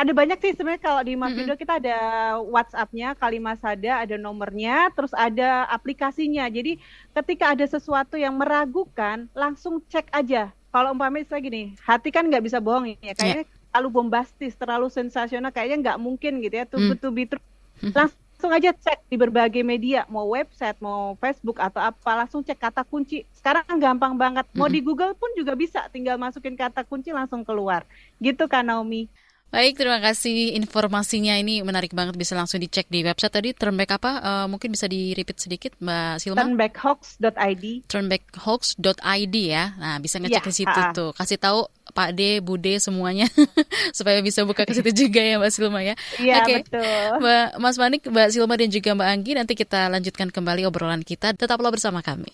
ada 0.00 0.12
banyak 0.16 0.38
sih 0.40 0.56
sebenarnya 0.56 0.80
kalau 0.80 1.02
di 1.04 1.12
mm 1.12 1.28
-hmm. 1.28 1.60
kita 1.60 1.76
ada 1.76 1.96
WhatsApp-nya, 2.40 3.12
Kalimat 3.20 3.60
Sada, 3.60 4.00
ada 4.00 4.16
nomornya, 4.16 4.88
terus 4.96 5.12
ada 5.12 5.68
aplikasinya. 5.68 6.48
Jadi 6.48 6.80
ketika 7.12 7.52
ada 7.52 7.68
sesuatu 7.68 8.16
yang 8.16 8.32
meragukan, 8.40 9.28
langsung 9.36 9.84
cek 9.92 10.08
aja. 10.08 10.48
Kalau 10.72 10.96
umpamanya 10.96 11.28
istilah 11.28 11.42
gini, 11.44 11.62
hati 11.84 12.08
kan 12.08 12.24
nggak 12.24 12.46
bisa 12.46 12.62
bohong 12.62 12.96
ya, 13.02 13.12
kayaknya 13.12 13.44
yeah. 13.44 13.68
terlalu 13.74 13.88
bombastis, 13.90 14.54
terlalu 14.56 14.88
sensasional, 14.88 15.52
kayaknya 15.52 15.76
nggak 15.84 15.98
mungkin 16.00 16.40
gitu 16.40 16.54
ya, 16.54 16.64
tuh 16.64 16.78
mm. 16.80 16.96
to 16.96 17.10
be 17.10 17.26
true. 17.26 17.42
Langsung 17.90 18.54
aja 18.54 18.70
cek 18.72 19.10
di 19.10 19.18
berbagai 19.18 19.60
media, 19.66 20.06
mau 20.06 20.30
website, 20.30 20.78
mau 20.78 21.18
Facebook 21.18 21.58
atau 21.58 21.82
apa, 21.82 22.24
langsung 22.24 22.40
cek 22.40 22.56
kata 22.56 22.86
kunci. 22.86 23.26
Sekarang 23.34 23.66
gampang 23.76 24.14
banget, 24.14 24.46
mau 24.54 24.70
di 24.70 24.80
Google 24.80 25.12
pun 25.18 25.28
juga 25.34 25.58
bisa, 25.58 25.90
tinggal 25.90 26.16
masukin 26.16 26.54
kata 26.54 26.86
kunci 26.86 27.10
langsung 27.10 27.42
keluar. 27.42 27.82
Gitu 28.22 28.46
kan 28.46 28.64
Naomi. 28.64 29.10
Baik, 29.50 29.82
terima 29.82 29.98
kasih 29.98 30.54
informasinya 30.54 31.34
ini 31.34 31.58
menarik 31.66 31.90
banget 31.90 32.14
bisa 32.14 32.38
langsung 32.38 32.62
dicek 32.62 32.86
di 32.86 33.02
website 33.02 33.34
tadi 33.34 33.50
Turnback 33.50 33.98
apa? 33.98 34.12
Uh, 34.22 34.46
mungkin 34.46 34.70
bisa 34.70 34.86
di 34.86 35.10
repeat 35.10 35.42
sedikit 35.42 35.74
Mbak 35.82 36.22
Silma. 36.22 36.46
Turnbackhoax.id. 36.46 37.64
Turnbackhoax.id 37.90 39.36
ya. 39.42 39.74
Nah, 39.74 39.98
bisa 39.98 40.22
ngecek 40.22 40.38
ya, 40.38 40.46
di 40.46 40.54
situ 40.54 40.80
uh, 40.80 40.94
tuh. 40.94 41.10
Kasih 41.18 41.34
tahu 41.42 41.66
Pak 41.90 42.14
D, 42.14 42.38
Bude 42.38 42.78
semuanya 42.78 43.26
supaya 43.98 44.22
bisa 44.22 44.46
buka 44.46 44.62
ke 44.62 44.70
situ 44.70 44.94
juga 44.94 45.18
ya 45.18 45.42
Mbak 45.42 45.50
Silma 45.50 45.82
ya. 45.82 45.98
Iya, 46.22 46.46
okay. 46.46 46.62
betul. 46.62 47.18
Mbak 47.18 47.46
Mas 47.58 47.76
Manik, 47.82 48.02
Mbak 48.06 48.28
Silma 48.30 48.54
dan 48.54 48.70
juga 48.70 48.94
Mbak 48.94 49.08
Anggi 49.10 49.32
nanti 49.34 49.52
kita 49.58 49.90
lanjutkan 49.90 50.30
kembali 50.30 50.62
obrolan 50.70 51.02
kita. 51.02 51.34
Tetaplah 51.34 51.74
bersama 51.74 52.06
kami. 52.06 52.30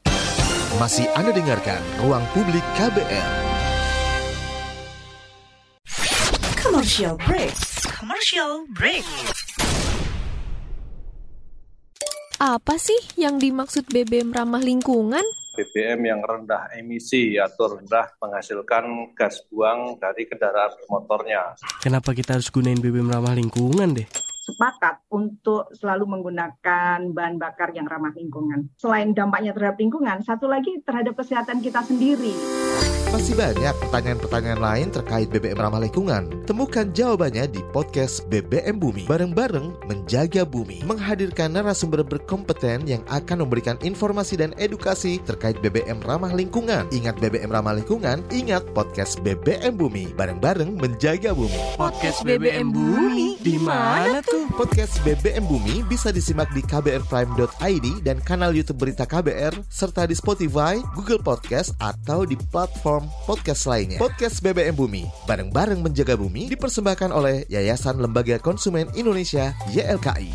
Masih 0.77 1.09
Anda 1.17 1.33
dengarkan 1.33 1.81
Ruang 2.05 2.29
Publik 2.37 2.65
KBR. 2.77 3.56
Commercial 6.77 7.17
break. 7.25 7.57
Commercial 7.89 8.53
break. 8.77 9.01
Apa 12.37 12.77
sih 12.77 13.01
yang 13.17 13.41
dimaksud 13.41 13.89
BBM 13.89 14.29
ramah 14.29 14.61
lingkungan? 14.61 15.25
BBM 15.57 16.05
yang 16.05 16.21
rendah 16.21 16.69
emisi 16.77 17.41
atau 17.41 17.81
rendah 17.81 18.13
menghasilkan 18.21 18.93
gas 19.17 19.41
buang 19.49 19.97
dari 19.97 20.29
kendaraan 20.29 20.77
bermotornya. 20.85 21.57
Kenapa 21.81 22.13
kita 22.13 22.37
harus 22.37 22.53
gunain 22.53 22.77
BBM 22.77 23.09
ramah 23.09 23.33
lingkungan 23.33 23.97
deh? 23.97 24.09
Sepakat 24.47 25.03
untuk 25.11 25.67
selalu 25.75 26.07
menggunakan 26.07 27.11
bahan 27.11 27.37
bakar 27.43 27.75
yang 27.75 27.91
ramah 27.91 28.15
lingkungan. 28.15 28.71
Selain 28.79 29.11
dampaknya 29.11 29.51
terhadap 29.51 29.83
lingkungan, 29.83 30.23
satu 30.23 30.47
lagi 30.47 30.79
terhadap 30.87 31.19
kesehatan 31.19 31.59
kita 31.59 31.83
sendiri. 31.83 32.31
Masih 33.11 33.39
banyak 33.39 33.75
pertanyaan-pertanyaan 33.87 34.61
lain 34.61 34.89
terkait 34.91 35.31
BBM 35.31 35.57
ramah 35.57 35.81
lingkungan. 35.81 36.29
Temukan 36.45 36.91
jawabannya 36.91 37.49
di 37.49 37.63
podcast 37.71 38.27
BBM 38.29 38.77
Bumi. 38.83 39.07
Bareng-bareng 39.07 39.89
menjaga 39.89 40.43
bumi. 40.43 40.83
Menghadirkan 40.85 41.55
narasumber 41.55 42.03
berkompeten 42.03 42.85
yang 42.85 43.01
akan 43.09 43.47
memberikan 43.47 43.79
informasi 43.81 44.43
dan 44.43 44.53
edukasi 44.59 45.23
terkait 45.23 45.57
BBM 45.63 46.03
ramah 46.03 46.35
lingkungan. 46.35 46.91
Ingat 46.93 47.17
BBM 47.23 47.51
ramah 47.51 47.79
lingkungan, 47.79 48.27
ingat 48.35 48.67
podcast 48.75 49.23
BBM 49.23 49.79
Bumi. 49.79 50.13
Bareng-bareng 50.13 50.77
menjaga 50.77 51.33
bumi. 51.33 51.79
Podcast 51.79 52.21
BBM 52.27 52.75
Bumi 52.75 53.36
di 53.47 53.63
mana 53.63 54.19
tuh? 54.27 54.51
Podcast 54.59 54.99
BBM 55.07 55.47
Bumi 55.47 55.87
bisa 55.87 56.11
disimak 56.11 56.51
di 56.51 56.67
kbrprime.id 56.67 57.87
dan 58.03 58.19
kanal 58.19 58.51
YouTube 58.51 58.83
Berita 58.83 59.07
KBR 59.07 59.55
serta 59.71 60.03
di 60.03 60.19
Spotify, 60.19 60.83
Google 60.99 61.23
Podcast 61.23 61.71
atau 61.79 62.27
di 62.27 62.35
platform 62.35 63.07
podcast 63.23 63.71
lainnya. 63.71 64.03
Podcast 64.03 64.43
BBM 64.43 64.75
Bumi, 64.75 65.07
bareng-bareng 65.31 65.79
menjaga 65.79 66.19
bumi 66.19 66.51
dipersembahkan 66.51 67.15
oleh 67.15 67.47
Yayasan 67.47 68.03
Lembaga 68.03 68.43
Konsumen 68.43 68.91
Indonesia 68.99 69.55
YLKI. 69.71 70.35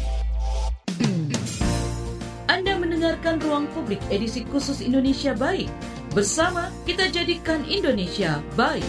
Anda 2.47 2.79
mendengarkan 2.79 3.43
Ruang 3.43 3.67
Publik 3.75 3.99
edisi 4.07 4.47
khusus 4.47 4.79
Indonesia 4.79 5.35
Baik. 5.35 5.67
Bersama 6.15 6.71
kita 6.87 7.11
jadikan 7.11 7.67
Indonesia 7.67 8.39
baik. 8.55 8.87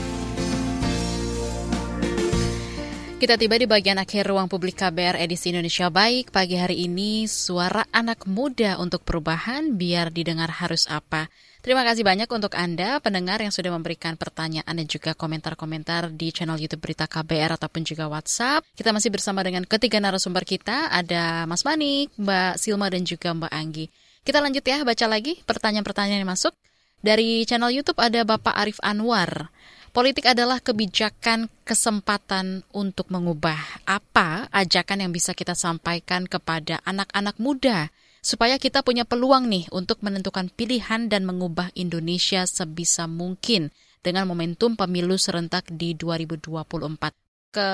Kita 3.23 3.39
tiba 3.39 3.55
di 3.55 3.71
bagian 3.71 4.03
akhir 4.03 4.35
ruang 4.35 4.51
publik 4.51 4.83
KBR 4.83 5.15
edisi 5.15 5.55
Indonesia 5.55 5.87
Baik. 5.87 6.35
Pagi 6.35 6.59
hari 6.59 6.91
ini 6.91 7.31
suara 7.31 7.87
anak 7.95 8.27
muda 8.27 8.83
untuk 8.83 9.07
perubahan 9.07 9.79
biar 9.79 10.11
didengar 10.11 10.51
harus 10.51 10.91
apa. 10.91 11.31
Terima 11.63 11.87
kasih 11.87 12.03
banyak 12.03 12.27
untuk 12.27 12.59
Anda 12.59 12.99
pendengar 12.99 13.39
yang 13.39 13.55
sudah 13.55 13.71
memberikan 13.71 14.19
pertanyaan 14.19 14.75
dan 14.75 14.91
juga 14.91 15.15
komentar-komentar 15.15 16.11
di 16.11 16.35
channel 16.35 16.59
YouTube 16.59 16.83
Berita 16.83 17.07
KBR 17.07 17.63
ataupun 17.63 17.87
juga 17.87 18.11
WhatsApp. 18.11 18.67
Kita 18.75 18.91
masih 18.91 19.15
bersama 19.15 19.47
dengan 19.47 19.71
ketiga 19.71 20.03
narasumber 20.03 20.43
kita, 20.43 20.91
ada 20.91 21.47
Mas 21.47 21.63
Manik, 21.63 22.11
Mbak 22.19 22.59
Silma 22.59 22.91
dan 22.91 23.07
juga 23.07 23.31
Mbak 23.39 23.53
Anggi. 23.55 23.87
Kita 24.27 24.43
lanjut 24.43 24.67
ya, 24.67 24.83
baca 24.83 25.07
lagi 25.07 25.39
pertanyaan-pertanyaan 25.47 26.27
yang 26.27 26.33
masuk. 26.35 26.59
Dari 27.07 27.47
channel 27.47 27.71
YouTube 27.71 28.03
ada 28.03 28.27
Bapak 28.27 28.59
Arif 28.59 28.83
Anwar. 28.83 29.55
Politik 29.93 30.25
adalah 30.25 30.57
kebijakan 30.57 31.53
kesempatan 31.69 32.65
untuk 32.73 33.13
mengubah 33.13 33.61
apa 33.85 34.49
ajakan 34.49 35.05
yang 35.05 35.13
bisa 35.13 35.37
kita 35.37 35.53
sampaikan 35.53 36.25
kepada 36.25 36.81
anak-anak 36.89 37.37
muda 37.37 37.93
supaya 38.25 38.57
kita 38.57 38.81
punya 38.81 39.05
peluang 39.05 39.53
nih 39.53 39.69
untuk 39.69 40.01
menentukan 40.01 40.49
pilihan 40.49 41.13
dan 41.13 41.29
mengubah 41.29 41.69
Indonesia 41.77 42.49
sebisa 42.49 43.05
mungkin 43.05 43.69
dengan 44.01 44.25
momentum 44.25 44.81
pemilu 44.81 45.21
serentak 45.21 45.69
di 45.69 45.93
2024. 45.93 47.13
Ke 47.53 47.69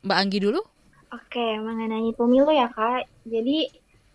Mbak 0.00 0.16
Anggi 0.16 0.38
dulu. 0.40 0.64
Oke, 1.12 1.46
mengenai 1.60 2.08
pemilu 2.16 2.56
ya 2.56 2.72
Kak. 2.72 3.04
Jadi 3.28 3.68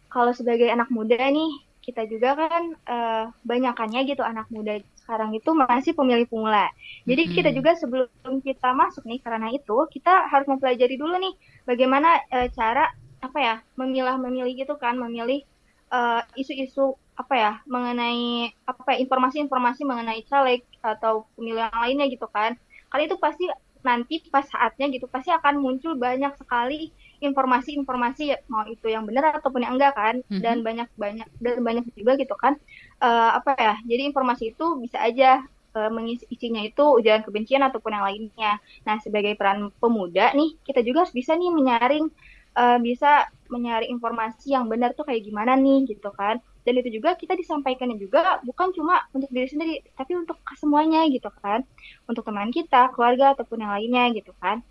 kalau 0.10 0.34
sebagai 0.34 0.66
anak 0.74 0.90
muda 0.90 1.14
nih, 1.14 1.62
kita 1.86 2.10
juga 2.10 2.34
kan 2.42 2.74
uh, 2.90 3.30
banyakannya 3.46 4.02
gitu 4.10 4.26
anak 4.26 4.50
muda 4.50 4.82
sekarang 5.06 5.38
itu 5.38 5.54
masih 5.54 5.94
pemilih 5.94 6.26
pemula. 6.26 6.74
Jadi 7.06 7.24
hmm. 7.30 7.32
kita 7.38 7.50
juga 7.54 7.78
sebelum 7.78 8.42
kita 8.42 8.74
masuk 8.74 9.06
nih 9.06 9.22
karena 9.22 9.54
itu 9.54 9.78
kita 9.94 10.26
harus 10.34 10.50
mempelajari 10.50 10.98
dulu 10.98 11.14
nih 11.22 11.38
bagaimana 11.70 12.26
e, 12.34 12.50
cara 12.58 12.90
apa 13.22 13.38
ya 13.38 13.56
memilah 13.78 14.18
memilih 14.18 14.54
gitu 14.66 14.78
kan 14.78 14.98
memilih 15.02 15.42
eh, 15.90 16.22
isu-isu 16.38 16.94
uh, 16.94 16.98
apa 17.16 17.34
ya 17.34 17.52
mengenai 17.66 18.52
apa 18.68 18.94
ya, 18.94 18.98
informasi-informasi 19.02 19.82
mengenai 19.88 20.22
caleg 20.28 20.62
atau 20.84 21.26
pemilihan 21.34 21.72
lainnya 21.72 22.06
gitu 22.12 22.28
kan. 22.30 22.54
Kali 22.92 23.08
itu 23.08 23.18
pasti 23.18 23.48
nanti 23.86 24.22
pas 24.34 24.44
saatnya 24.46 24.90
gitu 24.90 25.06
pasti 25.06 25.30
akan 25.30 25.62
muncul 25.62 25.94
banyak 25.94 26.34
sekali 26.42 26.90
informasi-informasi 27.26 28.48
mau 28.48 28.64
itu 28.70 28.88
yang 28.88 29.04
benar 29.10 29.38
ataupun 29.42 29.66
yang 29.66 29.76
enggak 29.76 29.94
kan. 29.98 30.16
Mm-hmm. 30.26 30.42
dan 30.42 30.58
banyak 30.62 30.90
banyak 30.96 31.28
dan 31.42 31.60
banyak 31.62 31.86
juga 31.98 32.14
gitu 32.22 32.36
kan. 32.38 32.56
Uh, 33.02 33.36
apa 33.38 33.58
ya 33.58 33.76
jadi 33.84 34.08
informasi 34.10 34.56
itu 34.56 34.66
bisa 34.80 34.98
aja 35.04 35.44
uh, 35.76 35.92
mengisi 35.92 36.24
isinya 36.32 36.64
itu 36.64 36.82
ujaran 36.82 37.22
kebencian 37.22 37.62
ataupun 37.62 37.92
yang 37.92 38.06
lainnya. 38.08 38.58
Nah 38.88 38.96
sebagai 39.04 39.36
peran 39.36 39.70
pemuda 39.78 40.32
nih 40.34 40.56
kita 40.64 40.82
juga 40.82 41.06
harus 41.06 41.14
bisa 41.14 41.36
nih 41.36 41.52
menyaring 41.52 42.08
uh, 42.56 42.80
bisa 42.80 43.28
mencari 43.52 43.92
informasi 43.94 44.58
yang 44.58 44.66
benar 44.66 44.98
tuh 44.98 45.06
kayak 45.06 45.22
gimana 45.28 45.54
nih 45.60 45.86
gitu 45.92 46.10
kan. 46.16 46.40
Dan 46.66 46.82
itu 46.82 46.98
juga 46.98 47.14
kita 47.14 47.38
disampaikannya 47.38 48.02
juga 48.02 48.42
bukan 48.42 48.74
cuma 48.74 49.06
untuk 49.14 49.30
diri 49.30 49.46
sendiri 49.46 49.76
tapi 49.94 50.18
untuk 50.18 50.42
semuanya 50.58 51.06
gitu 51.12 51.30
kan. 51.44 51.62
Untuk 52.10 52.26
teman 52.26 52.50
kita 52.50 52.90
keluarga 52.96 53.38
ataupun 53.38 53.62
yang 53.62 53.72
lainnya 53.76 54.04
gitu 54.18 54.34
kan. 54.42 54.66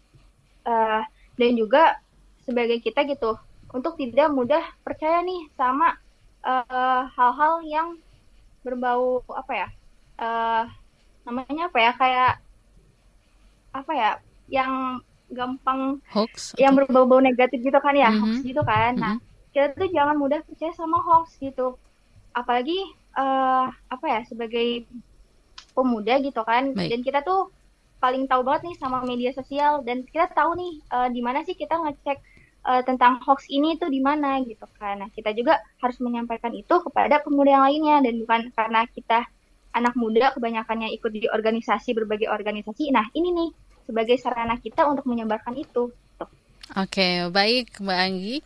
Uh, 0.65 1.05
dan 1.37 1.55
juga 1.55 2.01
sebagai 2.45 2.79
kita 2.81 3.05
gitu 3.09 3.37
untuk 3.75 3.99
tidak 3.99 4.31
mudah 4.31 4.63
percaya 4.87 5.21
nih 5.27 5.51
sama 5.59 5.99
eh, 6.47 7.03
hal-hal 7.19 7.55
uh, 7.59 7.67
yang 7.67 7.99
berbau 8.65 9.21
apa 9.29 9.53
ya 9.53 9.69
uh, 10.23 10.65
namanya 11.29 11.69
apa 11.69 11.79
ya 11.81 11.93
kayak 11.97 12.33
apa 13.75 13.93
ya 13.93 14.11
yang 14.49 14.73
gampang 15.33 15.99
hoax 16.13 16.55
yang 16.57 16.73
berbau-bau 16.79 17.19
negatif 17.21 17.61
gitu 17.61 17.77
kan 17.81 17.97
ya 17.97 18.09
mm 18.09 18.17
-hmm. 18.17 18.23
hoax 18.23 18.37
gitu 18.47 18.63
kan 18.63 18.93
nah 18.97 19.13
mm 19.17 19.21
-hmm. 19.21 19.53
kita 19.53 19.67
tuh 19.75 19.89
jangan 19.91 20.17
mudah 20.17 20.41
percaya 20.47 20.73
sama 20.73 21.01
hoax 21.03 21.37
gitu 21.43 21.77
apalagi 22.33 22.79
uh, 23.19 23.67
apa 23.69 24.07
ya 24.07 24.21
sebagai 24.27 24.87
pemuda 25.75 26.23
gitu 26.23 26.41
kan 26.47 26.73
Baik. 26.73 26.89
dan 26.89 27.01
kita 27.03 27.21
tuh 27.27 27.51
paling 27.99 28.29
tahu 28.29 28.45
banget 28.45 28.69
nih 28.71 28.77
sama 28.77 29.01
media 29.03 29.33
sosial 29.33 29.81
dan 29.83 30.05
kita 30.05 30.29
tahu 30.33 30.55
nih 30.55 30.73
uh, 30.93 31.09
di 31.09 31.21
mana 31.25 31.41
sih 31.43 31.57
kita 31.57 31.75
ngecek 31.79 32.21
uh, 32.65 32.83
tentang 32.83 33.21
hoax 33.23 33.47
ini 33.53 33.77
tuh 33.77 33.93
di 33.93 34.01
mana 34.01 34.41
gitu 34.43 34.65
kan. 34.81 35.05
Nah, 35.05 35.09
kita 35.13 35.31
juga 35.37 35.61
harus 35.79 36.01
menyampaikan 36.01 36.51
itu 36.57 36.75
kepada 36.81 37.21
pemuda 37.21 37.61
yang 37.61 37.65
lainnya 37.69 37.97
dan 38.09 38.15
bukan 38.25 38.41
karena 38.57 38.81
kita 38.91 39.29
anak 39.75 39.95
muda 39.99 40.33
kebanyakannya 40.33 40.91
ikut 40.97 41.11
di 41.13 41.29
organisasi 41.29 41.93
berbagai 41.95 42.31
organisasi. 42.31 42.91
Nah, 42.91 43.07
ini 43.13 43.31
nih 43.31 43.51
sebagai 43.85 44.17
sarana 44.17 44.57
kita 44.59 44.89
untuk 44.89 45.05
menyebarkan 45.05 45.55
itu. 45.61 45.93
Oke, 46.73 47.29
baik 47.29 47.77
Mbak 47.77 47.99
Anggi. 48.01 48.37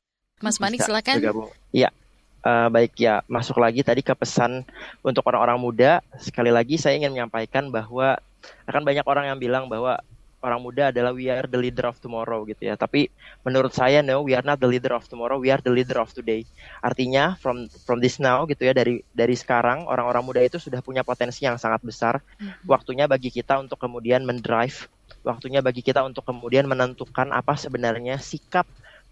Mas 0.42 0.58
Manik 0.58 0.82
silakan. 0.82 1.22
Iya. 1.70 1.90
Uh, 2.38 2.70
baik 2.70 2.94
ya, 2.98 3.22
masuk 3.26 3.58
lagi 3.58 3.82
tadi 3.82 3.98
ke 4.02 4.14
pesan 4.14 4.62
untuk 5.02 5.26
orang-orang 5.26 5.58
muda. 5.58 5.92
Sekali 6.22 6.54
lagi 6.54 6.78
saya 6.78 6.94
ingin 6.98 7.14
menyampaikan 7.14 7.70
bahwa 7.70 8.18
akan 8.66 8.82
banyak 8.86 9.06
orang 9.06 9.26
yang 9.30 9.38
bilang 9.38 9.66
bahwa 9.66 9.98
orang 10.38 10.60
muda 10.62 10.94
adalah 10.94 11.10
we 11.10 11.26
are 11.26 11.46
the 11.46 11.58
leader 11.58 11.90
of 11.90 11.98
tomorrow 11.98 12.46
gitu 12.46 12.70
ya. 12.70 12.74
Tapi 12.78 13.10
menurut 13.42 13.74
saya 13.74 14.00
no, 14.00 14.22
we 14.22 14.34
are 14.34 14.44
not 14.44 14.62
the 14.62 14.70
leader 14.70 14.94
of 14.94 15.06
tomorrow, 15.10 15.38
we 15.38 15.50
are 15.50 15.60
the 15.62 15.72
leader 15.72 15.98
of 15.98 16.10
today. 16.14 16.46
Artinya 16.82 17.34
from 17.42 17.66
from 17.86 17.98
this 17.98 18.22
now 18.22 18.46
gitu 18.46 18.66
ya 18.66 18.72
dari 18.74 19.02
dari 19.10 19.34
sekarang 19.34 19.86
orang-orang 19.90 20.22
muda 20.22 20.40
itu 20.42 20.62
sudah 20.62 20.78
punya 20.78 21.02
potensi 21.02 21.42
yang 21.42 21.58
sangat 21.58 21.82
besar. 21.82 22.22
Mm-hmm. 22.38 22.66
Waktunya 22.70 23.04
bagi 23.10 23.30
kita 23.34 23.58
untuk 23.58 23.78
kemudian 23.82 24.22
mendrive, 24.22 24.86
waktunya 25.26 25.58
bagi 25.58 25.82
kita 25.82 26.06
untuk 26.06 26.22
kemudian 26.22 26.70
menentukan 26.70 27.34
apa 27.34 27.58
sebenarnya 27.58 28.22
sikap 28.22 28.66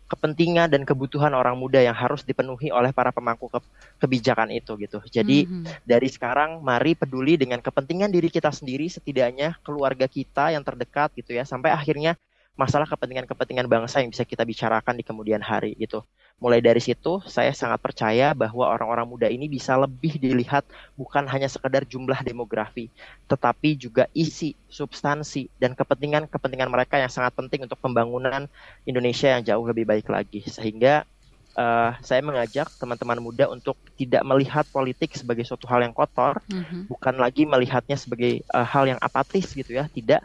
kepentingan 0.06 0.70
dan 0.70 0.86
kebutuhan 0.86 1.34
orang 1.34 1.58
muda 1.58 1.82
yang 1.82 1.94
harus 1.94 2.22
dipenuhi 2.22 2.70
oleh 2.70 2.94
para 2.94 3.10
pemangku 3.10 3.50
ke 3.50 3.58
kebijakan 3.98 4.54
itu 4.54 4.78
gitu. 4.78 5.02
Jadi 5.10 5.46
mm-hmm. 5.46 5.82
dari 5.82 6.06
sekarang 6.06 6.62
mari 6.62 6.94
peduli 6.94 7.34
dengan 7.34 7.58
kepentingan 7.58 8.14
diri 8.14 8.30
kita 8.30 8.54
sendiri 8.54 8.86
setidaknya 8.86 9.58
keluarga 9.66 10.06
kita 10.06 10.54
yang 10.54 10.62
terdekat 10.62 11.10
gitu 11.18 11.34
ya 11.34 11.42
sampai 11.42 11.74
akhirnya 11.74 12.14
masalah 12.56 12.88
kepentingan-kepentingan 12.88 13.68
bangsa 13.68 14.00
yang 14.00 14.08
bisa 14.10 14.24
kita 14.24 14.42
bicarakan 14.42 14.96
di 14.96 15.04
kemudian 15.04 15.44
hari 15.44 15.76
gitu. 15.76 16.02
Mulai 16.36 16.60
dari 16.60 16.80
situ 16.84 17.24
saya 17.24 17.48
sangat 17.56 17.80
percaya 17.80 18.36
bahwa 18.36 18.68
orang-orang 18.68 19.08
muda 19.08 19.28
ini 19.28 19.48
bisa 19.48 19.72
lebih 19.76 20.20
dilihat 20.20 20.68
bukan 20.92 21.24
hanya 21.28 21.48
sekedar 21.48 21.88
jumlah 21.88 22.20
demografi, 22.20 22.92
tetapi 23.24 23.76
juga 23.76 24.04
isi, 24.12 24.52
substansi 24.68 25.48
dan 25.56 25.72
kepentingan-kepentingan 25.72 26.68
mereka 26.68 27.00
yang 27.00 27.08
sangat 27.08 27.32
penting 27.32 27.64
untuk 27.64 27.80
pembangunan 27.80 28.48
Indonesia 28.84 29.32
yang 29.32 29.44
jauh 29.48 29.64
lebih 29.64 29.88
baik 29.88 30.12
lagi. 30.12 30.44
Sehingga 30.44 31.08
uh, 31.56 31.96
saya 32.04 32.20
mengajak 32.20 32.68
teman-teman 32.76 33.16
muda 33.16 33.48
untuk 33.48 33.80
tidak 33.96 34.20
melihat 34.28 34.68
politik 34.68 35.16
sebagai 35.16 35.48
suatu 35.48 35.64
hal 35.72 35.88
yang 35.88 35.96
kotor, 35.96 36.44
mm-hmm. 36.52 36.92
bukan 36.92 37.16
lagi 37.16 37.48
melihatnya 37.48 37.96
sebagai 37.96 38.44
uh, 38.52 38.62
hal 38.62 38.84
yang 38.84 39.00
apatis 39.00 39.56
gitu 39.56 39.72
ya, 39.72 39.88
tidak 39.88 40.20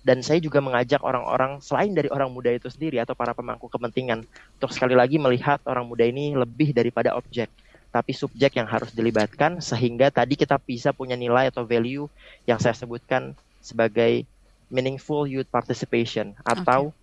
dan 0.00 0.24
saya 0.24 0.40
juga 0.40 0.64
mengajak 0.64 1.04
orang-orang 1.04 1.60
selain 1.60 1.92
dari 1.92 2.08
orang 2.08 2.32
muda 2.32 2.48
itu 2.52 2.72
sendiri 2.72 3.00
atau 3.00 3.12
para 3.12 3.36
pemangku 3.36 3.68
kepentingan 3.68 4.24
untuk 4.56 4.70
sekali 4.72 4.96
lagi 4.96 5.20
melihat 5.20 5.60
orang 5.68 5.84
muda 5.84 6.08
ini 6.08 6.32
lebih 6.32 6.72
daripada 6.72 7.12
objek 7.16 7.52
tapi 7.90 8.14
subjek 8.14 8.54
yang 8.54 8.70
harus 8.70 8.94
dilibatkan 8.94 9.58
sehingga 9.58 10.14
tadi 10.14 10.38
kita 10.38 10.56
bisa 10.62 10.94
punya 10.94 11.18
nilai 11.18 11.50
atau 11.50 11.66
value 11.66 12.06
yang 12.46 12.62
saya 12.62 12.72
sebutkan 12.72 13.34
sebagai 13.58 14.24
meaningful 14.70 15.26
youth 15.26 15.50
participation 15.50 16.32
atau 16.46 16.94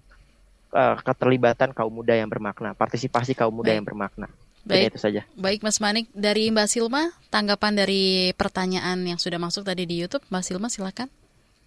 okay. 0.71 0.79
uh, 0.79 0.95
keterlibatan 1.03 1.75
kaum 1.75 1.91
muda 1.91 2.15
yang 2.15 2.31
bermakna, 2.31 2.71
partisipasi 2.73 3.35
kaum 3.35 3.51
muda 3.51 3.75
Baik. 3.75 3.77
yang 3.77 3.85
bermakna. 3.85 4.27
Baik, 4.67 4.95
itu 4.95 4.99
saja. 4.99 5.21
Baik 5.35 5.63
Mas 5.63 5.79
Manik, 5.79 6.11
dari 6.11 6.51
Mbak 6.51 6.67
Silma, 6.67 7.15
tanggapan 7.31 7.71
dari 7.71 8.35
pertanyaan 8.35 8.99
yang 9.03 9.19
sudah 9.19 9.39
masuk 9.39 9.63
tadi 9.63 9.87
di 9.87 9.95
YouTube, 10.03 10.23
Mbak 10.27 10.43
Silma 10.43 10.67
silakan. 10.67 11.07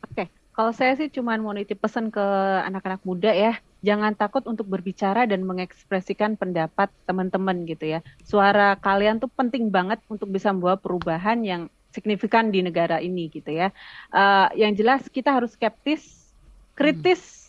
Oke, 0.04 0.28
kalau 0.60 0.76
saya 0.76 0.92
sih 0.92 1.08
cuma 1.08 1.40
mau 1.40 1.56
nitip 1.56 1.80
pesan 1.80 2.12
ke 2.12 2.20
anak-anak 2.68 3.00
muda 3.08 3.32
ya, 3.32 3.56
jangan 3.80 4.12
takut 4.12 4.44
untuk 4.44 4.68
berbicara 4.68 5.24
dan 5.24 5.40
mengekspresikan 5.48 6.36
pendapat 6.36 6.92
teman-teman 7.08 7.64
gitu 7.64 7.96
ya. 7.96 8.04
Suara 8.28 8.76
kalian 8.76 9.24
tuh 9.24 9.32
penting 9.32 9.72
banget 9.72 10.04
untuk 10.12 10.28
bisa 10.28 10.52
membawa 10.52 10.76
perubahan 10.76 11.40
yang 11.40 11.72
signifikan 11.96 12.52
di 12.52 12.60
negara 12.60 13.00
ini 13.00 13.32
gitu 13.32 13.48
ya. 13.56 13.72
Uh, 14.12 14.52
yang 14.52 14.76
jelas 14.76 15.00
kita 15.08 15.32
harus 15.32 15.56
skeptis, 15.56 16.28
kritis, 16.76 17.39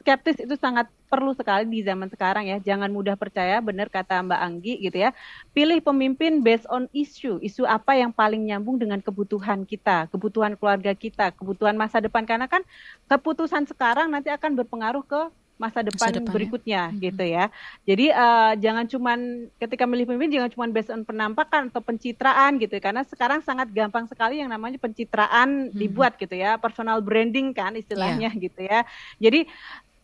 skeptis 0.00 0.40
itu 0.40 0.56
sangat 0.56 0.88
perlu 1.12 1.36
sekali 1.36 1.68
di 1.68 1.84
zaman 1.84 2.08
sekarang 2.08 2.48
ya. 2.48 2.56
Jangan 2.58 2.88
mudah 2.88 3.14
percaya, 3.20 3.60
benar 3.60 3.92
kata 3.92 4.24
Mbak 4.24 4.40
Anggi 4.40 4.74
gitu 4.80 4.96
ya. 4.96 5.12
Pilih 5.52 5.84
pemimpin 5.84 6.40
based 6.40 6.66
on 6.72 6.88
issue. 6.96 7.36
Isu 7.44 7.68
apa 7.68 7.94
yang 7.94 8.10
paling 8.10 8.48
nyambung 8.48 8.80
dengan 8.80 9.04
kebutuhan 9.04 9.68
kita, 9.68 10.08
kebutuhan 10.08 10.56
keluarga 10.56 10.96
kita, 10.96 11.36
kebutuhan 11.36 11.76
masa 11.76 12.00
depan. 12.00 12.24
Karena 12.24 12.48
kan 12.48 12.64
keputusan 13.12 13.68
sekarang 13.68 14.08
nanti 14.08 14.32
akan 14.32 14.56
berpengaruh 14.56 15.04
ke 15.04 15.20
masa 15.60 15.84
depan, 15.84 16.08
masa 16.08 16.16
depan 16.16 16.32
berikutnya 16.32 16.82
ya. 16.88 17.04
gitu 17.04 17.24
ya. 17.28 17.44
Jadi 17.84 18.06
uh, 18.08 18.52
jangan 18.56 18.88
cuman 18.88 19.18
ketika 19.60 19.84
milih 19.84 20.08
pemimpin 20.08 20.40
jangan 20.40 20.50
cuman 20.56 20.68
based 20.72 20.88
on 20.88 21.04
penampakan 21.04 21.68
atau 21.68 21.84
pencitraan 21.84 22.56
gitu 22.56 22.80
ya. 22.80 22.82
karena 22.88 23.04
sekarang 23.04 23.44
sangat 23.44 23.68
gampang 23.68 24.08
sekali 24.08 24.40
yang 24.40 24.48
namanya 24.48 24.80
pencitraan 24.80 25.68
hmm. 25.68 25.76
dibuat 25.76 26.16
gitu 26.16 26.32
ya, 26.32 26.56
personal 26.56 27.04
branding 27.04 27.52
kan 27.52 27.76
istilahnya 27.76 28.32
yeah. 28.32 28.40
gitu 28.40 28.60
ya. 28.64 28.80
Jadi 29.20 29.44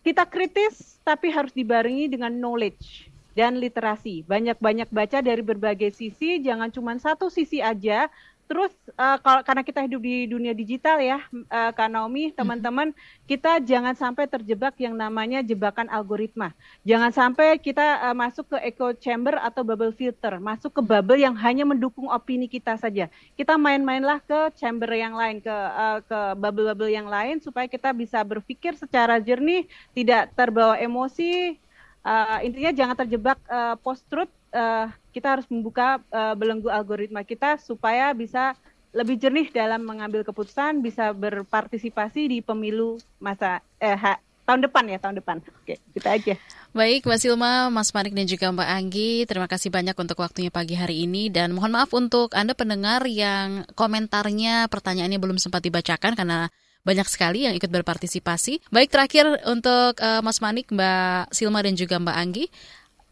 kita 0.06 0.22
kritis 0.22 1.02
tapi 1.02 1.34
harus 1.34 1.50
dibarengi 1.50 2.06
dengan 2.06 2.30
knowledge 2.30 3.10
dan 3.34 3.58
literasi. 3.58 4.22
Banyak-banyak 4.22 4.86
baca 4.94 5.18
dari 5.18 5.42
berbagai 5.42 5.90
sisi, 5.98 6.38
jangan 6.38 6.70
cuma 6.70 6.94
satu 6.94 7.26
sisi 7.26 7.58
aja. 7.58 8.06
Terus 8.46 8.70
uh, 8.94 9.18
kalau 9.18 9.42
karena 9.42 9.66
kita 9.66 9.82
hidup 9.82 9.98
di 9.98 10.30
dunia 10.30 10.54
digital 10.54 11.02
ya, 11.02 11.18
uh, 11.50 11.70
Kak 11.74 11.90
Naomi, 11.90 12.30
teman-teman, 12.30 12.94
kita 13.26 13.58
jangan 13.58 13.98
sampai 13.98 14.30
terjebak 14.30 14.78
yang 14.78 14.94
namanya 14.94 15.42
jebakan 15.42 15.90
algoritma. 15.90 16.54
Jangan 16.86 17.10
sampai 17.10 17.58
kita 17.58 18.06
uh, 18.06 18.14
masuk 18.14 18.54
ke 18.54 18.58
echo 18.62 18.94
chamber 18.94 19.34
atau 19.42 19.66
bubble 19.66 19.90
filter, 19.90 20.38
masuk 20.38 20.78
ke 20.78 20.82
bubble 20.82 21.18
yang 21.18 21.34
hanya 21.34 21.66
mendukung 21.66 22.06
opini 22.06 22.46
kita 22.46 22.78
saja. 22.78 23.10
Kita 23.34 23.58
main-mainlah 23.58 24.22
ke 24.22 24.54
chamber 24.54 24.94
yang 24.94 25.18
lain, 25.18 25.42
ke 25.42 25.50
uh, 25.50 25.98
ke 26.06 26.18
bubble-bubble 26.38 26.94
yang 26.94 27.10
lain 27.10 27.42
supaya 27.42 27.66
kita 27.66 27.90
bisa 27.90 28.22
berpikir 28.22 28.78
secara 28.78 29.18
jernih, 29.18 29.66
tidak 29.90 30.30
terbawa 30.38 30.78
emosi. 30.78 31.58
Uh, 32.06 32.38
intinya 32.46 32.70
jangan 32.70 32.96
terjebak 33.02 33.42
uh, 33.50 33.74
post 33.82 34.06
truth 34.06 34.30
uh, 34.54 34.86
kita 35.16 35.40
harus 35.40 35.48
membuka 35.48 35.96
uh, 36.12 36.36
belenggu 36.36 36.68
algoritma 36.68 37.24
kita 37.24 37.56
supaya 37.56 38.12
bisa 38.12 38.52
lebih 38.92 39.16
jernih 39.16 39.48
dalam 39.48 39.80
mengambil 39.80 40.20
keputusan, 40.20 40.84
bisa 40.84 41.16
berpartisipasi 41.16 42.28
di 42.28 42.38
pemilu 42.44 43.00
masa 43.16 43.64
eh, 43.80 43.96
ha, 43.96 44.20
tahun 44.44 44.68
depan 44.68 44.84
ya 44.92 45.00
tahun 45.00 45.16
depan. 45.20 45.36
Oke, 45.64 45.80
kita 45.96 46.16
aja. 46.16 46.34
Baik, 46.76 47.08
Mbak 47.08 47.20
Silma, 47.20 47.72
Mas 47.72 47.92
Manik 47.96 48.12
dan 48.12 48.28
juga 48.28 48.52
Mbak 48.52 48.68
Anggi, 48.68 49.24
terima 49.24 49.48
kasih 49.48 49.72
banyak 49.72 49.96
untuk 49.96 50.20
waktunya 50.20 50.52
pagi 50.52 50.76
hari 50.76 51.08
ini 51.08 51.32
dan 51.32 51.56
mohon 51.56 51.72
maaf 51.72 51.92
untuk 51.96 52.36
Anda 52.36 52.52
pendengar 52.52 53.08
yang 53.08 53.64
komentarnya, 53.72 54.68
pertanyaannya 54.68 55.16
belum 55.16 55.40
sempat 55.40 55.64
dibacakan 55.64 56.12
karena 56.12 56.52
banyak 56.86 57.08
sekali 57.10 57.48
yang 57.48 57.56
ikut 57.56 57.68
berpartisipasi. 57.72 58.70
Baik, 58.70 58.92
terakhir 58.92 59.26
untuk 59.48 59.98
uh, 59.98 60.20
Mas 60.20 60.38
Manik, 60.38 60.70
Mbak 60.70 61.34
Silma 61.34 61.64
dan 61.64 61.74
juga 61.74 61.98
Mbak 61.98 62.16
Anggi, 62.16 62.46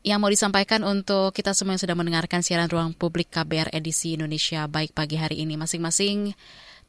yang 0.04 0.20
mau 0.20 0.28
disampaikan 0.28 0.84
untuk 0.84 1.32
kita 1.32 1.56
semua 1.56 1.74
yang 1.74 1.80
sudah 1.80 1.96
mendengarkan 1.96 2.44
siaran 2.44 2.68
ruang 2.68 2.92
publik 2.92 3.32
KBR 3.32 3.72
edisi 3.72 4.12
Indonesia 4.20 4.68
baik 4.68 4.92
pagi 4.92 5.16
hari 5.16 5.40
ini 5.40 5.56
masing-masing 5.56 6.36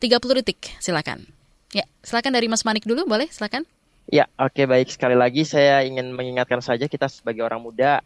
30 0.04 0.20
detik 0.44 0.76
silakan. 0.84 1.24
Ya, 1.72 1.88
silakan 2.04 2.36
dari 2.36 2.52
Mas 2.52 2.68
Manik 2.68 2.84
dulu 2.84 3.08
boleh 3.08 3.32
silakan. 3.32 3.64
Ya, 4.12 4.28
oke 4.36 4.68
baik 4.68 4.92
sekali 4.92 5.16
lagi 5.16 5.48
saya 5.48 5.88
ingin 5.88 6.12
mengingatkan 6.12 6.60
saja 6.60 6.92
kita 6.92 7.08
sebagai 7.08 7.40
orang 7.48 7.64
muda 7.64 8.04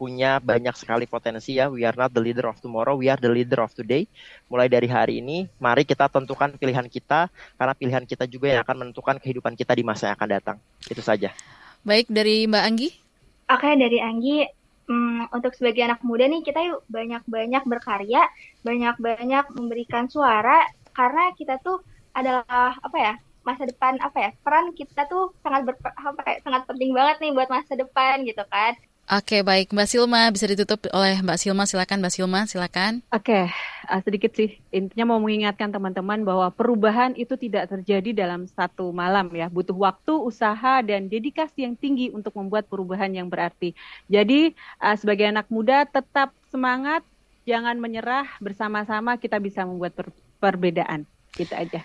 punya 0.00 0.40
banyak 0.40 0.72
sekali 0.80 1.04
potensi 1.04 1.60
ya. 1.60 1.68
We 1.68 1.84
are 1.84 1.92
not 1.92 2.16
the 2.16 2.24
leader 2.24 2.48
of 2.48 2.56
tomorrow, 2.64 2.96
we 2.96 3.12
are 3.12 3.20
the 3.20 3.28
leader 3.28 3.60
of 3.60 3.76
today. 3.76 4.08
Mulai 4.48 4.72
dari 4.72 4.88
hari 4.88 5.20
ini, 5.20 5.44
mari 5.60 5.84
kita 5.84 6.08
tentukan 6.08 6.56
pilihan 6.56 6.88
kita 6.88 7.28
karena 7.60 7.74
pilihan 7.76 8.04
kita 8.08 8.24
juga 8.24 8.56
yang 8.56 8.64
akan 8.64 8.76
menentukan 8.80 9.20
kehidupan 9.20 9.52
kita 9.60 9.76
di 9.76 9.84
masa 9.84 10.08
yang 10.08 10.16
akan 10.16 10.28
datang. 10.32 10.56
Itu 10.88 11.04
saja. 11.04 11.36
Baik 11.84 12.08
dari 12.08 12.48
Mbak 12.48 12.64
Anggi. 12.64 13.07
Oke, 13.48 13.68
dari 13.80 13.96
Anggi 13.96 14.44
hmm, 14.88 15.32
untuk 15.32 15.56
sebagai 15.56 15.80
anak 15.88 16.00
muda 16.04 16.28
nih 16.28 16.44
kita 16.44 16.60
yuk 16.68 16.84
banyak-banyak 16.92 17.62
berkarya, 17.64 18.20
banyak-banyak 18.60 19.44
memberikan 19.56 20.04
suara 20.12 20.68
karena 20.92 21.32
kita 21.32 21.56
tuh 21.64 21.80
adalah 22.12 22.76
apa 22.76 22.98
ya 23.00 23.12
masa 23.48 23.64
depan 23.64 23.96
apa 24.04 24.18
ya 24.20 24.30
peran 24.44 24.76
kita 24.76 25.08
tuh 25.08 25.32
sangat 25.40 25.64
ber, 25.64 25.74
apa 25.80 26.20
ya, 26.28 26.36
sangat 26.44 26.62
penting 26.68 26.90
banget 26.92 27.16
nih 27.24 27.32
buat 27.32 27.48
masa 27.48 27.72
depan 27.80 28.20
gitu 28.28 28.44
kan. 28.52 28.76
Oke 29.08 29.40
baik 29.40 29.72
Mbak 29.72 29.88
Silma 29.88 30.28
bisa 30.28 30.44
ditutup 30.44 30.84
oleh 30.92 31.16
Mbak 31.24 31.40
Silma 31.40 31.64
silakan 31.64 32.04
Mbak 32.04 32.12
Silma 32.12 32.40
silakan. 32.44 33.00
Oke 33.08 33.48
uh, 33.88 34.00
sedikit 34.04 34.36
sih 34.36 34.60
intinya 34.68 35.16
mau 35.16 35.20
mengingatkan 35.24 35.72
teman-teman 35.72 36.20
bahwa 36.28 36.52
perubahan 36.52 37.16
itu 37.16 37.32
tidak 37.40 37.72
terjadi 37.72 38.12
dalam 38.12 38.44
satu 38.52 38.92
malam 38.92 39.32
ya 39.32 39.48
butuh 39.48 39.72
waktu 39.72 40.12
usaha 40.12 40.84
dan 40.84 41.08
dedikasi 41.08 41.64
yang 41.64 41.72
tinggi 41.72 42.12
untuk 42.12 42.36
membuat 42.36 42.68
perubahan 42.68 43.08
yang 43.08 43.32
berarti. 43.32 43.72
Jadi 44.12 44.52
uh, 44.84 44.96
sebagai 45.00 45.24
anak 45.24 45.48
muda 45.48 45.88
tetap 45.88 46.36
semangat 46.52 47.00
jangan 47.48 47.80
menyerah 47.80 48.28
bersama-sama 48.44 49.16
kita 49.16 49.40
bisa 49.40 49.64
membuat 49.64 49.96
per 49.96 50.12
perbedaan 50.36 51.08
kita 51.32 51.56
aja. 51.56 51.80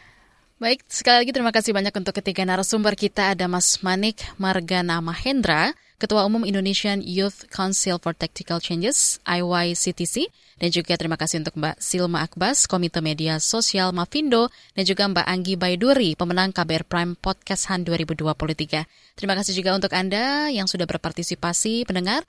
Baik, 0.59 0.85
sekali 0.87 1.23
lagi 1.23 1.31
terima 1.35 1.51
kasih 1.51 1.75
banyak 1.75 1.91
untuk 1.91 2.15
ketiga 2.19 2.47
narasumber 2.47 2.95
kita 2.95 3.35
ada 3.35 3.51
Mas 3.51 3.83
Manik 3.83 4.23
Margana 4.39 5.03
Mahendra, 5.03 5.75
Ketua 6.03 6.27
Umum 6.27 6.43
Indonesian 6.43 6.99
Youth 6.99 7.47
Council 7.47 7.95
for 7.95 8.11
Tactical 8.11 8.59
Changes, 8.59 9.23
IYCTC, 9.23 10.27
dan 10.59 10.67
juga 10.67 10.99
terima 10.99 11.15
kasih 11.15 11.39
untuk 11.39 11.55
Mbak 11.55 11.79
Silma 11.79 12.27
Akbas, 12.27 12.67
Komite 12.67 12.99
Media 12.99 13.39
Sosial 13.39 13.95
Mavindo, 13.95 14.51
dan 14.75 14.83
juga 14.83 15.07
Mbak 15.07 15.23
Anggi 15.23 15.55
Baiduri, 15.55 16.19
pemenang 16.19 16.51
KBR 16.51 16.83
Prime 16.91 17.15
Podcast 17.15 17.71
Han 17.71 17.87
2023. 17.87 18.83
Terima 19.15 19.31
kasih 19.39 19.55
juga 19.55 19.79
untuk 19.79 19.95
Anda 19.95 20.51
yang 20.51 20.67
sudah 20.67 20.83
berpartisipasi 20.83 21.87
pendengar 21.87 22.27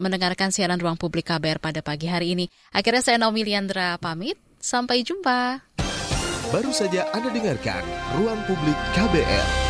mendengarkan 0.00 0.48
siaran 0.48 0.80
Ruang 0.80 0.96
Publik 0.96 1.28
KBR 1.28 1.60
pada 1.60 1.84
pagi 1.84 2.08
hari 2.08 2.32
ini. 2.32 2.48
Akhirnya 2.72 3.04
saya 3.04 3.20
Naomi 3.20 3.44
Liandra 3.44 4.00
pamit, 4.00 4.40
sampai 4.56 5.04
jumpa. 5.04 5.60
Baru 6.48 6.72
saja 6.72 7.04
Anda 7.12 7.28
dengarkan 7.28 7.84
Ruang 8.16 8.40
Publik 8.48 8.80
KBR. 8.96 9.69